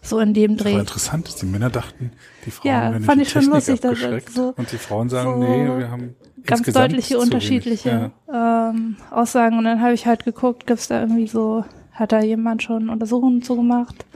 so 0.00 0.18
in 0.18 0.34
dem 0.34 0.56
Dreh. 0.56 0.64
Das 0.64 0.74
war 0.74 0.80
interessant, 0.80 1.28
dass 1.28 1.36
die 1.36 1.46
Männer 1.46 1.70
dachten, 1.70 2.10
die 2.44 2.50
Frauen 2.50 2.72
ja, 2.72 2.82
werden 2.90 3.04
fand 3.04 3.22
ich 3.22 3.30
schon 3.30 3.46
lustig, 3.46 3.80
dass 3.80 3.96
so, 4.34 4.54
und 4.56 4.72
die 4.72 4.78
Frauen 4.78 5.08
sagen, 5.08 5.34
so 5.34 5.38
nee, 5.38 5.78
wir 5.78 5.88
haben 5.88 6.16
ganz 6.44 6.62
deutliche 6.66 7.16
unterschiedliche 7.16 8.10
ja. 8.26 8.70
ähm, 8.70 8.96
Aussagen 9.12 9.56
und 9.56 9.64
dann 9.64 9.80
habe 9.80 9.94
ich 9.94 10.06
halt 10.06 10.24
geguckt, 10.24 10.66
gibt's 10.66 10.88
da 10.88 11.00
irgendwie 11.00 11.28
so 11.28 11.64
hat 11.92 12.12
da 12.12 12.20
jemand 12.20 12.62
schon 12.62 12.88
Untersuchungen 12.88 13.42
zugemacht. 13.42 14.06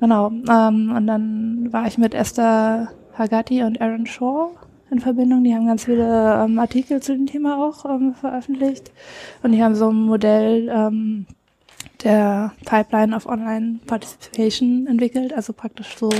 Genau. 0.00 0.30
Ähm, 0.30 0.92
und 0.96 1.06
dann 1.06 1.72
war 1.72 1.86
ich 1.86 1.98
mit 1.98 2.14
Esther 2.14 2.92
Hagati 3.16 3.62
und 3.62 3.80
Aaron 3.80 4.06
Shaw 4.06 4.50
in 4.90 5.00
Verbindung. 5.00 5.44
Die 5.44 5.54
haben 5.54 5.66
ganz 5.66 5.84
viele 5.84 6.44
ähm, 6.44 6.58
Artikel 6.58 7.02
zu 7.02 7.12
dem 7.14 7.26
Thema 7.26 7.58
auch 7.58 7.84
ähm, 7.84 8.14
veröffentlicht. 8.14 8.92
Und 9.42 9.52
die 9.52 9.62
haben 9.62 9.74
so 9.74 9.90
ein 9.90 10.02
Modell 10.02 10.68
ähm, 10.68 11.26
der 12.04 12.52
Pipeline 12.64 13.14
of 13.14 13.26
Online 13.26 13.80
Participation 13.86 14.86
entwickelt, 14.86 15.32
also 15.32 15.52
praktisch 15.52 15.96
so 15.96 16.10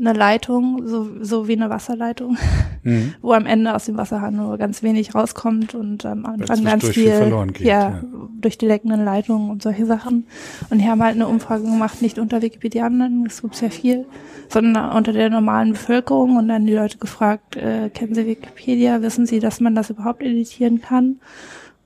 eine 0.00 0.14
Leitung, 0.14 0.86
so, 0.86 1.08
so 1.20 1.46
wie 1.46 1.52
eine 1.52 1.68
Wasserleitung, 1.68 2.36
mhm. 2.82 3.14
wo 3.20 3.32
am 3.32 3.46
Ende 3.46 3.74
aus 3.74 3.84
dem 3.84 3.96
Wasserhahn 3.96 4.36
nur 4.36 4.56
ganz 4.56 4.82
wenig 4.82 5.14
rauskommt 5.14 5.74
und 5.74 6.06
am 6.06 6.24
Anfang 6.24 6.64
ganz 6.64 6.88
viel, 6.88 7.12
viel 7.12 7.46
geht, 7.52 7.60
ja, 7.60 7.90
ja, 7.90 8.02
durch 8.40 8.56
die 8.56 8.66
leckenden 8.66 9.04
Leitungen 9.04 9.50
und 9.50 9.62
solche 9.62 9.86
Sachen. 9.86 10.26
Und 10.70 10.78
die 10.78 10.88
haben 10.88 11.02
halt 11.02 11.14
eine 11.14 11.28
Umfrage 11.28 11.64
gemacht, 11.64 12.00
nicht 12.00 12.18
unter 12.18 12.40
Wikipedianern, 12.40 13.24
das 13.24 13.42
gibt 13.42 13.60
ja 13.60 13.68
viel, 13.68 14.06
sondern 14.48 14.92
unter 14.92 15.12
der 15.12 15.28
normalen 15.28 15.72
Bevölkerung 15.72 16.36
und 16.36 16.48
dann 16.48 16.66
die 16.66 16.74
Leute 16.74 16.98
gefragt, 16.98 17.56
äh, 17.56 17.90
kennen 17.90 18.14
Sie 18.14 18.26
Wikipedia, 18.26 19.02
wissen 19.02 19.26
Sie, 19.26 19.38
dass 19.38 19.60
man 19.60 19.74
das 19.74 19.90
überhaupt 19.90 20.22
editieren 20.22 20.80
kann? 20.80 21.20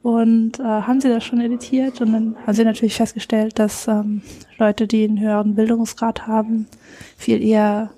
Und 0.04 0.60
äh, 0.60 0.62
haben 0.62 1.00
sie 1.00 1.08
das 1.08 1.24
schon 1.24 1.40
editiert? 1.40 2.02
Und 2.02 2.12
dann 2.12 2.36
haben 2.46 2.52
sie 2.52 2.64
natürlich 2.64 2.94
festgestellt, 2.94 3.58
dass 3.58 3.88
ähm, 3.88 4.20
Leute, 4.58 4.86
die 4.86 5.04
einen 5.04 5.18
höheren 5.18 5.54
Bildungsgrad 5.54 6.26
haben, 6.26 6.66
viel 7.16 7.42
eher 7.42 7.88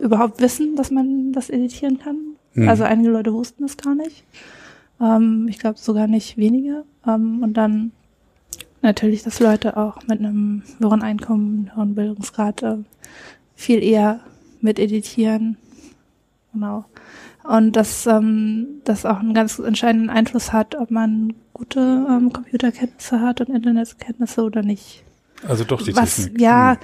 überhaupt 0.00 0.40
wissen, 0.40 0.76
dass 0.76 0.90
man 0.90 1.32
das 1.32 1.50
editieren 1.50 1.98
kann. 1.98 2.16
Mhm. 2.54 2.68
Also 2.68 2.84
einige 2.84 3.10
Leute 3.10 3.32
wussten 3.32 3.64
es 3.64 3.76
gar 3.76 3.94
nicht. 3.94 4.24
Ähm, 5.00 5.46
ich 5.48 5.58
glaube 5.58 5.78
sogar 5.78 6.06
nicht 6.06 6.36
wenige. 6.36 6.84
Ähm, 7.06 7.42
und 7.42 7.54
dann 7.54 7.92
natürlich, 8.82 9.22
dass 9.22 9.40
Leute 9.40 9.76
auch 9.76 9.98
mit 10.06 10.20
einem 10.20 10.62
höheren 10.78 11.02
Einkommen, 11.02 11.70
höheren 11.74 11.94
Bildungsgrad 11.94 12.62
äh, 12.62 12.78
viel 13.54 13.82
eher 13.82 14.20
mit 14.60 14.78
editieren. 14.78 15.56
Genau. 16.52 16.84
Und 17.44 17.74
dass 17.74 18.06
ähm, 18.06 18.80
das 18.84 19.04
auch 19.04 19.18
einen 19.18 19.34
ganz 19.34 19.58
entscheidenden 19.58 20.10
Einfluss 20.10 20.52
hat, 20.52 20.76
ob 20.76 20.90
man 20.90 21.34
gute 21.52 21.80
ähm, 21.80 22.32
Computerkenntnisse 22.32 23.20
hat 23.20 23.40
und 23.40 23.48
Internetkenntnisse 23.48 24.44
oder 24.44 24.62
nicht. 24.62 25.02
Also 25.48 25.64
doch 25.64 25.82
die 25.82 25.96
Was, 25.96 26.16
Technik. 26.16 26.40
Ja, 26.40 26.72
hm 26.72 26.78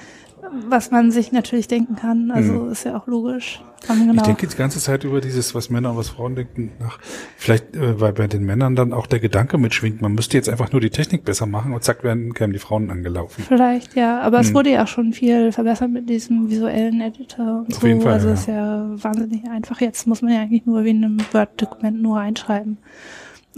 was 0.68 0.90
man 0.90 1.10
sich 1.10 1.32
natürlich 1.32 1.68
denken 1.68 1.96
kann. 1.96 2.30
Also 2.30 2.52
mhm. 2.52 2.72
ist 2.72 2.84
ja 2.84 2.96
auch 2.96 3.06
logisch. 3.06 3.62
Genau. 3.86 4.12
Ich 4.14 4.22
denke 4.22 4.46
die 4.46 4.56
ganze 4.56 4.80
Zeit 4.80 5.04
über 5.04 5.20
dieses, 5.20 5.54
was 5.54 5.70
Männer 5.70 5.92
und 5.92 5.96
was 5.96 6.08
Frauen 6.08 6.34
denken, 6.34 6.72
nach. 6.80 6.98
Vielleicht, 7.36 7.76
äh, 7.76 8.00
weil 8.00 8.12
bei 8.12 8.26
den 8.26 8.44
Männern 8.44 8.74
dann 8.74 8.92
auch 8.92 9.06
der 9.06 9.20
Gedanke 9.20 9.56
mitschwingt, 9.56 10.02
man 10.02 10.12
müsste 10.12 10.36
jetzt 10.36 10.48
einfach 10.48 10.72
nur 10.72 10.80
die 10.80 10.90
Technik 10.90 11.24
besser 11.24 11.46
machen 11.46 11.72
und 11.72 11.84
zack, 11.84 12.02
werden 12.02 12.34
kämen 12.34 12.52
die 12.52 12.58
Frauen 12.58 12.90
angelaufen. 12.90 13.44
Vielleicht, 13.46 13.94
ja. 13.94 14.20
Aber 14.20 14.38
hm. 14.38 14.46
es 14.46 14.54
wurde 14.54 14.70
ja 14.70 14.82
auch 14.82 14.88
schon 14.88 15.12
viel 15.12 15.52
verbessert 15.52 15.90
mit 15.90 16.08
diesem 16.08 16.50
visuellen 16.50 17.00
Editor 17.00 17.60
und 17.60 17.72
Auf 17.72 17.80
so. 17.80 17.86
Jeden 17.86 18.00
Fall, 18.00 18.14
also 18.14 18.28
ja. 18.28 18.34
ist 18.34 18.48
ja 18.48 18.90
wahnsinnig 18.90 19.48
einfach. 19.48 19.80
Jetzt 19.80 20.06
muss 20.06 20.22
man 20.22 20.32
ja 20.32 20.40
eigentlich 20.40 20.66
nur 20.66 20.84
wie 20.84 20.90
in 20.90 21.04
einem 21.04 21.18
Word-Dokument 21.32 22.02
nur 22.02 22.18
reinschreiben. 22.18 22.78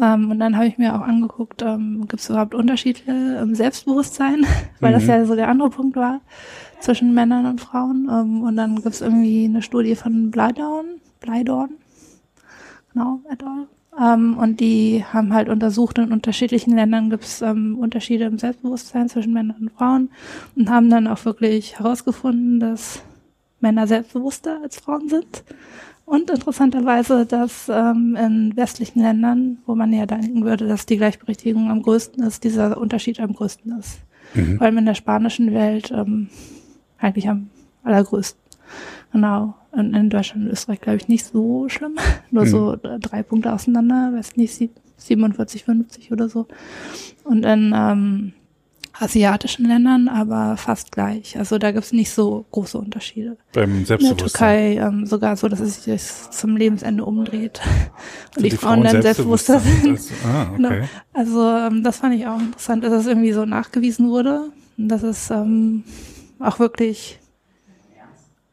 Ähm, 0.01 0.31
und 0.31 0.39
dann 0.39 0.57
habe 0.57 0.67
ich 0.67 0.79
mir 0.79 0.95
auch 0.95 1.03
angeguckt, 1.03 1.63
ähm, 1.63 2.07
gibt 2.09 2.23
es 2.23 2.29
überhaupt 2.29 2.55
Unterschiede 2.55 3.39
im 3.43 3.55
Selbstbewusstsein, 3.55 4.47
weil 4.81 4.91
mhm. 4.91 4.95
das 4.95 5.07
ja 5.07 5.25
so 5.25 5.35
der 5.35 5.49
andere 5.49 5.71
Punkt 5.71 5.97
war 5.97 6.21
zwischen 6.81 7.15
Männern 7.15 7.47
und 7.47 7.61
Frauen. 7.61 8.09
Ähm, 8.11 8.43
und 8.43 8.57
dann 8.57 8.77
gibt 8.77 8.95
es 8.95 9.01
irgendwie 9.01 9.45
eine 9.45 9.63
Studie 9.63 9.95
von 9.95 10.31
Bleidorn, 10.31 10.87
Bleidorn, 11.21 11.71
genau, 12.93 13.21
et 13.31 13.43
al. 13.43 13.67
Ähm, 13.99 14.39
und 14.39 14.61
die 14.61 15.05
haben 15.13 15.35
halt 15.35 15.49
untersucht, 15.49 15.99
in 15.99 16.13
unterschiedlichen 16.13 16.75
Ländern 16.75 17.11
gibt 17.11 17.25
es 17.25 17.43
ähm, 17.43 17.77
Unterschiede 17.79 18.25
im 18.25 18.39
Selbstbewusstsein 18.39 19.09
zwischen 19.09 19.33
Männern 19.33 19.57
und 19.61 19.73
Frauen 19.73 20.11
und 20.57 20.71
haben 20.71 20.91
dann 20.91 21.07
auch 21.07 21.25
wirklich 21.25 21.79
herausgefunden, 21.79 22.61
dass 22.61 23.03
Männer 23.61 23.87
selbstbewusster 23.87 24.61
als 24.63 24.79
Frauen 24.79 25.09
sind. 25.09 25.45
Und 26.07 26.31
interessanterweise, 26.31 27.25
dass 27.25 27.69
ähm, 27.69 28.17
in 28.17 28.57
westlichen 28.57 29.01
Ländern, 29.01 29.59
wo 29.67 29.77
man 29.77 29.93
ja 29.93 30.07
denken 30.07 30.45
würde, 30.45 30.67
dass 30.67 30.87
die 30.87 30.97
Gleichberechtigung 30.97 31.71
am 31.71 31.83
größten 31.83 32.25
ist, 32.25 32.43
dieser 32.43 32.79
Unterschied 32.79 33.21
am 33.21 33.33
größten 33.33 33.79
ist. 33.79 34.01
Mhm. 34.35 34.59
Vor 34.59 34.67
allem 34.67 34.79
in 34.79 34.87
der 34.87 34.95
spanischen 34.95 35.53
Welt 35.55 35.93
ähm, 35.93 36.29
eigentlich 37.01 37.29
am 37.29 37.51
allergrößten. 37.85 38.41
Genau. 39.13 39.55
Und 39.73 39.95
in 39.95 40.11
Deutschland 40.11 40.47
und 40.47 40.53
Österreich 40.53 40.81
glaube 40.81 40.99
ich 40.99 41.09
nicht 41.09 41.25
so 41.25 41.69
schlimm. 41.69 41.97
Nur 42.31 42.45
mhm. 42.45 42.49
so 42.49 42.77
drei 42.77 43.23
Punkte 43.23 43.53
auseinander, 43.53 44.13
weiß 44.15 44.37
nicht, 44.37 44.71
47, 44.97 45.65
50 45.65 46.13
oder 46.13 46.29
so. 46.29 46.47
Und 47.25 47.45
in 47.45 47.73
ähm, 47.75 48.33
asiatischen 49.01 49.67
Ländern 49.67 50.09
aber 50.09 50.57
fast 50.57 50.93
gleich. 50.93 51.39
Also 51.39 51.59
da 51.59 51.71
gibt 51.71 51.85
es 51.85 51.93
nicht 51.93 52.11
so 52.11 52.45
große 52.51 52.77
Unterschiede. 52.77 53.37
Beim 53.53 53.85
Selbstbewusstsein. 53.85 54.59
In 54.59 54.77
der 54.77 54.83
Türkei 54.83 54.99
ähm, 54.99 55.07
sogar 55.07 55.37
so, 55.37 55.49
dass 55.49 55.61
es 55.61 55.85
sich 55.85 56.03
zum 56.31 56.57
Lebensende 56.57 57.05
umdreht. 57.05 57.61
Und 58.37 58.45
die, 58.45 58.51
die, 58.51 58.57
Frauen, 58.57 58.83
Frauen 58.83 58.93
dann 58.93 59.03
selbstbewusster 59.03 59.61
sind. 59.61 59.91
Als, 59.93 60.11
ah, 60.25 60.43
okay. 60.53 60.57
Genau. 60.57 60.89
Also 61.13 61.49
ähm, 61.49 61.83
das 61.83 61.99
fand 61.99 62.15
ich 62.15 62.27
auch 62.27 62.41
interessant, 62.41 62.85
dass 62.85 62.93
es 62.93 63.07
irgendwie 63.07 63.33
so 63.33 63.45
nachgewiesen 63.45 64.09
wurde. 64.09 64.51
Dass 64.77 65.03
es 65.03 65.31
ähm, 65.31 65.85
auch 66.41 66.59
wirklich 66.59 67.19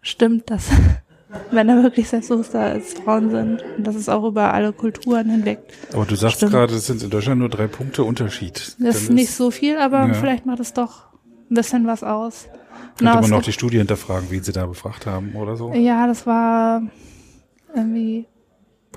stimmt, 0.01 0.49
dass 0.49 0.69
Männer 1.51 1.83
wirklich 1.83 2.07
selbstbewusster 2.09 2.59
als 2.59 2.93
Frauen 2.93 3.29
sind. 3.29 3.63
Und 3.77 3.85
das 3.85 3.95
ist 3.95 4.09
auch 4.09 4.23
über 4.25 4.53
alle 4.53 4.73
Kulturen 4.73 5.29
hinweg. 5.29 5.59
Aber 5.93 6.05
du 6.05 6.15
sagst 6.15 6.37
stimmt. 6.37 6.51
gerade, 6.51 6.75
es 6.75 6.87
sind 6.87 7.03
in 7.03 7.09
Deutschland 7.09 7.39
nur 7.39 7.49
drei 7.49 7.67
Punkte 7.67 8.03
Unterschied. 8.03 8.75
Das 8.79 8.95
ist 8.95 9.11
nicht 9.11 9.31
so 9.31 9.51
viel, 9.51 9.77
aber 9.77 10.07
ja. 10.07 10.13
vielleicht 10.13 10.45
macht 10.45 10.59
es 10.59 10.73
doch 10.73 11.07
ein 11.49 11.55
bisschen 11.55 11.87
was 11.87 12.03
aus. 12.03 12.47
Könnte 12.97 13.21
man 13.21 13.29
noch 13.29 13.43
die 13.43 13.53
Studie 13.53 13.77
hinterfragen, 13.77 14.31
wie 14.31 14.39
sie 14.39 14.51
da 14.51 14.65
befragt 14.65 15.05
haben 15.05 15.35
oder 15.35 15.55
so? 15.55 15.71
Ja, 15.73 16.07
das 16.07 16.25
war 16.25 16.81
irgendwie 17.75 18.25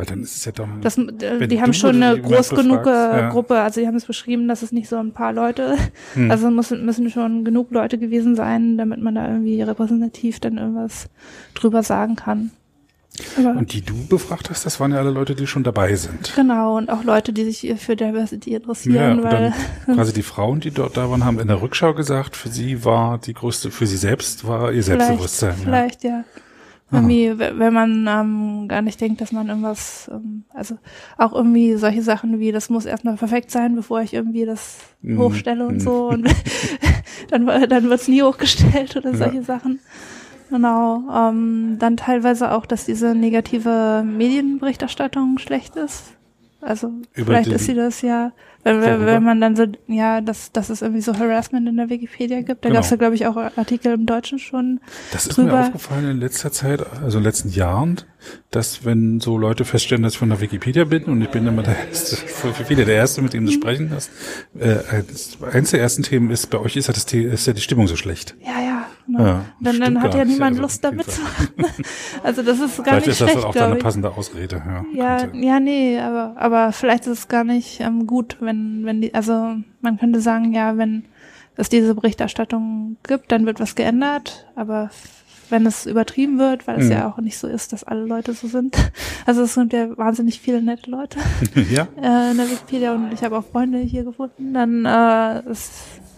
weil 0.00 0.06
dann 0.06 0.22
ist 0.22 0.34
es 0.34 0.46
ja 0.46 0.52
dann. 0.52 0.80
Das, 0.80 0.96
äh, 0.96 1.46
die 1.46 1.60
haben 1.60 1.74
schon 1.74 2.02
eine 2.02 2.18
groß 2.18 2.50
genug 2.50 2.86
ja. 2.86 3.28
Gruppe, 3.28 3.60
also 3.60 3.80
sie 3.82 3.86
haben 3.86 3.96
es 3.96 4.06
beschrieben, 4.06 4.48
dass 4.48 4.62
es 4.62 4.72
nicht 4.72 4.88
so 4.88 4.96
ein 4.96 5.12
paar 5.12 5.34
Leute, 5.34 5.76
hm. 6.14 6.30
also 6.30 6.50
müssen, 6.50 6.86
müssen 6.86 7.10
schon 7.10 7.44
genug 7.44 7.70
Leute 7.70 7.98
gewesen 7.98 8.34
sein, 8.34 8.78
damit 8.78 9.02
man 9.02 9.14
da 9.14 9.28
irgendwie 9.28 9.60
repräsentativ 9.60 10.40
dann 10.40 10.56
irgendwas 10.56 11.10
drüber 11.52 11.82
sagen 11.82 12.16
kann. 12.16 12.50
Aber 13.36 13.50
und 13.50 13.74
die 13.74 13.82
du 13.82 14.06
befragt 14.06 14.48
hast, 14.48 14.64
das 14.64 14.80
waren 14.80 14.92
ja 14.92 14.98
alle 14.98 15.10
Leute, 15.10 15.34
die 15.34 15.46
schon 15.46 15.64
dabei 15.64 15.94
sind. 15.96 16.32
Genau, 16.34 16.78
und 16.78 16.88
auch 16.88 17.04
Leute, 17.04 17.34
die 17.34 17.44
sich 17.44 17.78
für 17.78 17.94
Diversity 17.94 18.54
interessieren. 18.54 19.18
Ja, 19.18 19.22
weil 19.22 19.52
quasi 19.84 20.14
die 20.14 20.22
Frauen, 20.22 20.60
die 20.60 20.70
dort 20.70 20.96
da 20.96 21.10
waren, 21.10 21.26
haben 21.26 21.38
in 21.40 21.48
der 21.48 21.60
Rückschau 21.60 21.92
gesagt, 21.92 22.36
für 22.36 22.48
sie 22.48 22.86
war 22.86 23.18
die 23.18 23.34
größte, 23.34 23.70
für 23.70 23.86
sie 23.86 23.98
selbst 23.98 24.46
war 24.46 24.72
ihr 24.72 24.82
Selbstbewusstsein. 24.82 25.56
Vielleicht, 25.62 26.04
ja. 26.04 26.10
ja. 26.10 26.24
Irgendwie, 26.92 27.38
wenn 27.38 27.72
man 27.72 28.06
ähm, 28.08 28.68
gar 28.68 28.82
nicht 28.82 29.00
denkt, 29.00 29.20
dass 29.20 29.30
man 29.30 29.48
irgendwas, 29.48 30.10
ähm, 30.12 30.44
also 30.52 30.76
auch 31.16 31.32
irgendwie 31.32 31.76
solche 31.76 32.02
Sachen 32.02 32.40
wie, 32.40 32.50
das 32.50 32.68
muss 32.68 32.84
erstmal 32.84 33.16
perfekt 33.16 33.52
sein, 33.52 33.76
bevor 33.76 34.02
ich 34.02 34.12
irgendwie 34.12 34.44
das 34.44 34.78
mm. 35.02 35.18
hochstelle 35.18 35.66
und 35.66 35.76
mm. 35.76 35.80
so. 35.80 36.08
Und 36.08 36.28
dann, 37.30 37.46
dann 37.46 37.88
wird's 37.88 38.08
nie 38.08 38.22
hochgestellt 38.22 38.96
oder 38.96 39.14
solche 39.14 39.36
ja. 39.36 39.42
Sachen. 39.42 39.78
Genau. 40.50 41.04
Ähm, 41.14 41.76
dann 41.78 41.96
teilweise 41.96 42.50
auch, 42.50 42.66
dass 42.66 42.86
diese 42.86 43.14
negative 43.14 44.02
Medienberichterstattung 44.04 45.38
schlecht 45.38 45.76
ist. 45.76 46.14
Also 46.60 46.88
Über 47.14 47.26
vielleicht 47.26 47.50
ist 47.50 47.66
sie 47.66 47.74
das 47.74 48.02
ja 48.02 48.32
wenn, 48.62 49.06
wenn 49.06 49.22
man 49.22 49.40
dann 49.40 49.56
so, 49.56 49.66
ja, 49.86 50.20
dass, 50.20 50.52
dass 50.52 50.68
es 50.68 50.82
irgendwie 50.82 51.00
so 51.00 51.16
Harassment 51.18 51.66
in 51.68 51.76
der 51.76 51.88
Wikipedia 51.88 52.42
gibt. 52.42 52.64
Da 52.64 52.68
genau. 52.68 52.78
gab 52.78 52.84
es 52.84 52.90
ja, 52.90 52.96
glaube 52.96 53.14
ich, 53.14 53.26
auch 53.26 53.36
Artikel 53.36 53.94
im 53.94 54.06
Deutschen 54.06 54.38
schon. 54.38 54.80
Das 55.12 55.26
ist 55.26 55.36
drüber. 55.36 55.52
mir 55.52 55.60
aufgefallen 55.66 56.10
in 56.10 56.20
letzter 56.20 56.52
Zeit, 56.52 56.84
also 57.02 57.18
in 57.18 57.22
den 57.22 57.28
letzten 57.28 57.48
Jahren, 57.50 58.02
dass 58.50 58.84
wenn 58.84 59.20
so 59.20 59.38
Leute 59.38 59.64
feststellen, 59.64 60.02
dass 60.02 60.14
ich 60.14 60.18
von 60.18 60.28
der 60.28 60.40
Wikipedia 60.40 60.84
bin 60.84 61.04
und 61.04 61.22
ich 61.22 61.28
bin 61.28 61.46
immer 61.46 61.62
der 61.62 61.76
Erste, 61.88 62.16
für 62.26 62.64
viele 62.64 62.84
der 62.84 62.96
Erste, 62.96 63.22
mit 63.22 63.32
dem 63.32 63.46
du 63.46 63.52
sprechen 63.52 63.90
hast, 63.94 64.10
äh, 64.58 64.78
eins 65.52 65.70
der 65.70 65.80
ersten 65.80 66.02
Themen 66.02 66.30
ist, 66.30 66.48
bei 66.50 66.58
euch 66.58 66.76
ist 66.76 66.88
ja, 66.88 66.94
das, 66.94 67.04
ist 67.12 67.46
ja 67.46 67.52
die 67.52 67.60
Stimmung 67.60 67.88
so 67.88 67.96
schlecht. 67.96 68.34
Ja, 68.40 68.60
ja. 68.60 68.70
Genau. 69.10 69.24
Ja, 69.24 69.44
dann, 69.60 69.80
dann 69.80 70.02
hat 70.02 70.14
ja 70.14 70.24
niemand 70.24 70.52
also 70.52 70.62
Lust 70.62 70.84
damit 70.84 71.10
zu 71.10 71.20
machen. 71.20 71.48
also 72.22 72.42
das 72.42 72.60
ist 72.60 72.76
gar 72.76 72.84
vielleicht 72.84 73.06
nicht 73.08 73.16
schlecht, 73.16 73.32
Vielleicht 73.32 73.48
ist 73.48 73.54
das 73.56 73.62
auch 73.62 73.70
eine 73.70 73.76
passende 73.76 74.10
Ausrede. 74.12 74.62
Ja, 74.94 75.24
ja, 75.24 75.28
ja, 75.34 75.60
nee, 75.60 75.98
aber, 75.98 76.34
aber 76.36 76.72
vielleicht 76.72 77.06
ist 77.06 77.18
es 77.18 77.28
gar 77.28 77.42
nicht 77.42 77.80
ähm, 77.80 78.06
gut, 78.06 78.36
wenn, 78.40 78.84
wenn 78.84 79.00
die, 79.00 79.12
also 79.12 79.56
man 79.80 79.98
könnte 79.98 80.20
sagen, 80.20 80.52
ja, 80.52 80.76
wenn 80.76 81.06
es 81.56 81.68
diese 81.68 81.94
Berichterstattung 81.94 82.96
gibt, 83.02 83.32
dann 83.32 83.46
wird 83.46 83.58
was 83.58 83.74
geändert, 83.74 84.46
aber 84.54 84.90
wenn 85.50 85.66
es 85.66 85.86
übertrieben 85.86 86.38
wird, 86.38 86.66
weil 86.66 86.80
es 86.80 86.86
mhm. 86.86 86.92
ja 86.92 87.08
auch 87.08 87.18
nicht 87.18 87.38
so 87.38 87.46
ist, 87.46 87.72
dass 87.72 87.84
alle 87.84 88.04
Leute 88.04 88.32
so 88.32 88.48
sind. 88.48 88.76
Also 89.26 89.42
es 89.42 89.54
sind 89.54 89.72
ja 89.72 89.96
wahnsinnig 89.96 90.40
viele 90.40 90.62
nette 90.62 90.90
Leute 90.90 91.18
ja. 91.70 91.86
äh, 92.00 92.30
in 92.30 92.38
der 92.38 92.50
Wikipedia 92.50 92.94
und 92.94 93.12
ich 93.12 93.22
habe 93.22 93.38
auch 93.38 93.44
Freunde 93.44 93.78
hier 93.78 94.02
gefunden, 94.02 94.54
dann 94.54 94.84
äh, 94.86 95.50
ist 95.50 95.72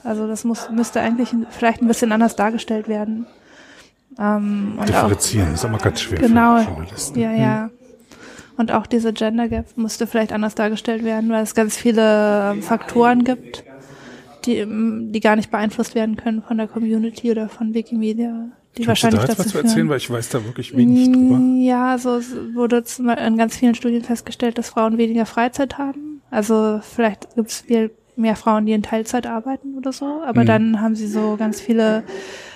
also 0.04 0.26
das 0.26 0.44
muss, 0.44 0.70
müsste 0.70 1.00
eigentlich 1.00 1.34
vielleicht 1.50 1.82
ein 1.82 1.88
bisschen 1.88 2.12
anders 2.12 2.36
dargestellt 2.36 2.88
werden. 2.88 3.26
Ähm, 4.18 4.74
und 4.78 4.88
Differenzieren 4.88 5.50
auch, 5.50 5.54
ist 5.54 5.64
immer 5.64 5.78
ganz 5.78 6.00
schwer 6.00 6.18
genau, 6.18 6.58
für 6.58 6.70
Journalisten. 6.70 7.18
Ja, 7.18 7.32
ja. 7.32 7.62
Hm. 7.64 7.70
Und 8.56 8.72
auch 8.72 8.86
diese 8.86 9.12
Gender 9.12 9.48
Gap 9.48 9.76
müsste 9.76 10.06
vielleicht 10.06 10.32
anders 10.32 10.54
dargestellt 10.54 11.04
werden, 11.04 11.30
weil 11.30 11.42
es 11.42 11.54
ganz 11.54 11.76
viele 11.76 12.56
Faktoren 12.60 13.24
gibt, 13.24 13.64
die, 14.44 14.66
die 15.10 15.20
gar 15.20 15.36
nicht 15.36 15.50
beeinflusst 15.50 15.94
werden 15.94 16.16
können 16.16 16.42
von 16.42 16.58
der 16.58 16.68
Community 16.68 17.30
oder 17.30 17.48
von 17.48 17.72
Wikimedia. 17.72 18.48
Die 18.76 18.84
Kannst 18.84 18.88
wahrscheinlich 18.88 19.20
du 19.20 19.26
da 19.26 19.32
jetzt 19.32 19.38
was 19.38 19.48
zu 19.48 19.58
erzählen, 19.58 19.88
weil 19.88 19.98
ich 19.98 20.10
weiß 20.10 20.30
da 20.30 20.44
wirklich 20.44 20.74
wenig 20.74 21.12
drüber. 21.12 21.38
Ja, 21.58 21.98
so 21.98 22.10
also 22.10 22.54
wurde 22.54 22.82
in 22.98 23.36
ganz 23.36 23.56
vielen 23.56 23.74
Studien 23.74 24.02
festgestellt, 24.02 24.56
dass 24.56 24.70
Frauen 24.70 24.96
weniger 24.96 25.26
Freizeit 25.26 25.76
haben. 25.76 26.22
Also 26.30 26.80
vielleicht 26.82 27.34
gibt 27.34 27.50
es 27.50 27.60
viel 27.60 27.90
mehr 28.16 28.36
Frauen, 28.36 28.66
die 28.66 28.72
in 28.72 28.82
Teilzeit 28.82 29.26
arbeiten 29.26 29.74
oder 29.76 29.92
so, 29.92 30.22
aber 30.24 30.42
mhm. 30.42 30.46
dann 30.46 30.80
haben 30.80 30.94
sie 30.94 31.06
so 31.06 31.36
ganz 31.38 31.60
viele 31.60 32.04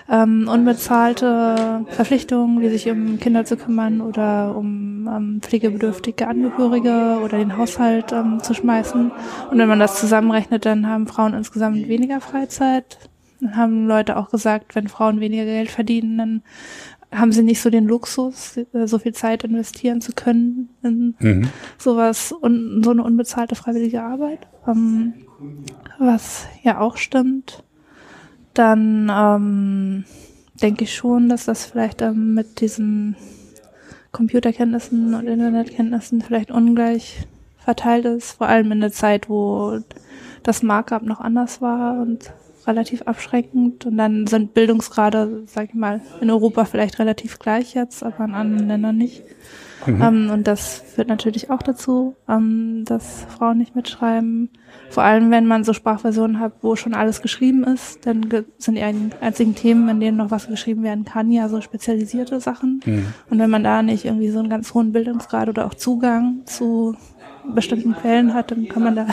ähm, 0.09 0.49
unbezahlte 0.49 1.85
Verpflichtungen, 1.89 2.61
wie 2.61 2.69
sich 2.69 2.89
um 2.89 3.19
Kinder 3.19 3.45
zu 3.45 3.57
kümmern 3.57 4.01
oder 4.01 4.57
um 4.57 5.09
ähm, 5.09 5.39
pflegebedürftige 5.43 6.29
Angehörige 6.29 7.19
oder 7.25 7.39
den 7.39 7.57
Haushalt 7.57 8.13
ähm, 8.13 8.43
zu 8.43 8.55
schmeißen. 8.55 9.11
Und 9.51 9.59
wenn 9.59 9.69
man 9.69 9.81
das 9.81 9.99
zusammenrechnet, 9.99 10.65
dann 10.65 10.87
haben 10.87 11.07
Frauen 11.07 11.35
insgesamt 11.35 11.89
weniger 11.89 12.21
Freizeit. 12.21 12.99
Dann 13.41 13.57
haben 13.57 13.87
Leute 13.87 14.17
auch 14.17 14.31
gesagt, 14.31 14.75
wenn 14.75 14.89
Frauen 14.89 15.21
weniger 15.21 15.45
Geld 15.45 15.71
verdienen, 15.71 16.19
dann 16.19 16.43
haben 17.13 17.33
sie 17.33 17.43
nicht 17.43 17.61
so 17.61 17.71
den 17.71 17.87
Luxus, 17.87 18.57
äh, 18.57 18.87
so 18.87 18.99
viel 18.99 19.15
Zeit 19.15 19.45
investieren 19.45 20.01
zu 20.01 20.13
können 20.13 20.69
in 20.83 21.15
mhm. 21.19 21.49
sowas 21.79 22.33
und 22.33 22.83
so 22.83 22.91
eine 22.91 23.05
unbezahlte 23.05 23.55
freiwillige 23.55 24.03
Arbeit. 24.03 24.47
Ähm, 24.67 25.15
was 25.99 26.47
ja 26.63 26.81
auch 26.81 26.97
stimmt. 26.97 27.63
Dann 28.55 29.11
ähm, 29.13 30.05
denke 30.63 30.85
ich 30.85 30.95
schon, 30.95 31.29
dass 31.29 31.45
das 31.45 31.67
vielleicht 31.67 32.03
ähm, 32.03 32.35
mit 32.35 32.61
diesen 32.61 33.17
Computerkenntnissen 34.13 35.15
und 35.15 35.27
Internetkenntnissen 35.27 36.23
vielleicht 36.23 36.51
ungleich 36.51 37.27
verteilt 37.59 38.07
ist, 38.07 38.33
vor 38.33 38.49
allem 38.49 38.73
in 38.73 38.81
der 38.81 38.93
Zeit, 38.93 39.29
wo 39.29 39.81
das 40.43 40.63
Markup 40.63 41.03
noch 41.03 41.21
anders 41.21 41.61
war 41.61 42.01
und 42.01 42.33
relativ 42.67 43.03
abschreckend. 43.03 43.87
Und 43.87 43.97
dann 43.97 44.27
sind 44.27 44.55
Bildungsgrade, 44.55 45.43
sag 45.47 45.71
ich 45.71 45.75
mal, 45.75 46.01
in 46.21 46.31
Europa 46.31 46.65
vielleicht 46.65 46.99
relativ 46.99 47.39
gleich 47.39 47.75
jetzt, 47.75 48.03
aber 48.03 48.25
in 48.25 48.35
anderen 48.35 48.69
Ländern 48.69 48.97
nicht. 48.97 49.23
Mhm. 49.87 50.03
Ähm, 50.03 50.31
und 50.31 50.47
das 50.47 50.83
führt 50.95 51.09
natürlich 51.09 51.51
auch 51.51 51.63
dazu, 51.63 52.17
ähm, 52.29 52.85
dass 52.85 53.27
Frauen 53.37 53.59
nicht 53.59 53.77
mitschreiben. 53.77 54.51
Vor 54.89 55.03
allem, 55.03 55.31
wenn 55.31 55.47
man 55.47 55.65
so 55.65 55.73
Sprachversionen 55.73 56.41
hat, 56.41 56.55
wo 56.63 56.77
schon 56.77 56.95
alles 56.95 57.23
geschrieben 57.23 57.65
ist, 57.65 58.07
dann 58.07 58.27
sind 58.59 58.77
die 58.77 58.83
einzigen 58.83 59.55
Themen, 59.55 59.89
in 59.89 60.01
denen 60.01 60.17
noch 60.17 60.31
was 60.31 60.49
geschrieben 60.49 60.83
werden 60.83 61.05
kann, 61.05 61.31
ja 61.31 61.49
so 61.49 61.61
spezialisierte 61.61 62.41
Sachen. 62.41 62.81
Mhm. 62.85 63.07
Und 63.31 63.39
wenn 63.39 63.51
man 63.51 63.65
da 63.65 63.83
nicht 63.83 64.05
irgendwie 64.05 64.31
so 64.31 64.39
einen 64.39 64.51
ganz 64.51 64.75
hohen 64.75 64.93
Bildungsgrad 64.93 65.49
oder 65.49 65.67
auch 65.67 65.75
Zugang 65.75 66.43
zu 66.47 66.97
bestimmten 67.55 67.95
Quellen 67.95 68.35
hat, 68.35 68.51
dann 68.51 68.69
kann 68.69 68.83
man 68.83 68.97
da 68.97 69.07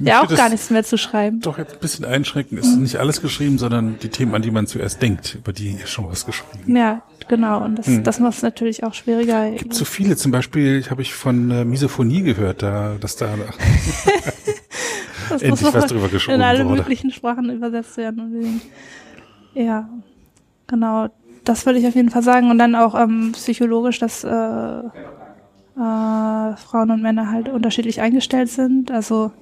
ja 0.00 0.22
auch 0.22 0.34
gar 0.34 0.48
nichts 0.48 0.70
mehr 0.70 0.84
zu 0.84 0.98
schreiben. 0.98 1.40
Doch 1.40 1.58
jetzt 1.58 1.74
ein 1.74 1.80
bisschen 1.80 2.04
einschränken. 2.04 2.58
Es 2.58 2.66
ist 2.66 2.76
nicht 2.76 2.96
alles 2.96 3.20
geschrieben, 3.20 3.58
sondern 3.58 3.98
die 4.02 4.08
Themen, 4.08 4.34
an 4.34 4.42
die 4.42 4.50
man 4.50 4.66
zuerst 4.66 5.00
denkt, 5.02 5.36
über 5.36 5.52
die 5.52 5.72
ist 5.72 5.90
schon 5.90 6.08
was 6.08 6.26
geschrieben. 6.26 6.76
Ja, 6.76 7.02
genau. 7.28 7.64
Und 7.64 7.76
das, 7.76 7.86
hm. 7.86 8.04
das 8.04 8.20
macht 8.20 8.34
es 8.34 8.42
natürlich 8.42 8.84
auch 8.84 8.94
schwieriger. 8.94 9.50
Gibt 9.50 9.74
so 9.74 9.84
viele. 9.84 10.16
Zum 10.16 10.32
Beispiel 10.32 10.84
habe 10.90 11.02
ich 11.02 11.14
von 11.14 11.50
äh, 11.50 11.64
Misophonie 11.64 12.22
gehört, 12.22 12.62
da, 12.62 12.96
dass 13.00 13.16
da 13.16 13.28
das 15.28 15.42
endlich 15.42 15.74
was 15.74 15.86
drüber 15.86 16.08
geschrieben 16.08 16.36
In 16.36 16.42
alle 16.42 16.64
wurde. 16.64 16.82
möglichen 16.82 17.10
Sprachen 17.10 17.50
übersetzt 17.50 17.96
werden. 17.96 18.60
Ja, 19.54 19.88
genau. 20.66 21.08
Das 21.44 21.66
würde 21.66 21.78
ich 21.78 21.86
auf 21.86 21.94
jeden 21.94 22.10
Fall 22.10 22.22
sagen. 22.22 22.50
Und 22.50 22.58
dann 22.58 22.74
auch 22.74 22.94
ähm, 22.94 23.32
psychologisch, 23.32 23.98
dass 23.98 24.24
äh, 24.24 24.28
äh, 25.76 26.56
Frauen 26.56 26.90
und 26.90 27.02
Männer 27.02 27.30
halt 27.30 27.48
unterschiedlich 27.48 28.00
eingestellt 28.00 28.48
sind. 28.48 28.90
Also 28.90 29.32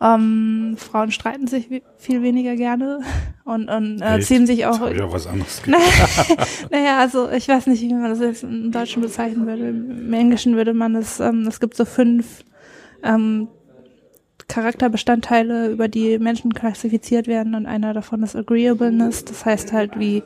ähm, 0.00 0.76
Frauen 0.76 1.10
streiten 1.12 1.46
sich 1.46 1.68
viel 1.98 2.22
weniger 2.22 2.56
gerne 2.56 3.00
und, 3.44 3.68
und 3.68 4.02
äh, 4.02 4.20
ziehen 4.20 4.46
sich 4.46 4.66
auch. 4.66 4.90
Ja, 4.90 5.10
was 5.12 5.26
anderes. 5.26 5.62
naja, 6.70 6.98
also 6.98 7.30
ich 7.30 7.48
weiß 7.48 7.66
nicht, 7.68 7.82
wie 7.82 7.94
man 7.94 8.10
das 8.10 8.20
jetzt 8.20 8.42
im 8.42 8.70
Deutschen 8.70 9.02
bezeichnen 9.02 9.46
würde. 9.46 9.68
Im 9.68 10.12
Englischen 10.12 10.56
würde 10.56 10.74
man 10.74 10.94
es, 10.94 11.20
ähm, 11.20 11.46
es 11.46 11.60
gibt 11.60 11.76
so 11.76 11.84
fünf 11.84 12.44
ähm, 13.02 13.48
Charakterbestandteile, 14.48 15.70
über 15.70 15.88
die 15.88 16.18
Menschen 16.18 16.52
klassifiziert 16.52 17.26
werden 17.26 17.54
und 17.54 17.66
einer 17.66 17.94
davon 17.94 18.22
ist 18.22 18.36
Agreeableness. 18.36 19.24
Das 19.24 19.44
heißt 19.44 19.72
halt, 19.72 19.98
wie 19.98 20.22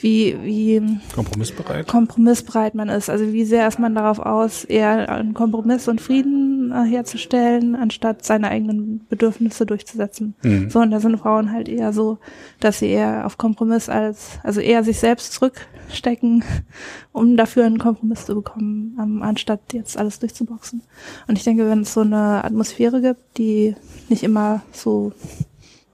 wie, 0.00 0.36
wie 0.42 0.98
kompromissbereit. 1.14 1.88
kompromissbereit 1.88 2.74
man 2.74 2.88
ist. 2.88 3.10
Also 3.10 3.32
wie 3.32 3.44
sehr 3.44 3.66
ist 3.66 3.78
man 3.78 3.94
darauf 3.94 4.18
aus, 4.20 4.64
eher 4.64 5.08
einen 5.08 5.34
Kompromiss 5.34 5.88
und 5.88 6.00
Frieden 6.00 6.72
äh, 6.72 6.84
herzustellen, 6.88 7.74
anstatt 7.74 8.24
seine 8.24 8.48
eigenen 8.48 9.06
Bedürfnisse 9.08 9.66
durchzusetzen. 9.66 10.34
Mhm. 10.42 10.70
So, 10.70 10.80
und 10.80 10.90
da 10.90 11.00
sind 11.00 11.18
Frauen 11.18 11.52
halt 11.52 11.68
eher 11.68 11.92
so, 11.92 12.18
dass 12.60 12.78
sie 12.78 12.86
eher 12.86 13.26
auf 13.26 13.38
Kompromiss 13.38 13.88
als, 13.88 14.38
also 14.44 14.60
eher 14.60 14.84
sich 14.84 15.00
selbst 15.00 15.32
zurückstecken, 15.32 16.44
um 17.12 17.36
dafür 17.36 17.66
einen 17.66 17.78
Kompromiss 17.78 18.26
zu 18.26 18.36
bekommen, 18.36 18.96
ähm, 19.02 19.22
anstatt 19.22 19.72
jetzt 19.72 19.98
alles 19.98 20.20
durchzuboxen. 20.20 20.82
Und 21.26 21.38
ich 21.38 21.44
denke, 21.44 21.68
wenn 21.68 21.80
es 21.80 21.92
so 21.92 22.02
eine 22.02 22.44
Atmosphäre 22.44 23.00
gibt, 23.00 23.38
die 23.38 23.74
nicht 24.08 24.22
immer 24.22 24.62
so, 24.72 25.12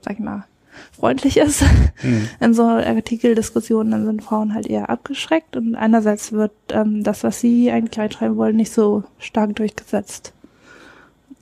sag 0.02 0.14
ich 0.14 0.20
mal, 0.20 0.44
freundlich 0.92 1.36
ist. 1.36 1.62
Mhm. 2.02 2.28
In 2.40 2.54
so 2.54 2.64
Artikeldiskussionen 2.64 3.90
dann 3.92 4.06
sind 4.06 4.22
Frauen 4.22 4.54
halt 4.54 4.66
eher 4.66 4.90
abgeschreckt 4.90 5.56
und 5.56 5.74
einerseits 5.74 6.32
wird 6.32 6.52
ähm, 6.70 7.02
das, 7.02 7.24
was 7.24 7.40
sie 7.40 7.70
eigentlich 7.70 7.98
reinschreiben 7.98 8.36
wollen, 8.36 8.56
nicht 8.56 8.72
so 8.72 9.04
stark 9.18 9.54
durchgesetzt. 9.56 10.32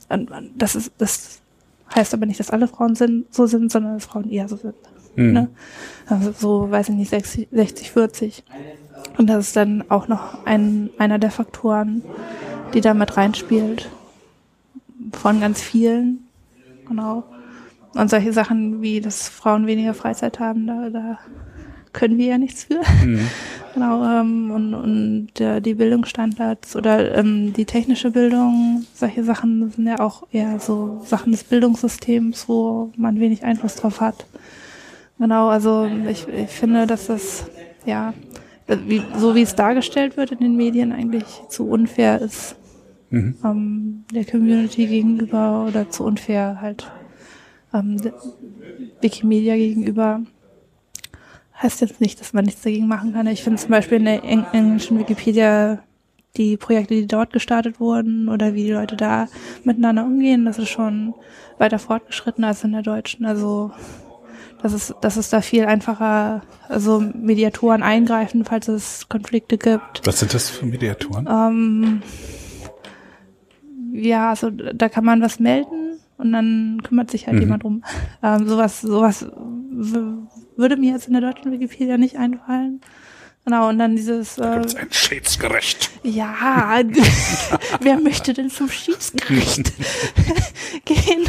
Und 0.09 0.29
das 0.55 0.75
ist, 0.75 0.91
das 0.97 1.39
heißt 1.95 2.13
aber 2.13 2.25
nicht, 2.25 2.39
dass 2.39 2.49
alle 2.49 2.67
Frauen 2.67 2.95
sind, 2.95 3.33
so 3.33 3.45
sind, 3.45 3.71
sondern 3.71 3.95
dass 3.95 4.05
Frauen 4.05 4.29
eher 4.29 4.47
so 4.47 4.55
sind. 4.55 4.75
Mhm. 5.15 5.33
Ne? 5.33 5.47
Also 6.07 6.31
so, 6.31 6.71
weiß 6.71 6.89
ich 6.89 6.95
nicht, 6.95 7.09
60, 7.09 7.47
60, 7.51 7.91
40. 7.91 8.43
Und 9.17 9.27
das 9.27 9.47
ist 9.47 9.55
dann 9.55 9.83
auch 9.89 10.07
noch 10.07 10.45
ein, 10.45 10.89
einer 10.97 11.19
der 11.19 11.31
Faktoren, 11.31 12.03
die 12.73 12.81
da 12.81 12.93
mit 12.93 13.15
reinspielt. 13.17 13.89
Von 15.11 15.39
ganz 15.39 15.61
vielen. 15.61 16.27
Genau. 16.87 17.23
Und 17.93 18.09
solche 18.09 18.33
Sachen 18.33 18.81
wie, 18.81 19.01
dass 19.01 19.29
Frauen 19.29 19.67
weniger 19.67 19.93
Freizeit 19.93 20.39
haben, 20.39 20.67
da, 20.67 20.89
da 20.89 21.19
können 21.93 22.17
wir 22.17 22.25
ja 22.25 22.37
nichts 22.37 22.65
für. 22.65 22.81
Mhm. 23.05 23.27
genau, 23.73 24.03
ähm, 24.03 24.51
und, 24.51 24.73
und 24.73 25.39
äh, 25.39 25.61
die 25.61 25.75
Bildungsstandards 25.75 26.75
oder 26.75 27.15
ähm, 27.15 27.53
die 27.53 27.65
technische 27.65 28.11
Bildung, 28.11 28.85
solche 28.95 29.23
Sachen 29.23 29.69
sind 29.69 29.87
ja 29.87 29.99
auch 29.99 30.23
eher 30.31 30.59
so 30.59 31.01
Sachen 31.05 31.31
des 31.31 31.43
Bildungssystems, 31.43 32.49
wo 32.49 32.91
man 32.97 33.19
wenig 33.19 33.43
Einfluss 33.43 33.75
drauf 33.75 34.01
hat. 34.01 34.25
Genau, 35.19 35.49
also 35.49 35.87
ich, 36.09 36.27
ich 36.27 36.49
finde, 36.49 36.87
dass 36.87 37.07
das, 37.07 37.45
ja, 37.85 38.13
wie, 38.67 39.03
so 39.17 39.35
wie 39.35 39.43
es 39.43 39.55
dargestellt 39.55 40.17
wird 40.17 40.31
in 40.31 40.39
den 40.39 40.55
Medien, 40.55 40.91
eigentlich 40.91 41.43
zu 41.49 41.67
unfair 41.67 42.19
ist. 42.19 42.55
Mhm. 43.11 43.35
Ähm, 43.45 44.03
der 44.11 44.25
Community 44.25 44.87
gegenüber 44.87 45.65
oder 45.67 45.89
zu 45.91 46.03
unfair 46.03 46.57
halt 46.59 46.91
ähm, 47.73 47.97
Wikimedia 49.01 49.55
gegenüber. 49.55 50.21
Heißt 51.61 51.81
jetzt 51.81 52.01
nicht, 52.01 52.19
dass 52.19 52.33
man 52.33 52.45
nichts 52.45 52.61
dagegen 52.61 52.87
machen 52.87 53.13
kann. 53.13 53.27
Ich 53.27 53.43
finde 53.43 53.61
zum 53.61 53.71
Beispiel 53.71 53.97
in 53.97 54.05
der 54.05 54.23
Eng 54.23 54.45
englischen 54.51 54.99
Wikipedia 54.99 55.79
die 56.35 56.57
Projekte, 56.57 56.95
die 56.95 57.07
dort 57.07 57.31
gestartet 57.31 57.79
wurden 57.79 58.27
oder 58.27 58.53
wie 58.53 58.63
die 58.63 58.71
Leute 58.71 58.95
da 58.95 59.27
miteinander 59.63 60.03
umgehen, 60.03 60.45
das 60.45 60.57
ist 60.57 60.69
schon 60.69 61.13
weiter 61.59 61.77
fortgeschritten 61.77 62.43
als 62.43 62.63
in 62.63 62.71
der 62.71 62.81
deutschen. 62.81 63.25
Also 63.25 63.71
das 64.63 64.73
ist, 64.73 64.95
das 65.01 65.17
ist 65.17 65.31
da 65.31 65.41
viel 65.41 65.65
einfacher, 65.65 66.41
also 66.69 67.01
Mediatoren 67.01 67.83
eingreifen, 67.83 68.45
falls 68.45 68.67
es 68.67 69.09
Konflikte 69.09 69.57
gibt. 69.57 70.01
Was 70.05 70.19
sind 70.19 70.33
das 70.33 70.49
für 70.49 70.65
Mediatoren? 70.65 71.27
Ähm, 71.29 72.01
ja, 73.93 74.29
also 74.29 74.49
da 74.49 74.89
kann 74.89 75.05
man 75.05 75.21
was 75.21 75.39
melden 75.39 75.92
und 76.17 76.31
dann 76.31 76.81
kümmert 76.83 77.11
sich 77.11 77.27
halt 77.27 77.35
mhm. 77.35 77.41
jemand 77.41 77.63
drum. 77.63 77.83
Ähm, 78.21 78.47
sowas, 78.47 78.81
sowas 78.81 79.25
würde 80.55 80.77
mir 80.77 80.91
jetzt 80.93 81.07
in 81.07 81.13
der 81.13 81.21
deutschen 81.21 81.51
Wikipedia 81.51 81.97
nicht 81.97 82.17
einfallen. 82.17 82.81
Genau, 83.45 83.67
und 83.67 83.77
dann 83.77 83.95
dieses. 83.95 84.35
Da 84.35 84.57
gibt's 84.57 84.73
äh, 84.73 84.79
ein 84.79 84.91
Schiedsgericht. 84.91 85.89
Ja, 86.03 86.79
wer 87.81 87.99
möchte 87.99 88.33
denn 88.33 88.49
zum 88.49 88.69
Schiedsgericht 88.69 89.73
gehen? 90.85 91.25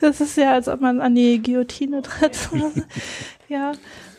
Das 0.00 0.20
ist 0.20 0.36
ja, 0.36 0.52
als 0.52 0.68
ob 0.68 0.80
man 0.80 1.00
an 1.00 1.16
die 1.16 1.42
Guillotine 1.42 2.02
tritt. 2.02 2.36
ja, 3.48 3.72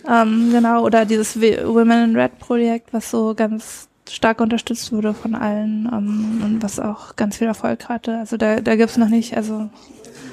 ähm, 0.10 0.50
genau, 0.52 0.84
oder 0.84 1.06
dieses 1.06 1.39
Women 1.39 2.10
in 2.10 2.16
Red 2.18 2.39
Projekt, 2.39 2.91
was 2.91 3.10
so 3.10 3.34
ganz 3.34 3.88
stark 4.10 4.41
unterstützt 4.41 4.91
wurde 4.91 5.14
von 5.14 5.36
allen 5.36 5.89
ähm, 5.91 6.41
und 6.43 6.64
was 6.64 6.80
auch 6.80 7.16
ganz 7.16 7.38
viel 7.38 7.47
Erfolg 7.47 7.89
hatte. 7.89 8.18
Also 8.18 8.38
da, 8.38 8.62
da 8.62 8.76
gibt's 8.76 8.97
noch 8.97 9.10
nicht, 9.10 9.36
also 9.36 9.70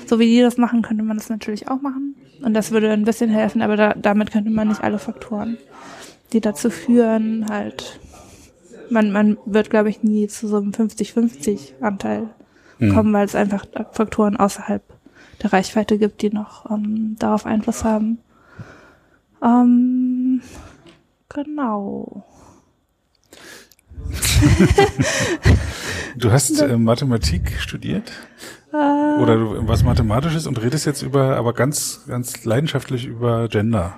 so 0.07 0.19
wie 0.19 0.27
die 0.27 0.41
das 0.41 0.57
machen, 0.57 0.83
könnte 0.83 1.05
man 1.05 1.17
das 1.17 1.29
natürlich 1.29 1.69
auch 1.69 1.81
machen. 1.81 2.17
Und 2.43 2.55
das 2.55 2.71
würde 2.71 2.91
ein 2.91 3.05
bisschen 3.05 3.31
helfen, 3.31 3.63
aber 3.63 3.77
da, 3.77 3.95
damit 3.95 4.33
könnte 4.33 4.51
man 4.51 4.69
nicht 4.69 4.83
alle 4.83 4.99
Faktoren, 4.99 5.59
die 6.33 6.41
dazu 6.41 6.71
führen, 6.71 7.47
halt, 7.51 8.01
man, 8.89 9.13
man 9.13 9.37
wird, 9.45 9.71
glaube 9.71 9.91
ich, 9.91 10.03
nie 10.03 10.27
zu 10.27 10.49
so 10.49 10.57
einem 10.57 10.71
50-50 10.71 11.81
Anteil 11.81 12.31
mhm. 12.79 12.95
kommen, 12.95 13.13
weil 13.13 13.27
es 13.27 13.35
einfach 13.35 13.67
Faktoren 13.93 14.37
außerhalb 14.37 14.83
der 15.43 15.53
Reichweite 15.53 15.99
gibt, 15.99 16.23
die 16.23 16.31
noch 16.31 16.71
ähm, 16.71 17.17
darauf 17.19 17.47
Einfluss 17.47 17.85
haben. 17.85 18.19
Ähm, 19.43 20.43
genau. 21.29 22.25
Du 26.17 26.31
hast 26.31 26.61
äh, 26.61 26.77
Mathematik 26.77 27.59
studiert? 27.59 28.13
Äh, 28.73 28.77
Oder 28.77 29.37
du, 29.37 29.69
was 29.69 29.83
Mathematisches 29.83 30.47
und 30.47 30.63
redest 30.63 30.87
jetzt 30.87 31.03
über, 31.03 31.37
aber 31.37 31.53
ganz, 31.53 32.03
ganz 32.07 32.45
leidenschaftlich 32.45 33.07
über 33.07 33.49
Gender. 33.49 33.97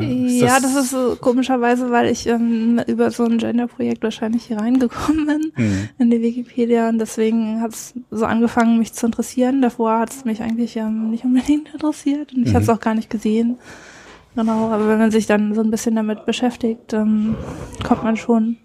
Ja, 0.00 0.58
das, 0.60 0.74
das, 0.74 0.84
ist 0.84 0.90
so 0.90 1.16
komischerweise, 1.20 1.90
weil 1.90 2.08
ich 2.08 2.26
ähm, 2.26 2.80
über 2.88 3.12
so 3.12 3.24
ein 3.24 3.38
Gender-Projekt 3.38 4.02
wahrscheinlich 4.02 4.46
hier 4.46 4.58
reingekommen 4.58 5.26
bin 5.26 5.52
mhm. 5.54 5.88
in 5.98 6.10
die 6.10 6.20
Wikipedia 6.20 6.88
und 6.88 6.98
deswegen 6.98 7.60
hat 7.60 7.74
es 7.74 7.94
so 8.10 8.24
angefangen, 8.24 8.78
mich 8.78 8.92
zu 8.92 9.06
interessieren. 9.06 9.62
Davor 9.62 10.00
hat 10.00 10.10
es 10.10 10.24
mich 10.24 10.42
eigentlich 10.42 10.76
ähm, 10.76 11.10
nicht 11.10 11.24
unbedingt 11.24 11.68
interessiert 11.72 12.32
und 12.32 12.42
ich 12.42 12.50
mhm. 12.50 12.54
habe 12.54 12.64
es 12.64 12.68
auch 12.70 12.80
gar 12.80 12.94
nicht 12.94 13.10
gesehen. 13.10 13.58
Genau, 14.34 14.70
aber 14.70 14.88
wenn 14.88 14.98
man 14.98 15.12
sich 15.12 15.26
dann 15.26 15.54
so 15.54 15.60
ein 15.60 15.70
bisschen 15.70 15.94
damit 15.94 16.26
beschäftigt, 16.26 16.92
ähm, 16.92 17.36
kommt 17.84 18.02
man 18.02 18.16
schon 18.16 18.56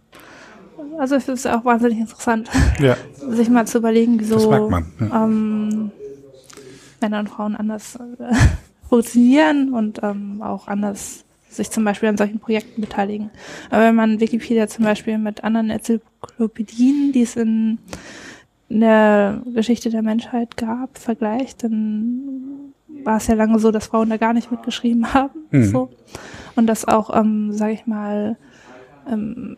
also 1.00 1.16
ich 1.16 1.24
finde 1.24 1.40
es 1.40 1.46
auch 1.46 1.64
wahnsinnig 1.64 2.00
interessant, 2.00 2.50
ja. 2.80 2.98
sich 3.30 3.50
mal 3.50 3.66
zu 3.66 3.78
überlegen, 3.78 4.20
wieso 4.20 4.52
ja. 4.52 4.84
ähm, 5.00 5.92
Männer 7.00 7.20
und 7.20 7.30
Frauen 7.30 7.56
anders 7.56 7.96
äh, 7.96 8.36
funktionieren 8.90 9.74
und 9.74 10.02
ähm, 10.04 10.42
auch 10.42 10.68
anders 10.68 11.24
sich 11.50 11.72
zum 11.72 11.84
Beispiel 11.84 12.10
an 12.10 12.18
solchen 12.18 12.40
Projekten 12.40 12.82
beteiligen. 12.82 13.32
Aber 13.70 13.86
wenn 13.86 13.96
man 13.96 14.20
Wikipedia 14.20 14.68
zum 14.68 14.86
Beispiel 14.86 15.18
mit 15.18 15.44
anderen 15.44 15.70
Enzyklopädien, 15.70 17.12
die 17.12 17.22
es 17.22 17.36
in, 17.36 17.80
in 18.68 18.82
der 18.82 19.42
Geschichte 19.56 19.90
der 19.90 20.04
Menschheit 20.04 20.58
gab, 20.58 20.98
vergleicht, 20.98 21.64
dann 21.64 22.74
war 23.04 23.18
es 23.18 23.28
ja 23.28 23.36
lange 23.36 23.58
so, 23.60 23.72
dass 23.72 23.88
Frauen 23.88 24.10
da 24.10 24.18
gar 24.18 24.34
nicht 24.34 24.52
mitgeschrieben 24.52 25.14
haben. 25.14 25.40
Mhm. 25.52 25.64
So. 25.64 25.90
Und 26.56 26.68
dass 26.68 26.86
auch, 26.86 27.16
ähm, 27.16 27.54
sage 27.54 27.74
ich 27.74 27.88
mal, 27.88 28.38
ähm, 29.10 29.58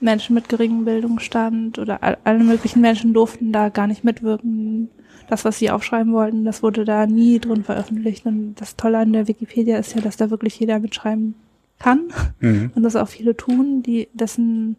Menschen 0.00 0.34
mit 0.34 0.48
geringem 0.48 0.84
Bildungsstand 0.84 1.78
oder 1.78 2.02
all, 2.02 2.18
alle 2.24 2.44
möglichen 2.44 2.80
Menschen 2.80 3.14
durften 3.14 3.52
da 3.52 3.68
gar 3.68 3.86
nicht 3.86 4.04
mitwirken. 4.04 4.88
Das, 5.28 5.44
was 5.44 5.58
sie 5.58 5.70
aufschreiben 5.70 6.12
wollten, 6.12 6.44
das 6.44 6.62
wurde 6.62 6.84
da 6.84 7.06
nie 7.06 7.38
drin 7.38 7.64
veröffentlicht. 7.64 8.24
Und 8.24 8.54
das 8.54 8.76
Tolle 8.76 8.98
an 8.98 9.12
der 9.12 9.28
Wikipedia 9.28 9.78
ist 9.78 9.94
ja, 9.94 10.00
dass 10.00 10.16
da 10.16 10.30
wirklich 10.30 10.58
jeder 10.58 10.78
mitschreiben 10.78 11.34
kann 11.78 12.08
Mhm. 12.40 12.72
und 12.74 12.82
das 12.82 12.96
auch 12.96 13.08
viele 13.08 13.36
tun, 13.36 13.82
die 13.82 14.08
dessen 14.12 14.76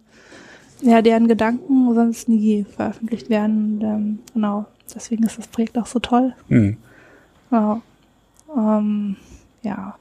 ja 0.82 1.02
deren 1.02 1.28
Gedanken 1.28 1.94
sonst 1.94 2.28
nie 2.30 2.66
veröffentlicht 2.76 3.30
werden. 3.30 3.76
Und, 3.76 3.82
ähm, 3.84 4.20
genau, 4.34 4.66
deswegen 4.94 5.24
ist 5.24 5.38
das 5.38 5.48
Projekt 5.48 5.78
auch 5.78 5.86
so 5.86 6.00
toll. 6.00 6.34
Mhm. 6.50 6.78
Ja, 7.52 7.82
ähm, 8.56 9.16
ja 9.64 9.96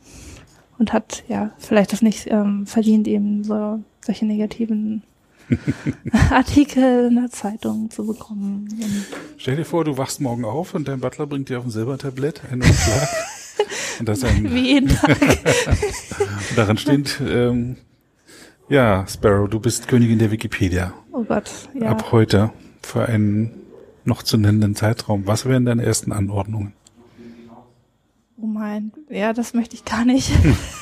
und 0.79 0.93
hat 0.93 1.25
ja 1.29 1.51
vielleicht 1.59 1.93
das 1.93 2.03
nicht 2.03 2.29
ähm, 2.31 2.67
verdient, 2.67 3.09
eben 3.09 3.45
so 3.45 3.81
solche 4.01 4.27
negativen 4.27 5.03
Artikel 6.31 7.09
in 7.09 7.17
der 7.17 7.31
Zeitung 7.31 7.91
zu 7.91 8.07
bekommen. 8.07 8.69
Stell 9.37 9.57
dir 9.57 9.65
vor, 9.65 9.85
du 9.85 9.97
wachst 9.97 10.21
morgen 10.21 10.45
auf 10.45 10.75
und 10.75 10.89
dein 10.89 11.01
Butler 11.01 11.27
bringt 11.27 11.49
dir 11.49 11.59
auf 11.59 11.65
ein 11.65 11.71
Silbertablett 11.71 12.43
einen 12.51 12.63
Umschlag. 12.63 13.09
und, 13.99 14.09
das 14.09 14.25
ein, 14.25 14.53
wie 14.53 14.75
jeden 14.75 14.89
Tag. 14.89 15.21
und 15.21 16.57
darin 16.57 16.77
steht, 16.77 17.21
ähm, 17.27 17.77
ja, 18.69 19.07
Sparrow, 19.09 19.49
du 19.49 19.61
bist 19.61 19.89
Königin 19.89 20.19
der 20.19 20.31
Wikipedia. 20.31 20.93
Oh 21.13 21.25
Gott, 21.25 21.51
ja. 21.75 21.89
Ab 21.89 22.13
heute 22.13 22.51
für 22.83 23.07
einen 23.07 23.51
noch 24.05 24.23
zu 24.23 24.37
nennenden 24.37 24.75
Zeitraum. 24.75 25.27
Was 25.27 25.47
wären 25.47 25.65
deine 25.65 25.85
ersten 25.85 26.13
Anordnungen? 26.13 26.73
Oh 28.41 28.47
mein, 28.47 28.93
ja, 29.11 29.33
das 29.33 29.53
möchte 29.53 29.75
ich 29.75 29.85
gar 29.85 30.05
nicht 30.05 30.31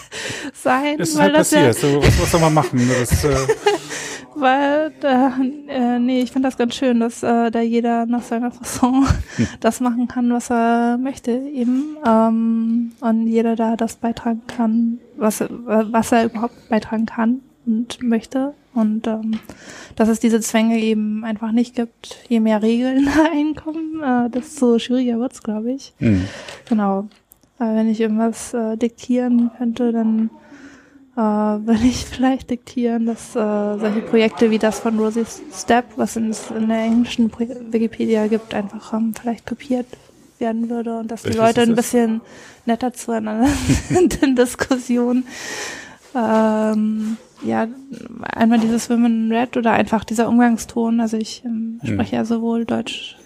sein, 0.52 0.96
Es 0.98 1.10
ist 1.10 1.16
weil 1.16 1.24
halt 1.24 1.36
das 1.36 1.50
ja, 1.52 1.66
passiert. 1.68 1.92
So, 1.92 2.02
was, 2.02 2.20
was 2.20 2.30
soll 2.30 2.40
man 2.40 2.52
machen? 2.52 2.86
Das, 2.86 3.24
äh, 3.24 3.34
weil 4.34 4.92
da, 5.00 5.32
äh, 5.68 5.98
nee, 5.98 6.20
ich 6.20 6.32
finde 6.32 6.48
das 6.48 6.58
ganz 6.58 6.74
schön, 6.74 7.00
dass 7.00 7.22
äh, 7.22 7.50
da 7.50 7.60
jeder 7.62 8.04
nach 8.04 8.22
seiner 8.22 8.50
Fasson 8.50 9.06
das 9.60 9.80
machen 9.80 10.06
kann, 10.06 10.30
was 10.30 10.50
er 10.50 10.98
möchte 10.98 11.30
eben 11.30 11.96
ähm, 12.06 12.92
und 13.00 13.26
jeder 13.26 13.56
da 13.56 13.76
das 13.76 13.96
beitragen 13.96 14.42
kann, 14.46 14.98
was 15.16 15.42
was 15.48 16.12
er 16.12 16.26
überhaupt 16.26 16.68
beitragen 16.68 17.06
kann 17.06 17.40
und 17.64 18.02
möchte 18.02 18.52
und 18.74 19.06
ähm, 19.06 19.40
dass 19.96 20.10
es 20.10 20.20
diese 20.20 20.40
Zwänge 20.40 20.78
eben 20.78 21.24
einfach 21.24 21.52
nicht 21.52 21.74
gibt. 21.74 22.18
Je 22.28 22.40
mehr 22.40 22.60
Regeln 22.60 23.06
da 23.06 23.30
einkommen, 23.32 24.02
äh, 24.02 24.28
desto 24.28 24.78
schwieriger 24.78 25.18
wird's, 25.18 25.42
glaube 25.42 25.72
ich. 25.72 25.94
hm. 25.98 26.26
Genau. 26.68 27.08
Äh, 27.58 27.64
wenn 27.74 27.88
ich 27.88 28.00
irgendwas 28.00 28.52
äh, 28.54 28.76
diktieren 28.76 29.50
könnte, 29.56 29.92
dann 29.92 30.30
äh, 31.16 31.20
würde 31.20 31.84
ich 31.84 32.04
vielleicht 32.10 32.50
diktieren, 32.50 33.06
dass 33.06 33.30
äh, 33.34 33.78
solche 33.78 34.02
Projekte 34.02 34.50
wie 34.50 34.58
das 34.58 34.80
von 34.80 34.98
Rosie 34.98 35.24
Step, 35.52 35.84
was 35.96 36.16
es 36.16 36.50
in 36.50 36.68
der 36.68 36.78
englischen 36.84 37.30
Pro 37.30 37.44
Wikipedia 37.70 38.26
gibt, 38.26 38.52
einfach 38.54 38.92
ähm, 38.92 39.14
vielleicht 39.20 39.46
kopiert 39.46 39.86
werden 40.38 40.68
würde 40.68 40.98
und 40.98 41.10
dass 41.10 41.22
die 41.22 41.28
Welches 41.30 41.40
Leute 41.42 41.60
ist 41.62 41.68
ein 41.70 41.74
bisschen 41.76 42.20
netter 42.66 42.92
zueinander 42.92 43.48
sind 43.88 44.22
in 44.22 44.36
Diskussionen. 44.36 45.26
Ähm, 46.14 47.16
ja, 47.42 47.66
einmal 48.22 48.58
dieses 48.58 48.88
Women 48.90 49.30
Red 49.32 49.56
oder 49.56 49.72
einfach 49.72 50.04
dieser 50.04 50.28
Umgangston. 50.28 51.00
Also 51.00 51.16
ich 51.16 51.42
ähm, 51.44 51.80
Mhm. 51.82 51.86
spreche 51.88 52.16
ja 52.16 52.24
sowohl 52.24 52.64
Deutsch 52.64 53.16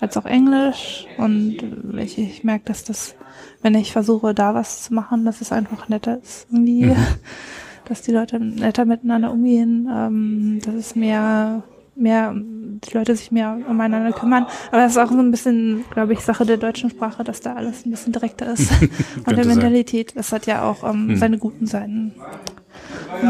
als 0.00 0.16
auch 0.16 0.26
Englisch 0.26 1.06
und 1.16 1.56
äh, 1.94 2.02
ich, 2.02 2.18
ich 2.18 2.44
merke, 2.44 2.64
dass 2.66 2.84
das, 2.84 3.14
wenn 3.62 3.74
ich 3.74 3.92
versuche, 3.92 4.34
da 4.34 4.54
was 4.54 4.84
zu 4.84 4.94
machen, 4.94 5.24
dass 5.24 5.40
es 5.40 5.52
einfach 5.52 5.88
netter 5.88 6.18
ist 6.22 6.46
irgendwie, 6.50 6.86
Mhm. 6.86 6.96
dass 7.86 8.02
die 8.02 8.12
Leute 8.12 8.38
netter 8.38 8.84
miteinander 8.84 9.32
umgehen, 9.32 9.88
ähm, 9.92 10.60
dass 10.64 10.74
es 10.74 10.94
mehr, 10.94 11.62
mehr, 11.96 12.34
die 12.34 12.94
Leute 12.96 13.16
sich 13.16 13.32
mehr 13.32 13.58
umeinander 13.68 14.12
kümmern. 14.12 14.46
Aber 14.70 14.82
das 14.82 14.92
ist 14.92 14.98
auch 14.98 15.10
so 15.10 15.18
ein 15.18 15.30
bisschen, 15.30 15.84
glaube 15.90 16.12
ich, 16.12 16.20
Sache 16.20 16.44
der 16.46 16.58
deutschen 16.58 16.90
Sprache, 16.90 17.24
dass 17.24 17.40
da 17.40 17.54
alles 17.54 17.84
ein 17.86 17.90
bisschen 17.90 18.12
direkter 18.12 18.52
ist. 18.52 18.70
und 19.26 19.36
der. 19.36 19.46
Mentalität, 19.46 20.12
das 20.16 20.30
hat 20.32 20.46
ja 20.46 20.62
auch 20.68 20.84
ähm, 20.88 21.06
Mhm. 21.08 21.16
seine 21.16 21.38
guten 21.38 21.66
Seiten. 21.66 22.12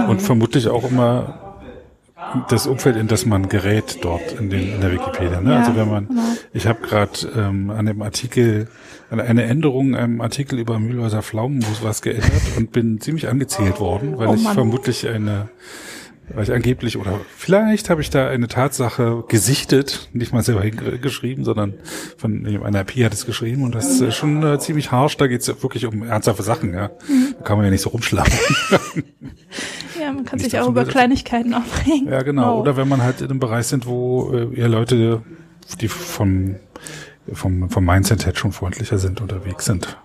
Und 0.09 0.21
vermutlich 0.21 0.69
auch 0.69 0.91
immer 0.91 1.48
das 2.49 2.67
Umfeld, 2.67 2.97
in 2.97 3.09
das 3.09 3.27
man 3.27 3.49
gerät 3.49 3.99
dort 4.03 4.33
in, 4.33 4.51
den, 4.51 4.75
in 4.75 4.81
der 4.81 4.93
Wikipedia. 4.93 5.41
Ne? 5.41 5.53
Ja, 5.53 5.59
also 5.61 5.77
wenn 5.77 5.89
man, 5.89 6.09
genau. 6.09 6.23
ich 6.53 6.67
habe 6.67 6.81
gerade 6.81 7.11
ähm, 7.37 7.71
an 7.71 7.87
dem 7.87 8.03
Artikel, 8.03 8.69
an 9.11 9.21
eine 9.21 9.45
Änderung, 9.45 9.95
einem 9.97 10.21
Artikel 10.21 10.59
über 10.59 10.79
Mühlhäuser 10.79 11.23
Pflaumenmus 11.23 11.83
was 11.83 12.03
geändert 12.03 12.43
und 12.57 12.73
bin 12.73 13.01
ziemlich 13.01 13.29
angezählt 13.29 13.81
worden, 13.81 14.19
weil 14.19 14.29
Oh 14.29 14.35
ich 14.35 14.43
Mann. 14.43 14.55
vermutlich 14.55 15.09
eine, 15.09 15.49
weil 16.35 16.43
ich 16.43 16.53
angeblich 16.53 16.99
oder 16.99 17.19
vielleicht 17.35 17.89
habe 17.89 18.03
ich 18.03 18.11
da 18.11 18.29
eine 18.29 18.49
Tatsache 18.49 19.25
gesichtet, 19.29 20.11
nicht 20.13 20.35
mal 20.35 20.43
selber 20.43 20.61
hingeschrieben, 20.63 21.43
sondern 21.45 21.75
von 22.19 22.45
einer 22.63 22.85
Pi 22.85 23.01
hat 23.01 23.15
es 23.15 23.25
geschrieben 23.25 23.63
und 23.63 23.75
das 23.75 24.01
ist 24.01 24.15
schon 24.17 24.43
äh, 24.43 24.59
ziemlich 24.59 24.93
harsch. 24.93 25.17
Da 25.17 25.27
geht 25.27 25.41
es 25.41 25.63
wirklich 25.63 25.87
um 25.87 26.03
ernsthafte 26.03 26.43
Sachen. 26.43 26.75
Ja, 26.75 26.91
Mhm. 27.09 27.35
da 27.39 27.45
kann 27.45 27.57
man 27.57 27.65
ja 27.65 27.71
nicht 27.71 27.81
so 27.83 27.89
rumschlagen. 27.91 28.33
Ja, 30.09 30.15
man 30.15 30.25
kann 30.25 30.39
sich 30.39 30.59
auch 30.59 30.69
über. 30.69 30.85
Kleinigkeiten 30.85 31.53
aufregen. 31.55 32.09
Ja, 32.09 32.23
genau. 32.23 32.55
Wow. 32.55 32.61
Oder 32.63 32.77
wenn 32.77 32.89
man 32.89 33.03
halt 33.03 33.21
in 33.21 33.29
einem 33.31 33.41
Bereich 33.41 33.67
sind, 33.67 33.87
wo 33.87 34.33
äh, 34.33 34.59
eher 34.59 34.69
Leute, 34.69 35.23
die 35.81 35.89
vom, 35.89 36.57
vom, 37.33 37.69
vom 37.69 37.85
Mindset 37.85 38.25
her 38.25 38.35
schon 38.35 38.53
freundlicher 38.53 38.99
sind, 38.99 39.21
unterwegs 39.21 39.67
sind. 39.67 39.99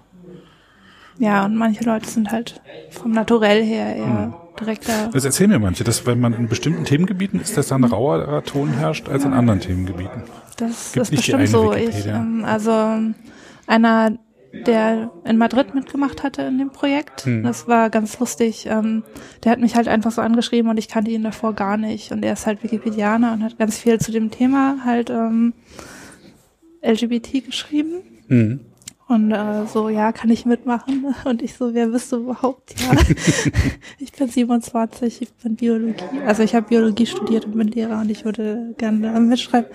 Ja, 1.20 1.46
und 1.46 1.56
manche 1.56 1.84
Leute 1.86 2.10
sind 2.10 2.32
halt 2.32 2.60
vom 2.90 3.12
Naturell 3.12 3.64
her 3.64 3.96
eher 3.96 4.06
Hm. 4.06 4.34
direkter. 4.60 5.10
Das 5.14 5.24
erzählen 5.24 5.52
mir 5.52 5.60
manche, 5.60 5.84
dass 5.84 6.06
wenn 6.06 6.20
man 6.20 6.34
in 6.34 6.48
bestimmten 6.48 6.84
Themengebieten 6.86 7.40
ist, 7.40 7.56
dass 7.56 7.68
da 7.68 7.76
ein 7.76 7.84
rauer 7.84 8.44
Ton 8.44 8.70
herrscht 8.70 9.08
als 9.08 9.24
in 9.24 9.32
anderen 9.34 9.60
Themengebieten. 9.62 10.24
Das 10.58 10.92
Gibt 10.92 11.04
ist 11.04 11.12
bestimmt 11.16 11.48
so. 11.48 11.72
Ich, 11.74 12.06
ähm, 12.08 12.44
also 12.46 12.98
einer, 13.68 14.18
der 14.54 15.12
in 15.26 15.38
Madrid 15.38 15.74
mitgemacht 15.74 16.22
hatte 16.24 16.44
in 16.44 16.58
dem 16.60 16.70
Projekt, 16.70 17.26
Hm. 17.26 17.44
das 17.44 17.68
war 17.68 17.90
ganz 17.90 18.20
lustig. 18.20 18.68
Ähm, 18.70 19.04
der 19.44 19.52
hat 19.52 19.60
mich 19.60 19.76
halt 19.76 19.88
einfach 19.88 20.12
so 20.12 20.22
angeschrieben 20.22 20.70
und 20.70 20.78
ich 20.78 20.88
kannte 20.88 21.12
ihn 21.12 21.24
davor 21.24 21.54
gar 21.54 21.76
nicht. 21.78 22.12
Und 22.12 22.24
er 22.24 22.34
ist 22.34 22.46
halt 22.46 22.64
Wikipedianer 22.64 23.34
und 23.34 23.44
hat 23.44 23.58
ganz 23.58 23.78
viel 23.80 24.00
zu 24.00 24.12
dem 24.12 24.30
Thema 24.32 24.78
halt 24.86 25.10
ähm, 25.10 25.54
LGBT 26.84 27.46
geschrieben. 27.46 28.04
Mhm. 28.28 28.60
Und 29.08 29.32
äh, 29.32 29.66
so, 29.72 29.90
ja, 29.90 30.12
kann 30.12 30.30
ich 30.30 30.46
mitmachen? 30.46 31.14
Und 31.26 31.42
ich 31.42 31.56
so, 31.56 31.74
wer 31.74 31.88
bist 31.88 32.12
du 32.12 32.18
überhaupt? 32.18 32.74
Ja, 32.80 32.96
ich 34.00 34.12
bin 34.14 34.30
27, 34.30 35.22
ich 35.22 35.34
bin 35.34 35.56
Biologie. 35.56 36.04
Also 36.26 36.42
ich 36.42 36.56
habe 36.56 36.70
Biologie 36.70 37.06
studiert 37.06 37.46
und 37.46 37.58
bin 37.58 37.68
Lehrer 37.68 38.00
und 38.00 38.10
ich 38.10 38.24
würde 38.24 38.74
gerne 38.78 39.20
mitschreiben. 39.20 39.70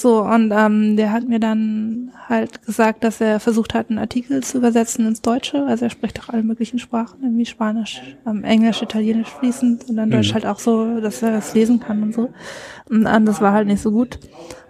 So, 0.00 0.22
und 0.22 0.52
ähm, 0.54 0.96
der 0.96 1.10
hat 1.10 1.26
mir 1.28 1.40
dann 1.40 2.12
halt 2.28 2.62
gesagt, 2.64 3.02
dass 3.02 3.20
er 3.20 3.40
versucht 3.40 3.74
hat, 3.74 3.90
einen 3.90 3.98
Artikel 3.98 4.44
zu 4.44 4.58
übersetzen 4.58 5.06
ins 5.06 5.22
Deutsche. 5.22 5.64
Also 5.66 5.86
er 5.86 5.90
spricht 5.90 6.20
auch 6.20 6.28
alle 6.28 6.44
möglichen 6.44 6.78
Sprachen, 6.78 7.18
irgendwie 7.22 7.46
Spanisch, 7.46 8.00
ähm, 8.24 8.44
Englisch, 8.44 8.80
Italienisch 8.80 9.30
fließend 9.30 9.88
und 9.88 9.96
dann 9.96 10.10
Deutsch 10.10 10.28
Mhm. 10.30 10.34
halt 10.34 10.46
auch 10.46 10.60
so, 10.60 11.00
dass 11.00 11.20
er 11.22 11.32
das 11.32 11.52
lesen 11.54 11.80
kann 11.80 12.02
und 12.04 12.14
so. 12.14 12.30
Und 12.88 13.06
ähm, 13.06 13.26
das 13.26 13.40
war 13.40 13.52
halt 13.52 13.66
nicht 13.66 13.82
so 13.82 13.90
gut. 13.90 14.20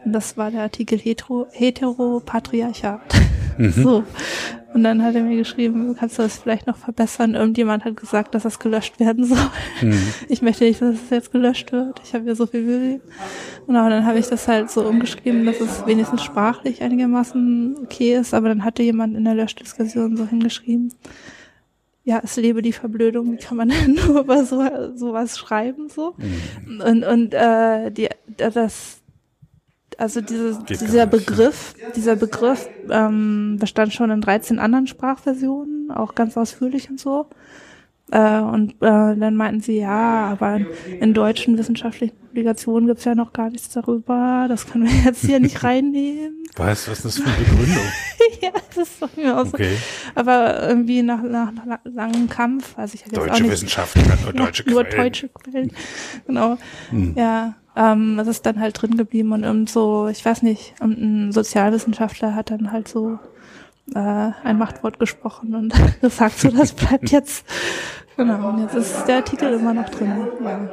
Und 0.04 0.12
das 0.14 0.38
war 0.38 0.50
der 0.50 0.62
Artikel 0.62 0.98
Hetero, 0.98 1.46
Heteropatriarchat. 1.50 3.00
So. 3.74 4.04
Und 4.78 4.84
dann 4.84 5.02
hat 5.02 5.16
er 5.16 5.24
mir 5.24 5.36
geschrieben, 5.36 5.96
kannst 5.98 6.18
du 6.18 6.22
das 6.22 6.38
vielleicht 6.38 6.68
noch 6.68 6.76
verbessern? 6.76 7.34
Irgendjemand 7.34 7.84
hat 7.84 7.96
gesagt, 7.96 8.32
dass 8.36 8.44
das 8.44 8.60
gelöscht 8.60 9.00
werden 9.00 9.24
soll. 9.24 9.50
Mhm. 9.82 10.00
Ich 10.28 10.40
möchte 10.40 10.62
nicht, 10.62 10.80
dass 10.80 10.94
es 10.94 11.10
jetzt 11.10 11.32
gelöscht 11.32 11.72
wird. 11.72 12.00
Ich 12.04 12.14
habe 12.14 12.28
ja 12.28 12.36
so 12.36 12.46
viel 12.46 12.62
Mühe. 12.62 13.00
Genau, 13.66 13.86
und 13.86 13.90
dann 13.90 14.06
habe 14.06 14.20
ich 14.20 14.28
das 14.28 14.46
halt 14.46 14.70
so 14.70 14.86
umgeschrieben, 14.86 15.44
dass 15.46 15.60
es 15.60 15.84
wenigstens 15.84 16.22
sprachlich 16.22 16.80
einigermaßen 16.80 17.74
okay 17.82 18.14
ist. 18.14 18.34
Aber 18.34 18.46
dann 18.50 18.62
hatte 18.64 18.84
jemand 18.84 19.16
in 19.16 19.24
der 19.24 19.34
Löschdiskussion 19.34 20.16
so 20.16 20.28
hingeschrieben, 20.28 20.92
ja, 22.04 22.20
es 22.22 22.36
lebe 22.36 22.62
die 22.62 22.72
Verblödung, 22.72 23.32
wie 23.32 23.36
kann 23.36 23.56
man 23.56 23.68
denn 23.70 23.94
nur 23.94 24.20
über 24.20 24.44
so 24.44 24.62
sowas 24.94 25.38
schreiben 25.38 25.88
so? 25.88 26.14
Mhm. 26.18 26.80
Und, 26.82 27.04
und 27.04 27.34
äh, 27.34 27.90
die, 27.90 28.10
das, 28.36 28.97
also 29.98 30.20
dieses, 30.20 30.64
dieser 30.64 31.06
nicht. 31.06 31.10
Begriff, 31.10 31.74
dieser 31.96 32.14
Begriff 32.14 32.68
ähm, 32.88 33.56
bestand 33.58 33.92
schon 33.92 34.10
in 34.10 34.20
13 34.20 34.60
anderen 34.60 34.86
Sprachversionen, 34.86 35.90
auch 35.90 36.14
ganz 36.14 36.36
ausführlich 36.36 36.88
und 36.88 37.00
so. 37.00 37.26
Äh, 38.10 38.38
und 38.40 38.72
äh, 38.80 39.16
dann 39.16 39.34
meinten 39.34 39.60
sie, 39.60 39.80
ja, 39.80 40.28
aber 40.28 40.56
in, 40.56 40.66
in 41.00 41.14
deutschen 41.14 41.58
wissenschaftlichen 41.58 42.16
Publikationen 42.16 42.86
gibt's 42.86 43.04
ja 43.04 43.14
noch 43.14 43.32
gar 43.32 43.50
nichts 43.50 43.68
darüber, 43.70 44.46
das 44.48 44.66
können 44.66 44.84
wir 44.86 45.04
jetzt 45.04 45.24
hier 45.26 45.40
nicht 45.40 45.62
reinnehmen. 45.64 46.44
Weißt 46.56 46.86
du, 46.86 46.90
was 46.92 47.04
ist 47.04 47.18
das 47.18 47.18
für 47.18 47.28
eine 47.28 47.36
Begründung? 47.44 47.84
ja, 48.40 48.50
das 48.74 48.88
ist 48.88 49.02
doch 49.02 49.14
mir 49.16 49.36
auch 49.36 49.44
so. 49.46 49.54
Okay. 49.54 49.76
Aber 50.14 50.68
irgendwie 50.68 51.02
nach, 51.02 51.22
nach, 51.22 51.52
nach 51.52 51.80
langem 51.84 52.30
Kampf, 52.30 52.78
also 52.78 52.94
ich 52.94 53.04
habe 53.04 53.16
jetzt 53.16 53.20
auch 53.20 53.26
Deutsche 53.26 53.42
nicht 53.42 53.52
Wissenschaftler, 53.52 54.02
nur 54.22 54.32
deutsche 54.46 54.70
nur 54.70 54.84
Quellen. 54.84 55.02
deutsche 55.02 55.28
Quellen. 55.28 55.72
Genau. 56.26 56.56
Hm. 56.90 57.14
Ja, 57.16 57.56
ähm, 57.78 58.18
es 58.18 58.26
ist 58.26 58.44
dann 58.44 58.58
halt 58.58 58.82
drin 58.82 58.96
geblieben 58.96 59.32
und 59.32 59.44
irgend 59.44 59.70
so, 59.70 60.08
ich 60.08 60.24
weiß 60.24 60.42
nicht, 60.42 60.74
und 60.80 60.98
ein 60.98 61.32
Sozialwissenschaftler 61.32 62.34
hat 62.34 62.50
dann 62.50 62.72
halt 62.72 62.88
so 62.88 63.20
äh, 63.94 64.30
ein 64.42 64.58
Machtwort 64.58 64.98
gesprochen 64.98 65.54
und 65.54 65.72
gesagt, 66.00 66.40
so 66.40 66.50
das 66.50 66.72
bleibt 66.72 67.10
jetzt. 67.12 67.46
Genau, 68.16 68.48
und 68.48 68.62
jetzt 68.62 68.74
ist 68.74 69.06
der 69.06 69.16
Artikel 69.16 69.52
immer 69.52 69.72
noch 69.74 69.88
drin. 69.90 70.28
Ja. 70.44 70.68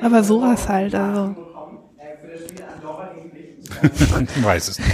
Aber 0.00 0.24
sowas 0.24 0.66
halt, 0.66 0.94
also. 0.94 1.36
Weiß 4.42 4.68
es 4.68 4.78
nicht. 4.78 4.90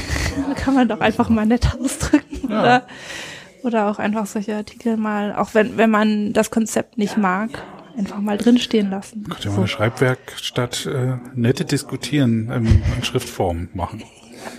Da 0.48 0.54
kann 0.54 0.74
man 0.74 0.88
doch 0.88 1.00
einfach 1.00 1.28
mal 1.28 1.46
nett 1.46 1.76
ausdrücken. 1.80 2.50
Ja. 2.50 2.60
Oder, 2.60 2.86
oder 3.62 3.86
auch 3.88 4.00
einfach 4.00 4.26
solche 4.26 4.56
Artikel 4.56 4.96
mal, 4.96 5.32
auch 5.36 5.54
wenn, 5.54 5.76
wenn 5.76 5.90
man 5.90 6.32
das 6.32 6.50
Konzept 6.50 6.98
nicht 6.98 7.16
mag, 7.16 7.50
einfach 7.96 8.18
mal 8.18 8.38
drinstehen 8.38 8.90
lassen. 8.90 9.24
Könnte 9.24 9.44
ja 9.44 9.50
mal 9.50 9.58
eine 9.58 9.68
Schreibwerkstatt 9.68 10.86
äh, 10.86 11.16
nette 11.34 11.64
Diskutieren 11.64 12.50
ähm, 12.52 12.82
in 12.96 13.04
Schriftform 13.04 13.68
machen. 13.74 14.02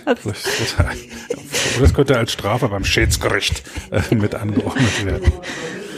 Das, 0.04 0.22
das, 0.22 0.76
das 1.80 1.94
könnte 1.94 2.16
als 2.16 2.32
Strafe 2.32 2.68
beim 2.68 2.84
Schädsgericht 2.84 3.62
äh, 3.90 4.14
mit 4.14 4.34
angeordnet 4.34 5.04
werden. 5.04 5.32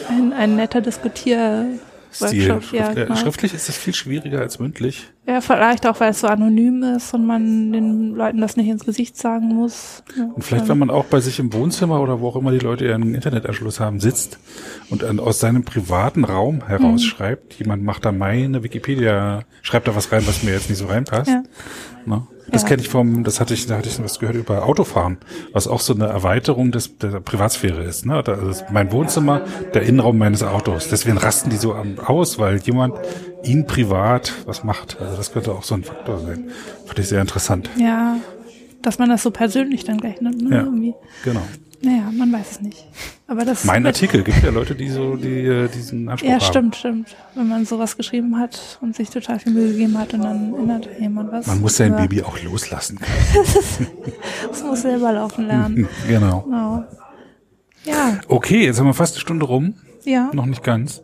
Ein, 0.09 0.32
ein 0.32 0.57
netter 0.57 0.80
Diskutier. 0.80 1.78
Stil. 2.12 2.49
Workshop, 2.49 2.72
ja, 2.72 2.85
Schrift, 2.87 2.99
äh, 2.99 3.05
genau. 3.07 3.16
schriftlich 3.16 3.55
ist 3.55 3.68
das 3.68 3.76
viel 3.76 3.95
schwieriger 3.95 4.41
als 4.41 4.59
mündlich. 4.59 5.09
Ja, 5.27 5.41
vielleicht 5.41 5.87
auch, 5.87 6.01
weil 6.01 6.11
es 6.11 6.20
so 6.20 6.27
anonym 6.27 6.83
ist 6.83 7.14
und 7.14 7.25
man 7.25 7.72
den 7.72 8.14
Leuten 8.14 8.43
das 8.43 8.57
nicht 8.57 8.68
ins 8.68 8.85
Gesicht 8.85 9.16
sagen 9.16 9.49
muss. 9.49 10.03
Ja, 10.18 10.25
Und 10.35 10.43
vielleicht, 10.43 10.68
wenn 10.68 10.77
man 10.77 10.91
auch 10.91 11.07
bei 11.07 11.20
sich 11.20 11.39
im 11.39 11.53
Wohnzimmer 11.55 12.03
oder 12.03 12.20
wo 12.20 12.29
auch 12.29 12.37
immer 12.37 12.51
die 12.51 12.59
Leute 12.59 12.85
ihren 12.85 13.14
Internetanschluss 13.14 13.81
haben, 13.81 14.01
sitzt 14.01 14.39
und 14.91 15.03
an, 15.03 15.20
aus 15.20 15.41
seinem 15.41 15.64
privaten 15.64 16.25
Raum 16.25 16.66
herausschreibt, 16.66 17.55
jemand 17.55 17.83
macht 17.83 18.05
da 18.05 18.12
meine 18.12 18.62
Wikipedia, 18.62 19.45
schreibt 19.62 19.89
da 19.89 19.97
was 19.97 20.12
rein, 20.12 20.27
was 20.27 20.43
mir 20.43 20.53
jetzt 20.53 20.68
nicht 20.68 20.79
so 20.79 20.87
reinpasst. 20.87 21.31
Ja. 21.31 21.43
Ne? 22.07 22.26
Das 22.50 22.62
Ja. 22.62 22.68
kenne 22.68 22.82
ich 22.82 22.88
vom, 22.90 23.24
das 23.24 23.40
hatte 23.40 23.55
ich, 23.55 23.66
da 23.66 23.78
hatte 23.78 23.88
ich 23.88 24.02
was 24.02 24.18
gehört 24.18 24.36
über 24.36 24.64
Autofahren, 24.66 25.16
was 25.52 25.66
auch 25.66 25.80
so 25.80 25.94
eine 25.94 26.07
Erweiterung 26.07 26.72
des, 26.72 26.98
der 26.98 27.20
Privatsphäre 27.20 27.82
ist. 27.82 28.05
Ne? 28.05 28.22
Da 28.22 28.34
ist 28.34 28.66
mein 28.70 28.92
Wohnzimmer, 28.92 29.42
der 29.72 29.82
Innenraum 29.82 30.18
meines 30.18 30.42
Autos. 30.42 30.88
Deswegen 30.88 31.16
rasten 31.16 31.48
die 31.50 31.57
so 31.57 31.74
am- 31.74 31.98
aus, 31.98 32.38
weil 32.38 32.59
jemand 32.59 32.94
ihn 33.42 33.66
privat 33.66 34.32
was 34.46 34.62
macht. 34.64 34.98
Also 35.00 35.16
das 35.16 35.32
könnte 35.32 35.52
auch 35.52 35.62
so 35.62 35.74
ein 35.74 35.84
Faktor 35.84 36.18
sein. 36.20 36.50
Fand 36.86 36.98
ich 36.98 37.09
sehr 37.09 37.20
interessant. 37.20 37.70
ja, 37.78 38.16
dass 38.82 38.98
man 38.98 39.09
das 39.09 39.22
so 39.22 39.30
persönlich 39.30 39.84
dann 39.84 39.96
gleich 39.96 40.20
nimmt. 40.20 40.42
Ne? 40.42 40.57
Ja. 40.57 40.62
Irgendwie. 40.64 40.94
Genau. 41.24 41.40
Naja, 41.85 42.11
man 42.12 42.32
weiß 42.32 42.53
es 42.53 42.61
nicht. 42.61 42.87
Aber 43.26 43.45
das 43.45 43.64
Mein 43.64 43.85
Artikel 43.85 44.22
gibt 44.22 44.43
ja 44.43 44.51
Leute, 44.51 44.74
die 44.74 44.89
so 44.89 45.16
die, 45.16 45.41
äh, 45.45 45.68
diesen 45.68 46.09
Anspruch 46.09 46.28
Ja, 46.28 46.35
haben. 46.37 46.41
stimmt, 46.45 46.76
stimmt. 46.76 47.16
Wenn 47.35 47.49
man 47.49 47.66
sowas 47.66 47.97
geschrieben 47.97 48.39
hat 48.39 48.78
und 48.80 48.97
sich 48.97 49.11
total 49.11 49.39
viel 49.39 49.53
Mühe 49.53 49.72
gegeben 49.72 49.99
hat 49.99 50.14
und 50.14 50.22
dann 50.22 50.55
ändert 50.55 50.89
jemand 50.99 51.32
was. 51.32 51.47
Man 51.47 51.61
muss 51.61 51.76
sein 51.76 51.93
Ja, 51.93 51.99
Baby 52.01 52.22
auch 52.22 52.41
loslassen 52.43 52.99
können. 52.99 53.47
Das 54.49 54.62
muss 54.62 54.82
selber 54.82 55.12
laufen 55.12 55.47
lernen. 55.47 55.89
genau. 56.09 56.43
Genau. 56.43 56.85
Ja, 57.85 58.20
Okay, 58.28 58.64
jetzt 58.64 58.78
haben 58.78 58.87
wir 58.87 58.95
fast 58.95 59.14
eine 59.14 59.20
Stunde 59.20 59.45
rum. 59.47 59.74
ja. 60.05 60.30
Noch 60.32 60.47
nicht 60.47 60.62
ganz. 60.62 61.03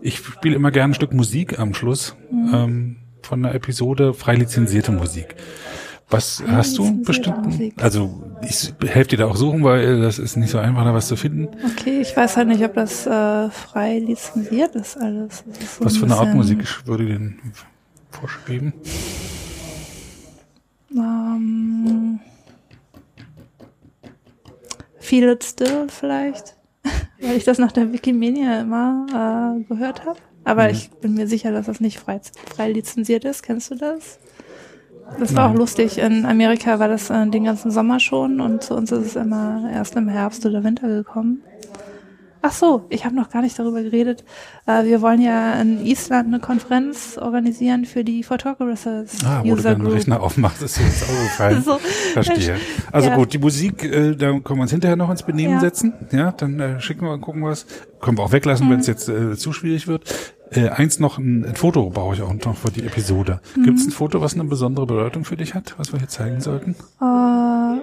Ich 0.00 0.18
spiele 0.18 0.54
immer 0.54 0.70
gerne 0.70 0.92
ein 0.92 0.94
Stück 0.94 1.12
Musik 1.12 1.58
am 1.58 1.74
Schluss 1.74 2.14
Mhm. 2.30 2.50
ähm, 2.54 2.96
von 3.22 3.44
einer 3.44 3.54
Episode, 3.54 4.12
frei 4.14 4.34
lizenzierte 4.36 4.92
Musik. 4.92 5.34
Was 6.16 6.42
hast 6.46 6.78
du 6.78 7.02
bestimmt? 7.02 7.36
Also 7.82 8.22
ich 8.42 8.72
helfe 8.86 9.10
dir 9.10 9.18
da 9.18 9.26
auch 9.26 9.36
suchen, 9.36 9.64
weil 9.64 10.00
das 10.00 10.18
ist 10.18 10.36
nicht 10.36 10.50
so 10.50 10.58
einfach, 10.58 10.84
da 10.84 10.94
was 10.94 11.08
zu 11.08 11.16
finden. 11.16 11.48
Okay, 11.72 12.00
ich 12.00 12.16
weiß 12.16 12.36
halt 12.36 12.48
nicht, 12.48 12.62
ob 12.64 12.74
das 12.74 13.06
äh, 13.06 13.50
frei 13.50 13.98
lizenziert 13.98 14.74
ist 14.76 14.96
alles. 14.96 15.42
Ist 15.60 15.76
so 15.78 15.84
Was 15.84 15.94
ein 15.94 15.98
für 16.00 16.06
eine 16.06 16.16
Art 16.16 16.34
Musik 16.34 16.86
würde 16.86 17.06
dir 17.06 17.14
denn 17.14 17.38
vorschweben? 18.10 18.72
Ähm, 20.96 22.20
Feel 25.00 25.28
It 25.30 25.44
Still 25.44 25.86
vielleicht, 25.88 26.56
weil 27.20 27.36
ich 27.36 27.44
das 27.44 27.58
nach 27.58 27.72
der 27.72 27.92
Wikimedia 27.92 28.60
immer 28.60 29.56
äh, 29.58 29.64
gehört 29.64 30.04
habe. 30.06 30.18
Aber 30.44 30.64
Mhm. 30.64 30.70
ich 30.70 30.90
bin 30.90 31.14
mir 31.14 31.26
sicher, 31.26 31.52
dass 31.52 31.66
das 31.66 31.80
nicht 31.80 31.98
frei, 31.98 32.20
frei 32.54 32.70
lizenziert 32.70 33.24
ist. 33.24 33.42
Kennst 33.42 33.70
du 33.70 33.74
das? 33.76 34.18
Das 35.18 35.34
war 35.34 35.44
Nein. 35.46 35.54
auch 35.54 35.58
lustig. 35.58 35.98
In 35.98 36.26
Amerika 36.26 36.78
war 36.78 36.88
das 36.88 37.10
äh, 37.10 37.26
den 37.28 37.44
ganzen 37.44 37.70
Sommer 37.70 38.00
schon 38.00 38.40
und 38.40 38.62
zu 38.62 38.74
uns 38.74 38.90
ist 38.90 39.06
es 39.06 39.16
immer 39.16 39.70
erst 39.72 39.94
im 39.96 40.08
Herbst 40.08 40.44
oder 40.46 40.64
Winter 40.64 40.88
gekommen. 40.88 41.42
Ach 42.46 42.52
so, 42.52 42.84
ich 42.90 43.06
habe 43.06 43.14
noch 43.14 43.30
gar 43.30 43.40
nicht 43.40 43.58
darüber 43.58 43.82
geredet. 43.82 44.22
Äh, 44.66 44.84
wir 44.84 45.00
wollen 45.00 45.22
ja 45.22 45.54
in 45.62 45.80
Island 45.86 46.26
eine 46.28 46.40
Konferenz 46.40 47.16
organisieren 47.18 47.86
für 47.86 48.04
die 48.04 48.22
Photographers 48.22 49.16
Ah, 49.24 49.40
wo 49.40 49.44
du 49.48 49.52
User 49.54 49.70
deinen 49.70 49.82
Group. 49.84 49.94
Rechner 49.94 50.22
aufmachst, 50.22 50.60
ist 50.62 50.78
dir 50.78 50.82
ins 50.84 51.02
Auge 51.04 51.22
gefallen. 51.22 51.62
So. 51.62 51.78
Verstehe. 51.78 52.56
Also 52.92 53.08
Ja. 53.08 53.16
gut, 53.16 53.32
die 53.32 53.38
Musik, 53.38 53.82
äh, 53.84 54.14
da 54.14 54.26
können 54.40 54.58
wir 54.58 54.62
uns 54.62 54.72
hinterher 54.72 54.96
noch 54.96 55.10
ins 55.10 55.22
Benehmen 55.22 55.54
Ja. 55.54 55.60
setzen. 55.60 55.94
Ja, 56.12 56.32
dann 56.32 56.60
äh, 56.60 56.80
schicken 56.80 57.06
wir 57.06 57.12
und 57.12 57.22
gucken 57.22 57.42
was. 57.44 57.64
Können 58.00 58.18
wir 58.18 58.24
auch 58.24 58.32
weglassen, 58.32 58.66
Mhm. 58.66 58.72
wenn 58.72 58.80
es 58.80 58.88
jetzt 58.88 59.08
äh, 59.08 59.36
zu 59.36 59.52
schwierig 59.54 59.86
wird. 59.88 60.04
Äh, 60.54 60.68
eins 60.68 61.00
noch, 61.00 61.18
ein, 61.18 61.44
ein 61.44 61.56
Foto 61.56 61.90
brauche 61.90 62.14
ich 62.14 62.22
auch 62.22 62.32
noch 62.32 62.56
für 62.56 62.70
die 62.70 62.84
Episode. 62.84 63.40
Mhm. 63.56 63.62
Gibt 63.64 63.78
es 63.78 63.86
ein 63.86 63.90
Foto, 63.90 64.20
was 64.20 64.34
eine 64.34 64.44
besondere 64.44 64.86
Bedeutung 64.86 65.24
für 65.24 65.36
dich 65.36 65.54
hat, 65.54 65.74
was 65.78 65.92
wir 65.92 65.98
hier 65.98 66.08
zeigen 66.08 66.40
sollten? 66.40 66.76
Äh, 67.00 67.04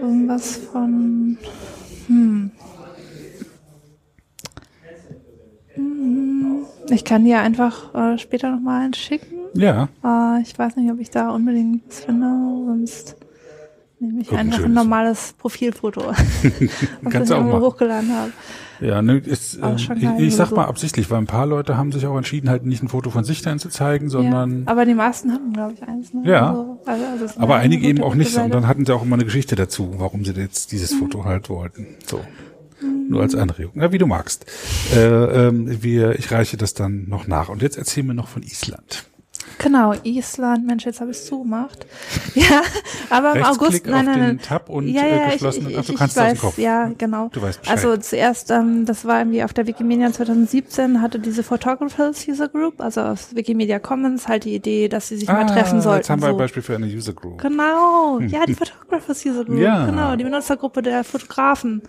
irgendwas 0.01 0.57
von. 0.57 1.37
Hm. 2.07 2.51
Hm, 5.75 6.65
Ich 6.89 7.03
kann 7.03 7.23
dir 7.25 7.39
einfach 7.41 7.93
äh, 7.93 8.17
später 8.17 8.51
nochmal 8.51 8.85
eins 8.85 8.97
schicken. 8.97 9.37
Ja, 9.53 9.89
Äh, 10.03 10.41
ich 10.41 10.57
weiß 10.57 10.75
nicht, 10.77 10.91
ob 10.91 10.99
ich 10.99 11.09
da 11.09 11.29
unbedingt 11.31 11.83
was 11.87 11.99
finde, 12.05 12.27
sonst 12.67 13.15
nehme 13.99 14.21
ich 14.21 14.27
Guck, 14.29 14.37
ein 14.37 14.47
einfach 14.47 14.63
ein 14.65 14.73
normales 14.73 15.33
Profilfoto, 15.37 16.01
was 17.01 17.11
Kannst 17.11 17.31
ich 17.31 17.37
auch 17.37 17.59
hochgeladen 17.61 18.15
habe. 18.15 18.31
Ja, 18.81 19.01
ne, 19.01 19.17
ist, 19.17 19.59
ähm, 19.61 19.75
ich, 19.75 20.03
ich 20.19 20.35
sag 20.35 20.51
mal 20.51 20.65
absichtlich, 20.65 21.09
weil 21.11 21.19
ein 21.19 21.27
paar 21.27 21.45
Leute 21.45 21.77
haben 21.77 21.91
sich 21.91 22.05
auch 22.07 22.17
entschieden, 22.17 22.49
halt 22.49 22.65
nicht 22.65 22.81
ein 22.81 22.87
Foto 22.87 23.11
von 23.11 23.23
sich 23.23 23.41
dahin 23.41 23.59
zu 23.59 23.69
zeigen, 23.69 24.09
sondern 24.09 24.63
ja, 24.63 24.71
aber 24.71 24.85
die 24.85 24.95
meisten 24.95 25.31
hatten, 25.31 25.53
glaube 25.53 25.73
ich, 25.73 25.83
eins. 25.83 26.13
Ne? 26.13 26.23
Ja. 26.25 26.49
Also, 26.49 26.79
also, 26.85 27.05
also 27.21 27.39
Aber 27.39 27.57
einige 27.57 27.87
eben 27.87 28.01
auch 28.01 28.15
nicht. 28.15 28.35
Und 28.37 28.53
dann 28.53 28.67
hatten 28.67 28.85
sie 28.85 28.93
auch 28.93 29.03
immer 29.03 29.15
eine 29.15 29.25
Geschichte 29.25 29.55
dazu, 29.55 29.95
warum 29.97 30.25
sie 30.25 30.33
jetzt 30.33 30.71
dieses 30.71 30.93
Foto 30.93 31.25
halt 31.25 31.49
wollten. 31.49 31.87
So. 32.07 32.21
Nur 33.07 33.21
als 33.21 33.35
Anregung. 33.35 33.79
Ja, 33.79 33.91
wie 33.91 33.97
du 33.97 34.07
magst. 34.07 34.45
Äh, 34.95 35.47
ähm, 35.47 35.83
wir, 35.83 36.17
ich 36.17 36.31
reiche 36.31 36.57
das 36.57 36.73
dann 36.73 37.07
noch 37.07 37.27
nach. 37.27 37.49
Und 37.49 37.61
jetzt 37.61 37.77
erzähl 37.77 38.03
mir 38.03 38.13
noch 38.15 38.27
von 38.27 38.41
Island. 38.41 39.05
Genau, 39.63 39.93
Island, 40.03 40.65
Mensch, 40.65 40.85
jetzt 40.85 41.01
habe 41.01 41.11
ich 41.11 41.17
es 41.17 41.25
zugemacht. 41.25 41.85
Ja, 42.33 42.61
aber 43.09 43.35
im 43.35 43.43
August, 43.43 43.85
nein, 43.85 44.05
nein, 44.05 44.19
nein. 44.19 44.39
Tab 44.39 44.69
und 44.69 44.87
ja, 44.87 45.01
äh, 45.03 45.09
ja, 45.17 45.25
ich, 45.27 45.33
geschlossen. 45.33 45.69
ich, 45.69 45.77
Ach, 45.77 45.85
du 45.85 45.91
ich 45.91 45.97
kannst 45.99 46.15
dem 46.15 46.23
weiß, 46.23 46.39
Kopf. 46.39 46.57
ja, 46.57 46.89
genau. 46.97 47.27
Du 47.33 47.41
weißt 47.41 47.59
Bescheid. 47.61 47.75
Also 47.77 47.97
zuerst, 47.97 48.51
ähm, 48.51 48.85
das 48.85 49.03
war 49.03 49.19
irgendwie 49.19 49.43
auf 49.43 49.51
der 49.53 49.67
Wikimedia 49.67 50.11
2017, 50.13 51.01
hatte 51.01 51.19
diese 51.19 51.43
Photographers 51.43 52.25
User 52.27 52.47
Group, 52.47 52.79
also 52.79 53.01
aus 53.01 53.35
Wikimedia 53.35 53.79
Commons, 53.79 54.29
halt 54.29 54.45
die 54.45 54.55
Idee, 54.55 54.87
dass 54.87 55.09
sie 55.09 55.17
sich 55.17 55.27
mal 55.27 55.45
treffen 55.45 55.81
sollten. 55.81 55.95
Ah, 55.95 55.97
Jetzt 55.97 56.09
haben 56.09 56.21
wir 56.21 56.27
ein 56.29 56.33
so. 56.35 56.37
Beispiel 56.37 56.63
für 56.63 56.75
eine 56.75 56.85
User 56.87 57.11
Group. 57.13 57.41
Genau, 57.41 58.19
ja, 58.21 58.45
die 58.45 58.55
Photographers 58.55 59.25
User 59.25 59.43
Group, 59.43 59.59
Ja. 59.59 59.85
genau, 59.85 60.15
die 60.15 60.23
Benutzergruppe 60.23 60.81
der 60.81 61.03
Fotografen 61.03 61.81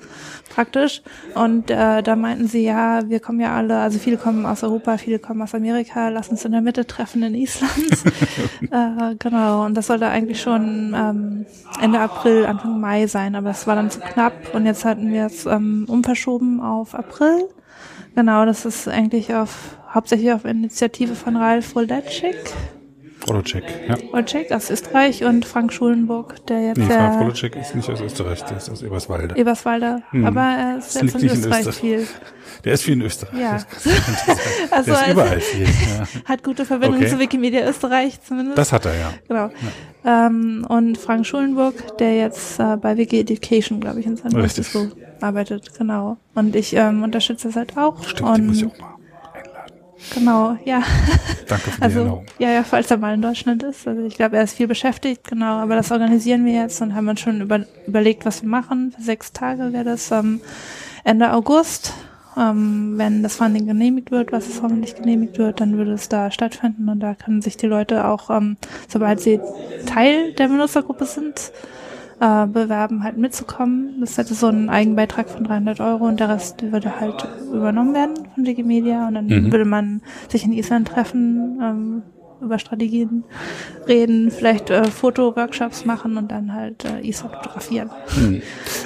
praktisch. 0.52 1.02
Und 1.34 1.70
äh, 1.70 2.02
da 2.02 2.16
meinten 2.16 2.48
sie, 2.48 2.64
ja, 2.64 3.08
wir 3.08 3.20
kommen 3.20 3.38
ja 3.40 3.54
alle, 3.54 3.78
also 3.78 4.00
viele 4.00 4.16
kommen 4.16 4.44
aus 4.44 4.64
Europa, 4.64 4.98
viele 4.98 5.20
kommen 5.20 5.40
aus 5.42 5.54
Amerika, 5.54 6.08
lass 6.08 6.28
uns 6.30 6.44
in 6.44 6.50
der 6.50 6.62
Mitte 6.62 6.84
treffen 6.86 7.22
in 7.22 7.34
Island. 7.36 7.61
äh, 8.70 9.14
genau, 9.18 9.64
und 9.64 9.74
das 9.74 9.86
sollte 9.86 10.06
eigentlich 10.06 10.40
schon 10.40 10.94
ähm, 10.96 11.46
Ende 11.80 12.00
April, 12.00 12.46
Anfang 12.46 12.80
Mai 12.80 13.06
sein, 13.06 13.34
aber 13.34 13.50
es 13.50 13.66
war 13.66 13.76
dann 13.76 13.90
zu 13.90 14.00
knapp 14.00 14.54
und 14.54 14.66
jetzt 14.66 14.84
hatten 14.84 15.12
wir 15.12 15.26
es 15.26 15.46
ähm, 15.46 15.86
umverschoben 15.88 16.60
auf 16.60 16.94
April. 16.94 17.48
Genau, 18.14 18.44
das 18.44 18.64
ist 18.64 18.88
eigentlich 18.88 19.34
auf 19.34 19.76
hauptsächlich 19.92 20.32
auf 20.32 20.44
Initiative 20.44 21.14
von 21.14 21.36
Ralf 21.36 21.74
Roletschik. 21.76 22.36
Volocek, 23.32 23.64
ja. 23.88 23.96
Olczek 24.12 24.52
aus 24.52 24.70
Österreich 24.70 25.24
und 25.24 25.44
Frank 25.44 25.72
Schulenburg, 25.72 26.44
der 26.46 26.60
jetzt 26.68 26.78
Nee, 26.78 26.84
Frank 26.86 27.20
Volocek 27.20 27.56
ist 27.56 27.74
nicht 27.74 27.88
aus 27.90 28.00
Österreich, 28.00 28.42
der 28.44 28.56
ist 28.58 28.68
aus 28.70 28.82
Eberswalde. 28.82 29.34
Eberswalder, 29.36 30.02
aber 30.24 30.40
er 30.42 30.78
ist 30.78 30.94
Das 30.96 31.02
jetzt 31.02 31.14
in 31.14 31.20
nicht 31.22 31.32
in 31.32 31.38
Österreich 31.40 31.58
Österreich. 31.66 31.76
viel. 31.76 32.06
Der 32.64 32.74
ist 32.74 32.82
viel 32.84 32.94
in 32.94 33.02
Österreich. 33.02 33.40
Ja. 33.40 33.58
Also 34.70 34.92
Der 34.92 35.00
ist 35.00 35.06
er 35.06 35.12
überall 35.12 35.40
viel. 35.40 35.64
Ja. 35.66 36.06
hat 36.26 36.44
gute 36.44 36.64
Verbindung 36.64 36.98
Okay. 37.00 37.08
zu 37.08 37.18
Wikimedia 37.18 37.66
Österreich 37.68 38.20
zumindest. 38.22 38.56
Das 38.58 38.72
hat 38.72 38.84
er, 38.86 38.94
ja. 38.94 39.12
genau. 39.26 39.50
Ähm, 40.04 40.64
und 40.68 40.96
Frank 40.98 41.26
Schulenburg, 41.26 41.96
der 41.98 42.16
jetzt 42.16 42.60
äh, 42.60 42.76
bei 42.76 42.96
Wiki 42.96 43.18
Education, 43.20 43.80
glaube 43.80 44.00
ich, 44.00 44.06
in 44.06 44.16
San. 44.16 44.30
Francisco 44.32 44.86
arbeitet, 45.20 45.76
genau. 45.76 46.18
Und 46.34 46.54
ich 46.54 46.74
ähm, 46.76 47.02
unterstütze 47.02 47.48
das 47.48 47.56
halt 47.56 47.76
auch. 47.76 48.02
Stimmt, 48.04 48.28
und 48.30 48.36
die 48.36 48.42
muss 48.42 48.56
ich 48.58 48.66
auch 48.66 48.78
mal. 48.78 48.91
Genau, 50.14 50.56
ja. 50.64 50.82
Danke 51.48 51.70
für 51.70 51.76
die 51.78 51.82
Also, 51.82 51.98
Erinnerung. 52.00 52.26
ja, 52.38 52.50
ja, 52.50 52.62
falls 52.64 52.90
er 52.90 52.96
mal 52.98 53.14
in 53.14 53.22
Deutschland 53.22 53.62
ist. 53.62 53.86
Also 53.86 54.02
ich 54.04 54.14
glaube, 54.16 54.36
er 54.36 54.42
ist 54.44 54.56
viel 54.56 54.66
beschäftigt, 54.66 55.28
genau, 55.28 55.58
aber 55.58 55.74
das 55.76 55.90
organisieren 55.90 56.44
wir 56.44 56.52
jetzt 56.54 56.80
und 56.82 56.94
haben 56.94 57.08
uns 57.08 57.20
schon 57.20 57.40
über, 57.40 57.64
überlegt, 57.86 58.24
was 58.24 58.42
wir 58.42 58.48
machen. 58.48 58.92
Für 58.96 59.02
sechs 59.02 59.32
Tage 59.32 59.72
wäre 59.72 59.84
das 59.84 60.10
ähm, 60.10 60.40
Ende 61.04 61.32
August. 61.32 61.92
Ähm, 62.34 62.94
wenn 62.96 63.22
das 63.22 63.36
Funding 63.36 63.66
genehmigt 63.66 64.10
wird, 64.10 64.32
was 64.32 64.48
es 64.48 64.62
hoffentlich 64.62 64.94
genehmigt 64.94 65.36
wird, 65.38 65.60
dann 65.60 65.76
würde 65.76 65.92
es 65.92 66.08
da 66.08 66.30
stattfinden 66.30 66.88
und 66.88 67.00
da 67.00 67.14
können 67.14 67.42
sich 67.42 67.58
die 67.58 67.66
Leute 67.66 68.06
auch, 68.06 68.30
ähm, 68.30 68.56
sobald 68.88 69.20
sie 69.20 69.38
Teil 69.84 70.32
der 70.32 70.48
Benutzergruppe 70.48 71.04
sind, 71.04 71.52
äh, 72.22 72.46
bewerben, 72.46 73.02
halt 73.02 73.16
mitzukommen. 73.18 73.96
Das 74.00 74.16
hätte 74.16 74.34
so 74.34 74.46
einen 74.46 74.68
Eigenbeitrag 74.70 75.28
von 75.28 75.42
300 75.42 75.80
Euro 75.80 76.06
und 76.06 76.20
der 76.20 76.28
Rest 76.28 76.62
würde 76.70 77.00
halt 77.00 77.26
übernommen 77.52 77.94
werden 77.94 78.14
von 78.34 78.46
Wikimedia 78.46 79.08
und 79.08 79.14
dann 79.14 79.26
Mhm. 79.26 79.50
würde 79.50 79.64
man 79.64 80.02
sich 80.28 80.44
in 80.44 80.52
Island 80.52 80.86
treffen, 80.86 81.58
ähm, 81.60 82.02
über 82.40 82.58
Strategien 82.60 83.24
reden, 83.88 84.30
vielleicht 84.30 84.70
äh, 84.70 84.84
Fotoworkshops 84.84 85.84
machen 85.84 86.16
und 86.16 86.30
dann 86.30 86.52
halt 86.54 86.84
äh, 86.84 87.00
Island 87.00 87.34
fotografieren. 87.36 87.90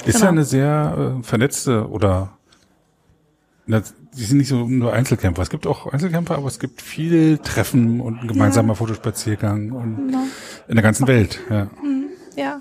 Ist 0.07 0.15
Genau. 0.15 0.19
ja 0.25 0.29
eine 0.31 0.45
sehr 0.45 1.17
äh, 1.19 1.23
vernetzte 1.23 1.89
oder 1.91 2.31
na, 3.67 3.83
die 4.17 4.23
sind 4.25 4.39
nicht 4.39 4.49
so 4.49 4.67
nur 4.69 4.93
Einzelkämpfer. 4.93 5.43
Es 5.43 5.51
gibt 5.51 5.67
auch 5.67 5.93
Einzelkämpfer, 5.93 6.37
aber 6.37 6.47
es 6.47 6.59
gibt 6.59 6.81
viel 6.81 7.37
Treffen 7.39 8.01
und 8.01 8.21
ein 8.23 8.29
gemeinsamer 8.29 8.75
Fotospaziergang 8.77 9.73
und 9.73 9.97
Genau. 10.07 10.23
in 10.69 10.75
der 10.77 10.83
ganzen 10.83 11.07
Welt. 11.07 11.41
Ja. 11.51 11.67
Ja, 12.37 12.61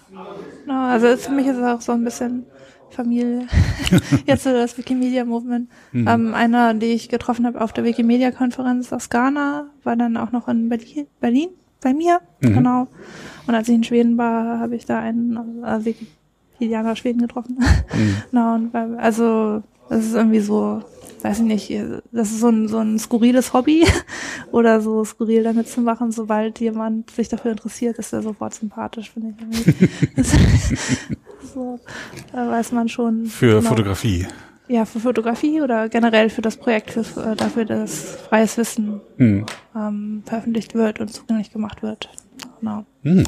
genau. 0.66 0.86
also 0.86 1.16
für 1.18 1.32
mich 1.32 1.48
ist 1.48 1.58
es 1.58 1.64
auch 1.64 1.82
so 1.82 1.92
ein 1.92 2.04
bisschen 2.04 2.46
Familie. 2.90 3.48
Jetzt 4.26 4.44
so 4.44 4.52
das 4.52 4.78
Wikimedia 4.78 5.26
Movement. 5.26 5.70
Ähm, 5.94 6.34
einer, 6.34 6.74
die 6.74 6.88
ich 6.88 7.10
getroffen 7.10 7.46
habe 7.46 7.62
auf 7.62 7.74
der 7.74 7.84
Wikimedia-Konferenz 7.84 8.94
aus 8.94 9.10
Ghana, 9.10 9.70
war 9.84 9.96
dann 9.96 10.18
auch 10.18 10.32
noch 10.32 10.48
in 10.48 10.70
Berlin, 10.70 11.08
Berlin 11.20 11.50
bei 11.82 11.94
mir. 11.94 12.22
Genau. 12.42 12.88
Und 13.48 13.56
als 13.56 13.68
ich 13.70 13.76
in 13.76 13.84
Schweden 13.84 14.18
war, 14.18 14.60
habe 14.60 14.76
ich 14.76 14.86
da 14.86 15.00
einen 15.00 15.64
äh, 15.64 15.86
Wikipedianer 15.86 16.94
aus 16.94 17.00
Schweden 17.00 17.22
getroffen. 17.22 17.60
genau, 18.32 18.56
und 18.56 18.74
weil, 18.74 18.98
also 18.98 19.62
das 19.90 20.06
ist 20.06 20.16
irgendwie 20.16 20.40
so, 20.40 20.82
weiß 21.26 21.40
ich 21.40 21.46
nicht, 21.46 21.74
das 22.12 22.32
ist 22.32 22.40
so 22.40 22.50
ein, 22.50 22.68
so 22.68 22.78
ein 22.78 23.00
skurriles 23.00 23.52
Hobby 23.54 23.86
oder 24.52 24.80
so 24.80 25.04
skurril 25.04 25.44
damit 25.44 25.68
zu 25.68 25.82
machen, 25.82 26.12
sobald 26.12 26.60
jemand 26.60 27.10
sich 27.10 27.30
dafür 27.30 27.52
interessiert, 27.52 27.98
ist 27.98 28.14
er 28.14 28.22
sofort 28.22 28.54
sympathisch, 28.54 29.12
finde 29.12 29.34
ich. 29.50 30.28
so, 31.54 31.80
da 32.32 32.48
weiß 32.48 32.72
man 32.74 32.88
schon. 32.90 33.26
Für 33.26 33.58
genau. 33.58 33.70
Fotografie. 33.70 34.28
Ja, 34.68 34.86
für 34.86 35.00
Fotografie 35.00 35.62
oder 35.62 35.90
generell 35.90 36.30
für 36.30 36.42
das 36.42 36.58
Projekt, 36.58 36.92
für, 36.92 37.36
dafür, 37.36 37.66
dass 37.66 38.18
freies 38.30 38.58
Wissen 38.58 39.02
Hm. 39.18 39.46
ähm, 39.76 40.24
veröffentlicht 40.26 40.74
wird 40.76 41.00
und 41.00 41.12
zugänglich 41.12 41.52
gemacht 41.52 41.82
wird. 41.82 42.10
Genau. 42.60 42.86
Hm. 43.04 43.24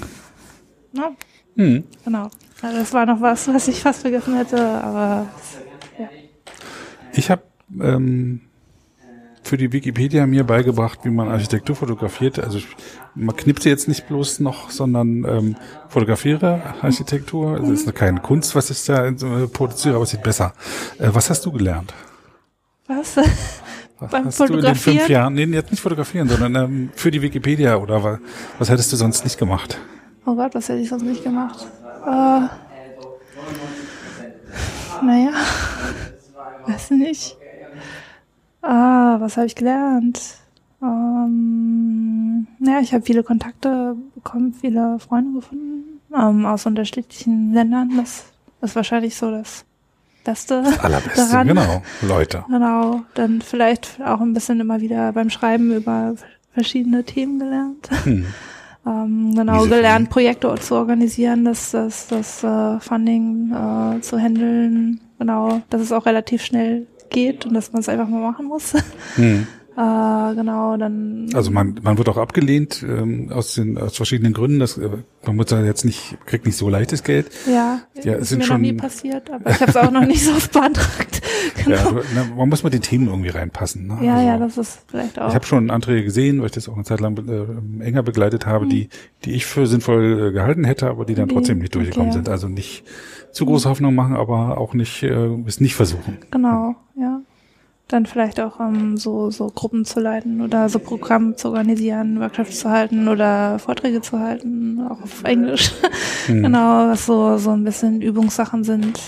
Ja, 0.93 1.11
Hm. 1.55 1.83
genau. 2.05 2.29
Also 2.61 2.77
das 2.77 2.93
war 2.93 3.05
noch 3.07 3.21
was, 3.21 3.47
was 3.47 3.67
ich 3.67 3.81
fast 3.81 4.01
vergessen 4.01 4.35
hätte, 4.35 4.59
aber 4.59 5.27
ja. 5.99 6.09
Ich 7.13 7.29
habe 7.31 7.41
ähm, 7.79 8.41
für 9.47 9.57
die 9.57 9.71
Wikipedia 9.71 10.27
mir 10.27 10.43
beigebracht, 10.43 10.99
wie 11.03 11.09
man 11.09 11.29
Architektur 11.29 11.75
fotografiert. 11.75 12.37
Also 12.39 12.59
man 13.15 13.35
knippt 13.35 13.63
sie 13.63 13.69
jetzt 13.69 13.87
nicht 13.87 14.07
bloß 14.07 14.41
noch, 14.41 14.69
sondern 14.69 15.23
ähm, 15.23 15.55
fotografiere 15.87 16.61
Architektur. 16.81 17.57
Also 17.57 17.71
es 17.71 17.83
ist 17.83 17.95
keine 17.95 18.19
Kunst, 18.19 18.55
was 18.55 18.69
ich 18.69 18.83
da 18.85 19.07
äh, 19.07 19.47
produziere, 19.47 19.95
aber 19.95 20.03
es 20.03 20.11
sieht 20.11 20.23
besser. 20.23 20.53
Äh, 20.99 21.09
was 21.13 21.29
hast 21.29 21.45
du 21.45 21.51
gelernt? 21.51 21.93
Was? 22.87 23.17
Was 23.99 24.11
Beim 24.11 24.25
hast 24.25 24.39
du 24.39 24.43
in 24.43 24.61
den 24.61 24.75
fünf 24.75 25.09
Jahren, 25.09 25.33
nee, 25.33 25.45
jetzt 25.45 25.71
nicht 25.71 25.81
fotografieren, 25.81 26.29
sondern 26.29 26.53
ähm, 26.53 26.89
für 26.93 27.09
die 27.09 27.19
Wikipedia 27.19 27.77
oder 27.77 28.03
was, 28.03 28.19
was 28.59 28.69
hättest 28.69 28.91
du 28.93 28.95
sonst 28.95 29.23
nicht 29.23 29.39
gemacht? 29.39 29.79
Oh 30.23 30.35
Gott, 30.35 30.53
was 30.53 30.69
hätte 30.69 30.81
ich 30.81 30.89
sonst 30.89 31.01
nicht 31.01 31.23
gemacht? 31.23 31.65
Äh, 32.05 32.41
naja, 35.03 35.31
weiß 36.67 36.91
nicht. 36.91 37.36
Ah, 38.67 39.15
was 39.21 39.37
habe 39.37 39.47
ich 39.47 39.55
gelernt? 39.55 40.35
Ähm, 40.81 42.47
ja, 42.59 42.79
ich 42.81 42.93
habe 42.93 43.05
viele 43.05 43.23
Kontakte 43.23 43.95
bekommen, 44.13 44.53
viele 44.53 44.99
Freunde 44.99 45.39
gefunden 45.39 46.01
ähm, 46.13 46.45
aus 46.45 46.65
unterschiedlichen 46.65 47.53
Ländern. 47.53 47.91
Das 47.95 48.25
ist 48.61 48.75
wahrscheinlich 48.75 49.15
so 49.15 49.31
das 49.31 49.63
Beste 50.25 50.63
Allerbeste, 50.81 51.21
daran. 51.31 51.47
genau, 51.47 51.81
Leute. 52.01 52.43
Genau, 52.49 53.03
dann 53.13 53.41
vielleicht 53.41 54.01
auch 54.03 54.19
ein 54.19 54.33
bisschen 54.33 54.59
immer 54.59 54.81
wieder 54.81 55.13
beim 55.13 55.29
Schreiben 55.29 55.73
über 55.73 56.15
verschiedene 56.51 57.05
Themen 57.05 57.39
gelernt. 57.39 57.89
Hm. 58.03 58.25
Ähm, 58.85 59.35
genau, 59.35 59.63
Diese 59.65 59.75
gelernt, 59.75 60.09
Projekte 60.09 60.55
zu 60.55 60.75
organisieren, 60.75 61.43
das, 61.43 61.71
das, 61.71 62.07
das 62.07 62.41
äh, 62.41 62.79
Funding 62.79 63.51
äh, 63.51 63.99
zu 63.99 64.17
handeln. 64.17 65.01
Genau, 65.19 65.61
dass 65.69 65.81
es 65.81 65.91
auch 65.91 66.05
relativ 66.05 66.41
schnell 66.45 66.87
geht 67.09 67.45
und 67.45 67.53
dass 67.53 67.71
man 67.73 67.81
es 67.81 67.89
einfach 67.89 68.07
mal 68.07 68.21
machen 68.21 68.45
muss. 68.47 68.73
Hm. 69.15 69.47
äh, 69.77 70.35
genau, 70.35 70.75
dann 70.77 71.29
Also 71.33 71.51
man, 71.51 71.79
man 71.83 71.97
wird 71.97 72.09
auch 72.09 72.17
abgelehnt 72.17 72.83
ähm, 72.87 73.31
aus 73.31 73.53
den 73.55 73.77
aus 73.77 73.95
verschiedenen 73.95 74.33
Gründen. 74.33 74.59
Das, 74.59 74.77
äh, 74.77 74.89
man 75.25 75.35
muss 75.35 75.47
da 75.47 75.63
jetzt 75.63 75.85
nicht 75.85 76.17
kriegt 76.25 76.45
nicht 76.45 76.57
so 76.57 76.69
leichtes 76.69 77.03
Geld. 77.03 77.27
ja, 77.47 77.81
Ja, 78.03 78.13
es 78.13 78.21
ist 78.23 78.29
sind 78.29 78.37
mir 78.39 78.43
noch 78.43 78.47
schon- 78.53 78.61
nie 78.61 78.73
passiert, 78.73 79.29
aber 79.29 79.49
ich 79.51 79.59
habe 79.61 79.69
es 79.71 79.77
auch 79.77 79.91
noch 79.91 80.05
nicht 80.05 80.23
so 80.23 80.31
oft 80.31 80.51
beantragt. 80.51 81.21
genau. 81.63 81.75
Ja, 81.77 81.83
du, 81.91 82.01
na, 82.15 82.25
man 82.35 82.49
muss 82.49 82.63
mal 82.63 82.69
die 82.69 82.79
Themen 82.79 83.07
irgendwie 83.07 83.29
reinpassen. 83.29 83.87
Ne? 83.87 83.97
ja, 84.01 84.15
Also, 84.15 84.27
ja, 84.27 84.37
das 84.37 84.57
ist 84.57 84.79
vielleicht 84.87 85.19
auch. 85.19 85.29
Ich 85.29 85.35
habe 85.35 85.45
schon 85.45 85.69
Anträge 85.69 86.03
gesehen, 86.03 86.39
weil 86.39 86.47
ich 86.47 86.51
das 86.53 86.67
auch 86.67 86.73
eine 86.75 86.83
Zeit 86.83 86.99
lang 86.99 87.15
äh, 87.27 87.83
enger 87.85 88.01
begleitet 88.03 88.45
habe, 88.45 88.65
die 88.67 88.89
die 89.25 89.31
ich 89.33 89.45
für 89.45 89.67
sinnvoll 89.67 90.29
äh, 90.29 90.31
gehalten 90.31 90.63
hätte, 90.63 90.87
aber 90.87 91.05
die 91.05 91.13
dann 91.15 91.27
Die- 91.27 91.35
trotzdem 91.35 91.59
nicht 91.59 91.75
durchgekommen 91.75 92.09
okay. 92.09 92.17
sind. 92.17 92.29
Also 92.29 92.47
nicht 92.47 92.83
zu 93.37 93.45
große 93.45 93.69
Hoffnung 93.69 93.95
machen, 93.95 94.15
aber 94.15 94.57
auch 94.57 94.73
nicht 94.73 95.03
äh, 95.03 95.29
es 95.45 95.59
nicht 95.61 95.75
versuchen. 95.75 96.17
Genau, 96.31 96.75
ja. 96.95 97.21
Dann 97.87 98.05
vielleicht 98.05 98.41
auch 98.41 98.59
ähm, 98.59 98.97
so, 98.97 99.31
so 99.31 99.47
Gruppen 99.47 99.85
zu 99.85 100.01
leiten 100.01 100.41
oder 100.41 100.67
so 100.67 100.77
Programme 100.79 101.37
zu 101.37 101.47
organisieren, 101.49 102.19
Workshops 102.19 102.59
zu 102.59 102.69
halten 102.69 103.07
oder 103.07 103.59
Vorträge 103.59 104.01
zu 104.01 104.19
halten, 104.19 104.81
auch 104.81 105.01
auf 105.01 105.23
Englisch. 105.23 105.71
Genau, 106.27 106.89
was 106.89 107.05
so, 107.05 107.37
so 107.37 107.51
ein 107.51 107.63
bisschen 107.63 108.01
Übungssachen 108.01 108.65
sind, 108.65 108.99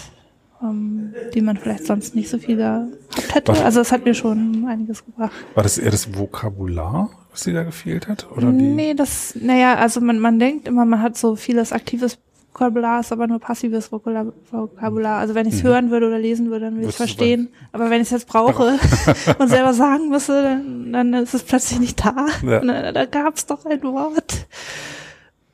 ähm, 0.64 1.14
die 1.34 1.42
man 1.42 1.58
vielleicht 1.58 1.86
sonst 1.86 2.16
nicht 2.16 2.30
so 2.30 2.38
viel 2.38 2.56
gehabt 2.56 3.36
hätte. 3.36 3.52
Was- 3.52 3.62
Also 3.62 3.82
es 3.82 3.92
hat 3.92 4.06
mir 4.06 4.14
schon 4.14 4.66
einiges 4.66 5.04
gebracht. 5.04 5.34
War 5.54 5.64
das 5.64 5.78
eher 5.78 5.92
das 5.92 6.18
Vokabular, 6.18 7.10
was 7.32 7.42
dir 7.44 7.54
da 7.54 7.64
gefehlt 7.64 8.08
hat? 8.08 8.26
Oder 8.32 8.54
die? 8.54 8.64
Nee, 8.64 8.94
das, 8.94 9.36
naja, 9.42 9.76
also 9.76 10.00
man, 10.00 10.20
man 10.20 10.40
denkt 10.40 10.70
immer, 10.70 10.86
man 10.86 11.02
hat 11.02 11.18
so 11.18 11.36
vieles 11.36 11.74
aktives 11.74 12.18
Vokabular, 12.54 13.00
ist 13.02 13.12
aber 13.12 13.28
nur 13.28 13.40
passives 13.40 13.92
Vokabular. 13.92 15.20
Also 15.20 15.36
wenn 15.36 15.48
ich 15.48 15.54
es 15.56 15.64
hören 15.64 15.92
würde 15.92 16.08
oder 16.08 16.20
lesen 16.20 16.50
würde, 16.50 16.66
dann 16.66 16.76
würde 16.76 16.90
ich 16.90 16.94
es 16.96 17.00
Mhm. 17.00 17.04
Verstehen. 17.04 17.50
Aber 17.72 17.90
wenn 17.90 18.02
ich 18.02 18.08
es 18.08 18.12
jetzt 18.12 18.28
brauche 18.28 18.78
und 19.40 19.48
selber 19.48 19.74
sagen 19.74 20.10
müsste, 20.10 20.42
dann, 20.44 20.92
dann 20.94 21.14
ist 21.14 21.34
es 21.34 21.44
plötzlich 21.44 21.80
nicht 21.80 22.04
da. 22.04 22.26
Ja. 22.46 22.60
Und 22.62 22.68
Da, 22.68 23.06
gab 23.06 23.36
es 23.36 23.46
doch 23.46 23.66
ein 23.66 23.82
Wort. 23.84 24.48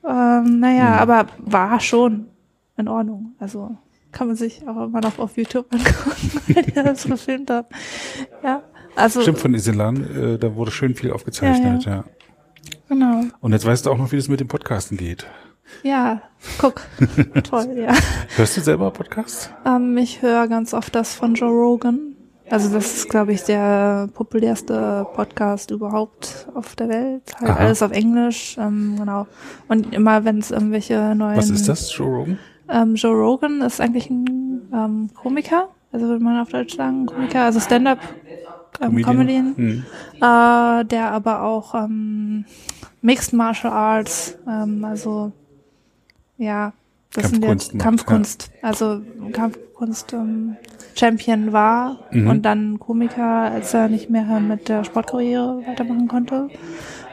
Ähm, 0.04 0.60
naja, 0.60 0.84
Mhm. 0.90 0.98
aber 1.10 1.26
war 1.38 1.80
schon 1.80 2.26
in 2.76 2.88
Ordnung. 2.88 3.34
Also 3.38 3.76
kann 4.12 4.28
man 4.28 4.36
sich 4.36 4.66
auch 4.66 4.84
immer 4.86 5.00
noch 5.00 5.18
auf 5.18 5.36
YouTube 5.36 5.66
angucken, 5.72 6.30
weil 6.54 6.62
die 6.64 6.72
das 6.72 7.04
gefilmt 7.04 7.50
haben. 7.50 7.66
Ja, 8.42 8.62
also 8.94 9.20
Stimmt 9.20 9.38
von 9.40 9.52
Iselan, 9.54 9.96
äh, 10.34 10.38
da 10.38 10.54
wurde 10.54 10.70
schön 10.70 10.94
viel 10.94 11.10
aufgezeichnet, 11.12 11.84
ja, 11.84 12.04
genau. 12.88 13.22
Und 13.40 13.52
jetzt 13.52 13.66
weißt 13.66 13.84
du 13.84 13.90
auch 13.90 13.98
noch, 13.98 14.12
wie 14.12 14.16
das 14.16 14.28
mit 14.28 14.40
dem 14.40 14.48
Podcasten 14.48 14.96
geht. 14.96 15.26
Ja, 15.82 16.22
guck. 16.58 16.82
Toll, 17.44 17.74
ja. 17.76 17.92
Hörst 18.36 18.56
du 18.56 18.60
selber 18.60 18.90
Podcasts? 18.90 19.50
Ähm, 19.64 19.96
ich 19.98 20.22
höre 20.22 20.48
ganz 20.48 20.74
oft 20.74 20.94
das 20.94 21.14
von 21.14 21.34
Joe 21.34 21.50
Rogan. 21.50 22.16
Also 22.48 22.72
das 22.72 22.94
ist, 22.94 23.08
glaube 23.08 23.32
ich, 23.32 23.42
der 23.42 24.08
populärste 24.14 25.04
Podcast 25.14 25.72
überhaupt 25.72 26.46
auf 26.54 26.76
der 26.76 26.88
Welt. 26.88 27.22
Halt 27.40 27.50
Aha. 27.50 27.58
alles 27.58 27.82
auf 27.82 27.90
Englisch, 27.90 28.56
ähm, 28.58 28.94
genau. 28.98 29.26
Und 29.66 29.92
immer, 29.92 30.24
wenn 30.24 30.38
es 30.38 30.52
irgendwelche 30.52 31.14
neuen... 31.16 31.36
Was 31.36 31.50
ist 31.50 31.68
das, 31.68 31.96
Joe 31.96 32.06
Rogan? 32.06 32.38
Ähm, 32.68 32.94
Joe 32.94 33.14
Rogan 33.14 33.60
ist 33.62 33.80
eigentlich 33.80 34.10
ein 34.10 34.68
ähm, 34.72 35.10
Komiker, 35.14 35.68
also 35.92 36.06
würde 36.06 36.22
man 36.22 36.40
auf 36.40 36.48
Deutsch 36.50 36.76
sagen, 36.76 37.06
Komiker, 37.06 37.42
also 37.42 37.58
Stand-up 37.58 37.98
ähm, 38.80 39.02
Comedian, 39.02 39.56
Hm. 39.56 39.84
äh, 40.16 40.84
der 40.84 41.10
aber 41.10 41.42
auch 41.42 41.74
ähm, 41.74 42.44
Mixed 43.02 43.32
Martial 43.32 43.72
Arts, 43.72 44.38
ähm, 44.48 44.84
also 44.84 45.32
ja, 46.38 46.72
das 47.14 47.30
sind 47.30 47.44
jetzt 47.44 47.74
macht, 47.74 47.82
Kampfkunst, 47.82 48.50
also 48.62 49.00
Kampfkunst 49.32 50.12
ähm, 50.12 50.56
Champion 50.94 51.52
war 51.52 51.98
Mhm. 52.10 52.28
und 52.28 52.42
dann 52.42 52.78
Komiker, 52.78 53.24
als 53.52 53.72
er 53.74 53.88
nicht 53.88 54.10
mehr 54.10 54.40
mit 54.40 54.68
der 54.68 54.84
Sportkarriere 54.84 55.62
weitermachen 55.66 56.08
konnte 56.08 56.48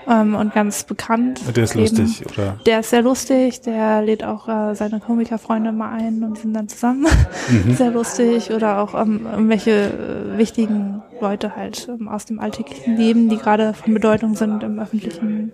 ähm, 0.10 0.36
und 0.36 0.54
ganz 0.54 0.84
bekannt. 0.84 1.42
Der 1.56 1.64
ist 1.64 1.76
eben- 1.76 1.82
lustig, 1.98 2.24
oder? 2.34 2.58
der 2.66 2.80
ist 2.82 2.90
sehr 2.90 3.02
lustig, 3.02 3.62
der 3.62 4.02
lädt 4.02 4.24
auch 4.24 4.48
äh, 4.48 4.76
seine 4.76 5.00
Komikerfreunde 5.00 5.72
mal 5.72 5.92
ein 5.92 6.24
und 6.24 6.38
sind 6.38 6.54
dann 6.54 6.68
zusammen. 6.68 7.08
sehr 7.78 7.92
lustig. 7.92 8.52
Oder 8.52 8.80
auch 8.80 8.94
ähm, 9.00 9.26
irgendwelche 9.32 9.72
äh, 9.72 10.38
wichtigen 10.38 11.02
Leute 11.22 11.56
halt 11.56 11.88
ähm, 11.90 12.08
aus 12.08 12.26
dem 12.26 12.40
alltäglichen 12.40 12.98
Leben, 12.98 13.30
die 13.30 13.38
gerade 13.38 13.74
von 13.74 13.94
Bedeutung 13.94 14.36
sind 14.36 14.64
im 14.64 14.80
öffentlichen 14.80 15.52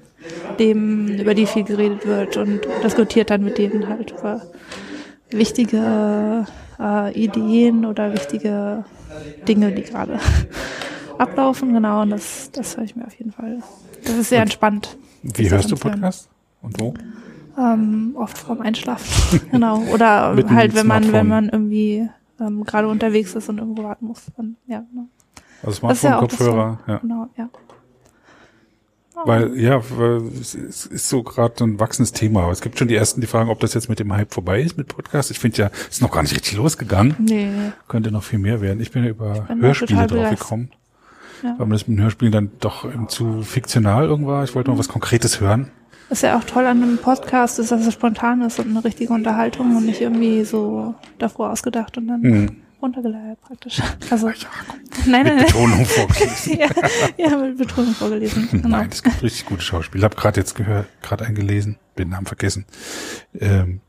Leben, 0.57 1.19
über 1.19 1.33
die 1.33 1.45
viel 1.45 1.63
geredet 1.63 2.05
wird 2.05 2.37
und 2.37 2.61
diskutiert 2.83 3.29
dann 3.29 3.43
mit 3.43 3.57
denen 3.57 3.87
halt 3.87 4.11
über 4.11 4.41
wichtige 5.31 6.45
äh, 6.79 7.11
Ideen 7.13 7.85
oder 7.85 8.11
wichtige 8.13 8.83
Dinge, 9.47 9.71
die 9.71 9.83
gerade 9.83 10.19
ablaufen. 11.17 11.73
Genau, 11.73 12.01
und 12.01 12.09
das, 12.09 12.51
das 12.51 12.77
höre 12.77 12.83
ich 12.85 12.95
mir 12.95 13.05
auf 13.05 13.13
jeden 13.15 13.31
Fall. 13.31 13.59
Das 14.05 14.15
ist 14.15 14.29
sehr 14.29 14.41
entspannt. 14.41 14.97
Wie 15.23 15.49
hörst 15.49 15.71
du. 15.71 15.75
Podcasts? 15.75 16.29
Und 16.61 16.79
wo? 16.79 16.93
Ähm, 17.57 18.15
oft 18.15 18.37
vorm 18.37 18.61
Einschlafen. 18.61 19.41
genau. 19.51 19.79
Oder 19.93 20.35
halt, 20.49 20.75
wenn 20.75 20.87
man, 20.87 21.11
wenn 21.11 21.27
man 21.27 21.49
irgendwie 21.49 22.09
ähm, 22.39 22.63
gerade 22.63 22.87
unterwegs 22.87 23.35
ist 23.35 23.49
und 23.49 23.57
irgendwo 23.57 23.83
warten 23.83 24.05
muss. 24.05 24.23
Dann, 24.37 24.55
ja, 24.67 24.83
genau. 24.89 25.07
Also 25.63 25.89
ist 25.89 26.03
ja 26.03 26.77
ja. 26.87 26.97
Genau, 26.97 27.27
ja. 27.37 27.49
Weil, 29.25 29.57
ja, 29.59 29.81
weil 29.97 30.21
es 30.39 30.55
ist 30.55 31.09
so 31.09 31.23
gerade 31.23 31.61
ein 31.63 31.79
wachsendes 31.79 32.13
Thema. 32.13 32.43
Aber 32.43 32.51
es 32.53 32.61
gibt 32.61 32.79
schon 32.79 32.87
die 32.87 32.95
ersten, 32.95 33.19
die 33.19 33.27
fragen, 33.27 33.49
ob 33.49 33.59
das 33.59 33.73
jetzt 33.73 33.89
mit 33.89 33.99
dem 33.99 34.13
Hype 34.13 34.33
vorbei 34.33 34.61
ist 34.61 34.77
mit 34.77 34.87
Podcast. 34.87 35.29
Ich 35.31 35.39
finde 35.39 35.57
ja, 35.57 35.71
es 35.89 35.95
ist 35.95 36.01
noch 36.01 36.11
gar 36.11 36.21
nicht 36.21 36.33
richtig 36.33 36.53
losgegangen. 36.53 37.15
Nee. 37.19 37.49
Könnte 37.89 38.11
noch 38.11 38.23
viel 38.23 38.39
mehr 38.39 38.61
werden. 38.61 38.79
Ich 38.79 38.91
bin 38.91 39.03
ja 39.03 39.09
über 39.09 39.41
bin 39.41 39.61
Hörspiele 39.61 39.99
drauf 39.99 40.07
begeistert. 40.07 40.39
gekommen. 40.39 40.71
Ja. 41.43 41.55
Weil 41.57 41.67
mir 41.67 41.73
das 41.75 41.87
mit 41.87 41.97
den 41.97 42.03
Hörspielen 42.03 42.31
dann 42.31 42.51
doch 42.59 42.85
zu 43.07 43.41
fiktional 43.43 44.05
irgendwo 44.05 44.31
war. 44.31 44.43
Ich 44.43 44.55
wollte 44.55 44.71
mal 44.71 44.77
was 44.77 44.87
Konkretes 44.89 45.39
hören. 45.39 45.69
Was 46.09 46.21
ja 46.21 46.37
auch 46.37 46.43
toll 46.43 46.65
an 46.65 46.81
einem 46.81 46.97
Podcast 46.97 47.59
ist, 47.59 47.71
dass 47.71 47.85
es 47.85 47.93
spontan 47.93 48.41
ist 48.41 48.57
und 48.59 48.69
eine 48.69 48.83
richtige 48.83 49.13
Unterhaltung 49.13 49.75
und 49.77 49.85
nicht 49.85 50.01
irgendwie 50.01 50.43
so 50.43 50.95
davor 51.19 51.51
ausgedacht 51.51 51.97
und 51.99 52.07
dann 52.07 52.23
Hm. 52.23 52.55
runtergeleiert 52.81 53.39
praktisch. 53.41 53.79
Also, 54.09 54.29
Ja, 54.29 54.35
nein, 55.05 55.25
nein, 55.25 55.35
mit. 55.37 55.45
Betonung 55.47 55.85
vorgelesen. 55.85 56.57
ja, 56.59 56.67
ja, 57.17 57.37
mit 57.37 57.57
Betonung 57.57 57.93
vorgelesen. 57.93 58.47
Genau. 58.51 58.69
Nein, 58.69 58.89
es 58.91 59.03
gibt 59.03 59.21
richtig 59.21 59.45
gute 59.45 59.61
Schauspieler. 59.61 59.99
Ich 60.01 60.05
habe 60.05 60.15
gerade 60.15 60.39
jetzt 60.39 60.55
gehört, 60.55 60.87
gerade 61.03 61.25
eingelesen, 61.25 61.77
den 61.99 62.09
Namen 62.09 62.25
vergessen. 62.25 62.65
Ähm, 63.39 63.81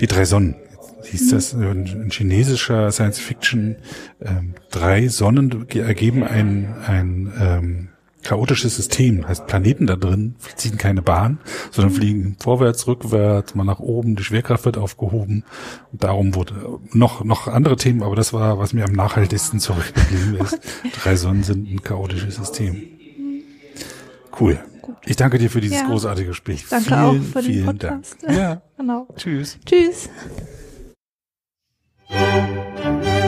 die 0.00 0.06
drei 0.08 0.24
Sonnen. 0.24 0.56
Hieß 1.04 1.30
das 1.30 1.54
ein, 1.54 2.08
chinesischer 2.10 2.90
Science 2.92 3.18
Fiction. 3.18 3.76
Ähm, 4.20 4.54
drei 4.70 5.08
Sonnen 5.08 5.66
ge- 5.68 5.82
ergeben 5.82 6.24
ein, 6.24 6.74
ein 6.86 7.32
ähm, 7.40 7.88
chaotisches 8.24 8.76
System. 8.76 9.26
Heißt 9.26 9.46
Planeten 9.46 9.86
da 9.86 9.96
drin 9.96 10.34
ziehen 10.56 10.76
keine 10.76 11.00
Bahn, 11.02 11.38
sondern 11.70 11.94
fliegen 11.94 12.36
vorwärts, 12.40 12.86
rückwärts, 12.88 13.54
mal 13.54 13.64
nach 13.64 13.78
oben. 13.78 14.16
Die 14.16 14.24
Schwerkraft 14.24 14.64
wird 14.64 14.76
aufgehoben. 14.76 15.44
Und 15.92 16.02
darum 16.02 16.34
wurde 16.34 16.54
noch 16.92 17.24
noch 17.24 17.46
andere 17.46 17.76
Themen, 17.76 18.02
aber 18.02 18.16
das 18.16 18.32
war, 18.32 18.58
was 18.58 18.72
mir 18.72 18.84
am 18.84 18.92
nachhaltigsten 18.92 19.60
zurückgeblieben 19.60 20.34
ist. 20.36 20.58
Drei 21.02 21.14
Sonnen 21.16 21.44
sind 21.44 21.70
ein 21.70 21.82
chaotisches 21.82 22.36
System. 22.36 22.82
Cool. 24.38 24.58
Ich 25.06 25.16
danke 25.16 25.38
dir 25.38 25.48
für 25.50 25.60
dieses 25.60 25.78
Ja. 25.80 25.86
großartige 25.86 26.28
Gespräch. 26.28 26.64
Danke 26.68 26.86
vielen, 26.88 26.98
auch 27.00 27.14
für 27.14 27.42
den 27.42 27.52
vielen 27.52 27.66
Podcast. 27.66 28.16
Dank. 28.22 28.36
Ja, 28.36 28.62
Genau. 28.76 29.06
tschüss. 29.16 29.58
Tschüss. 29.64 30.08
Música 32.10 33.27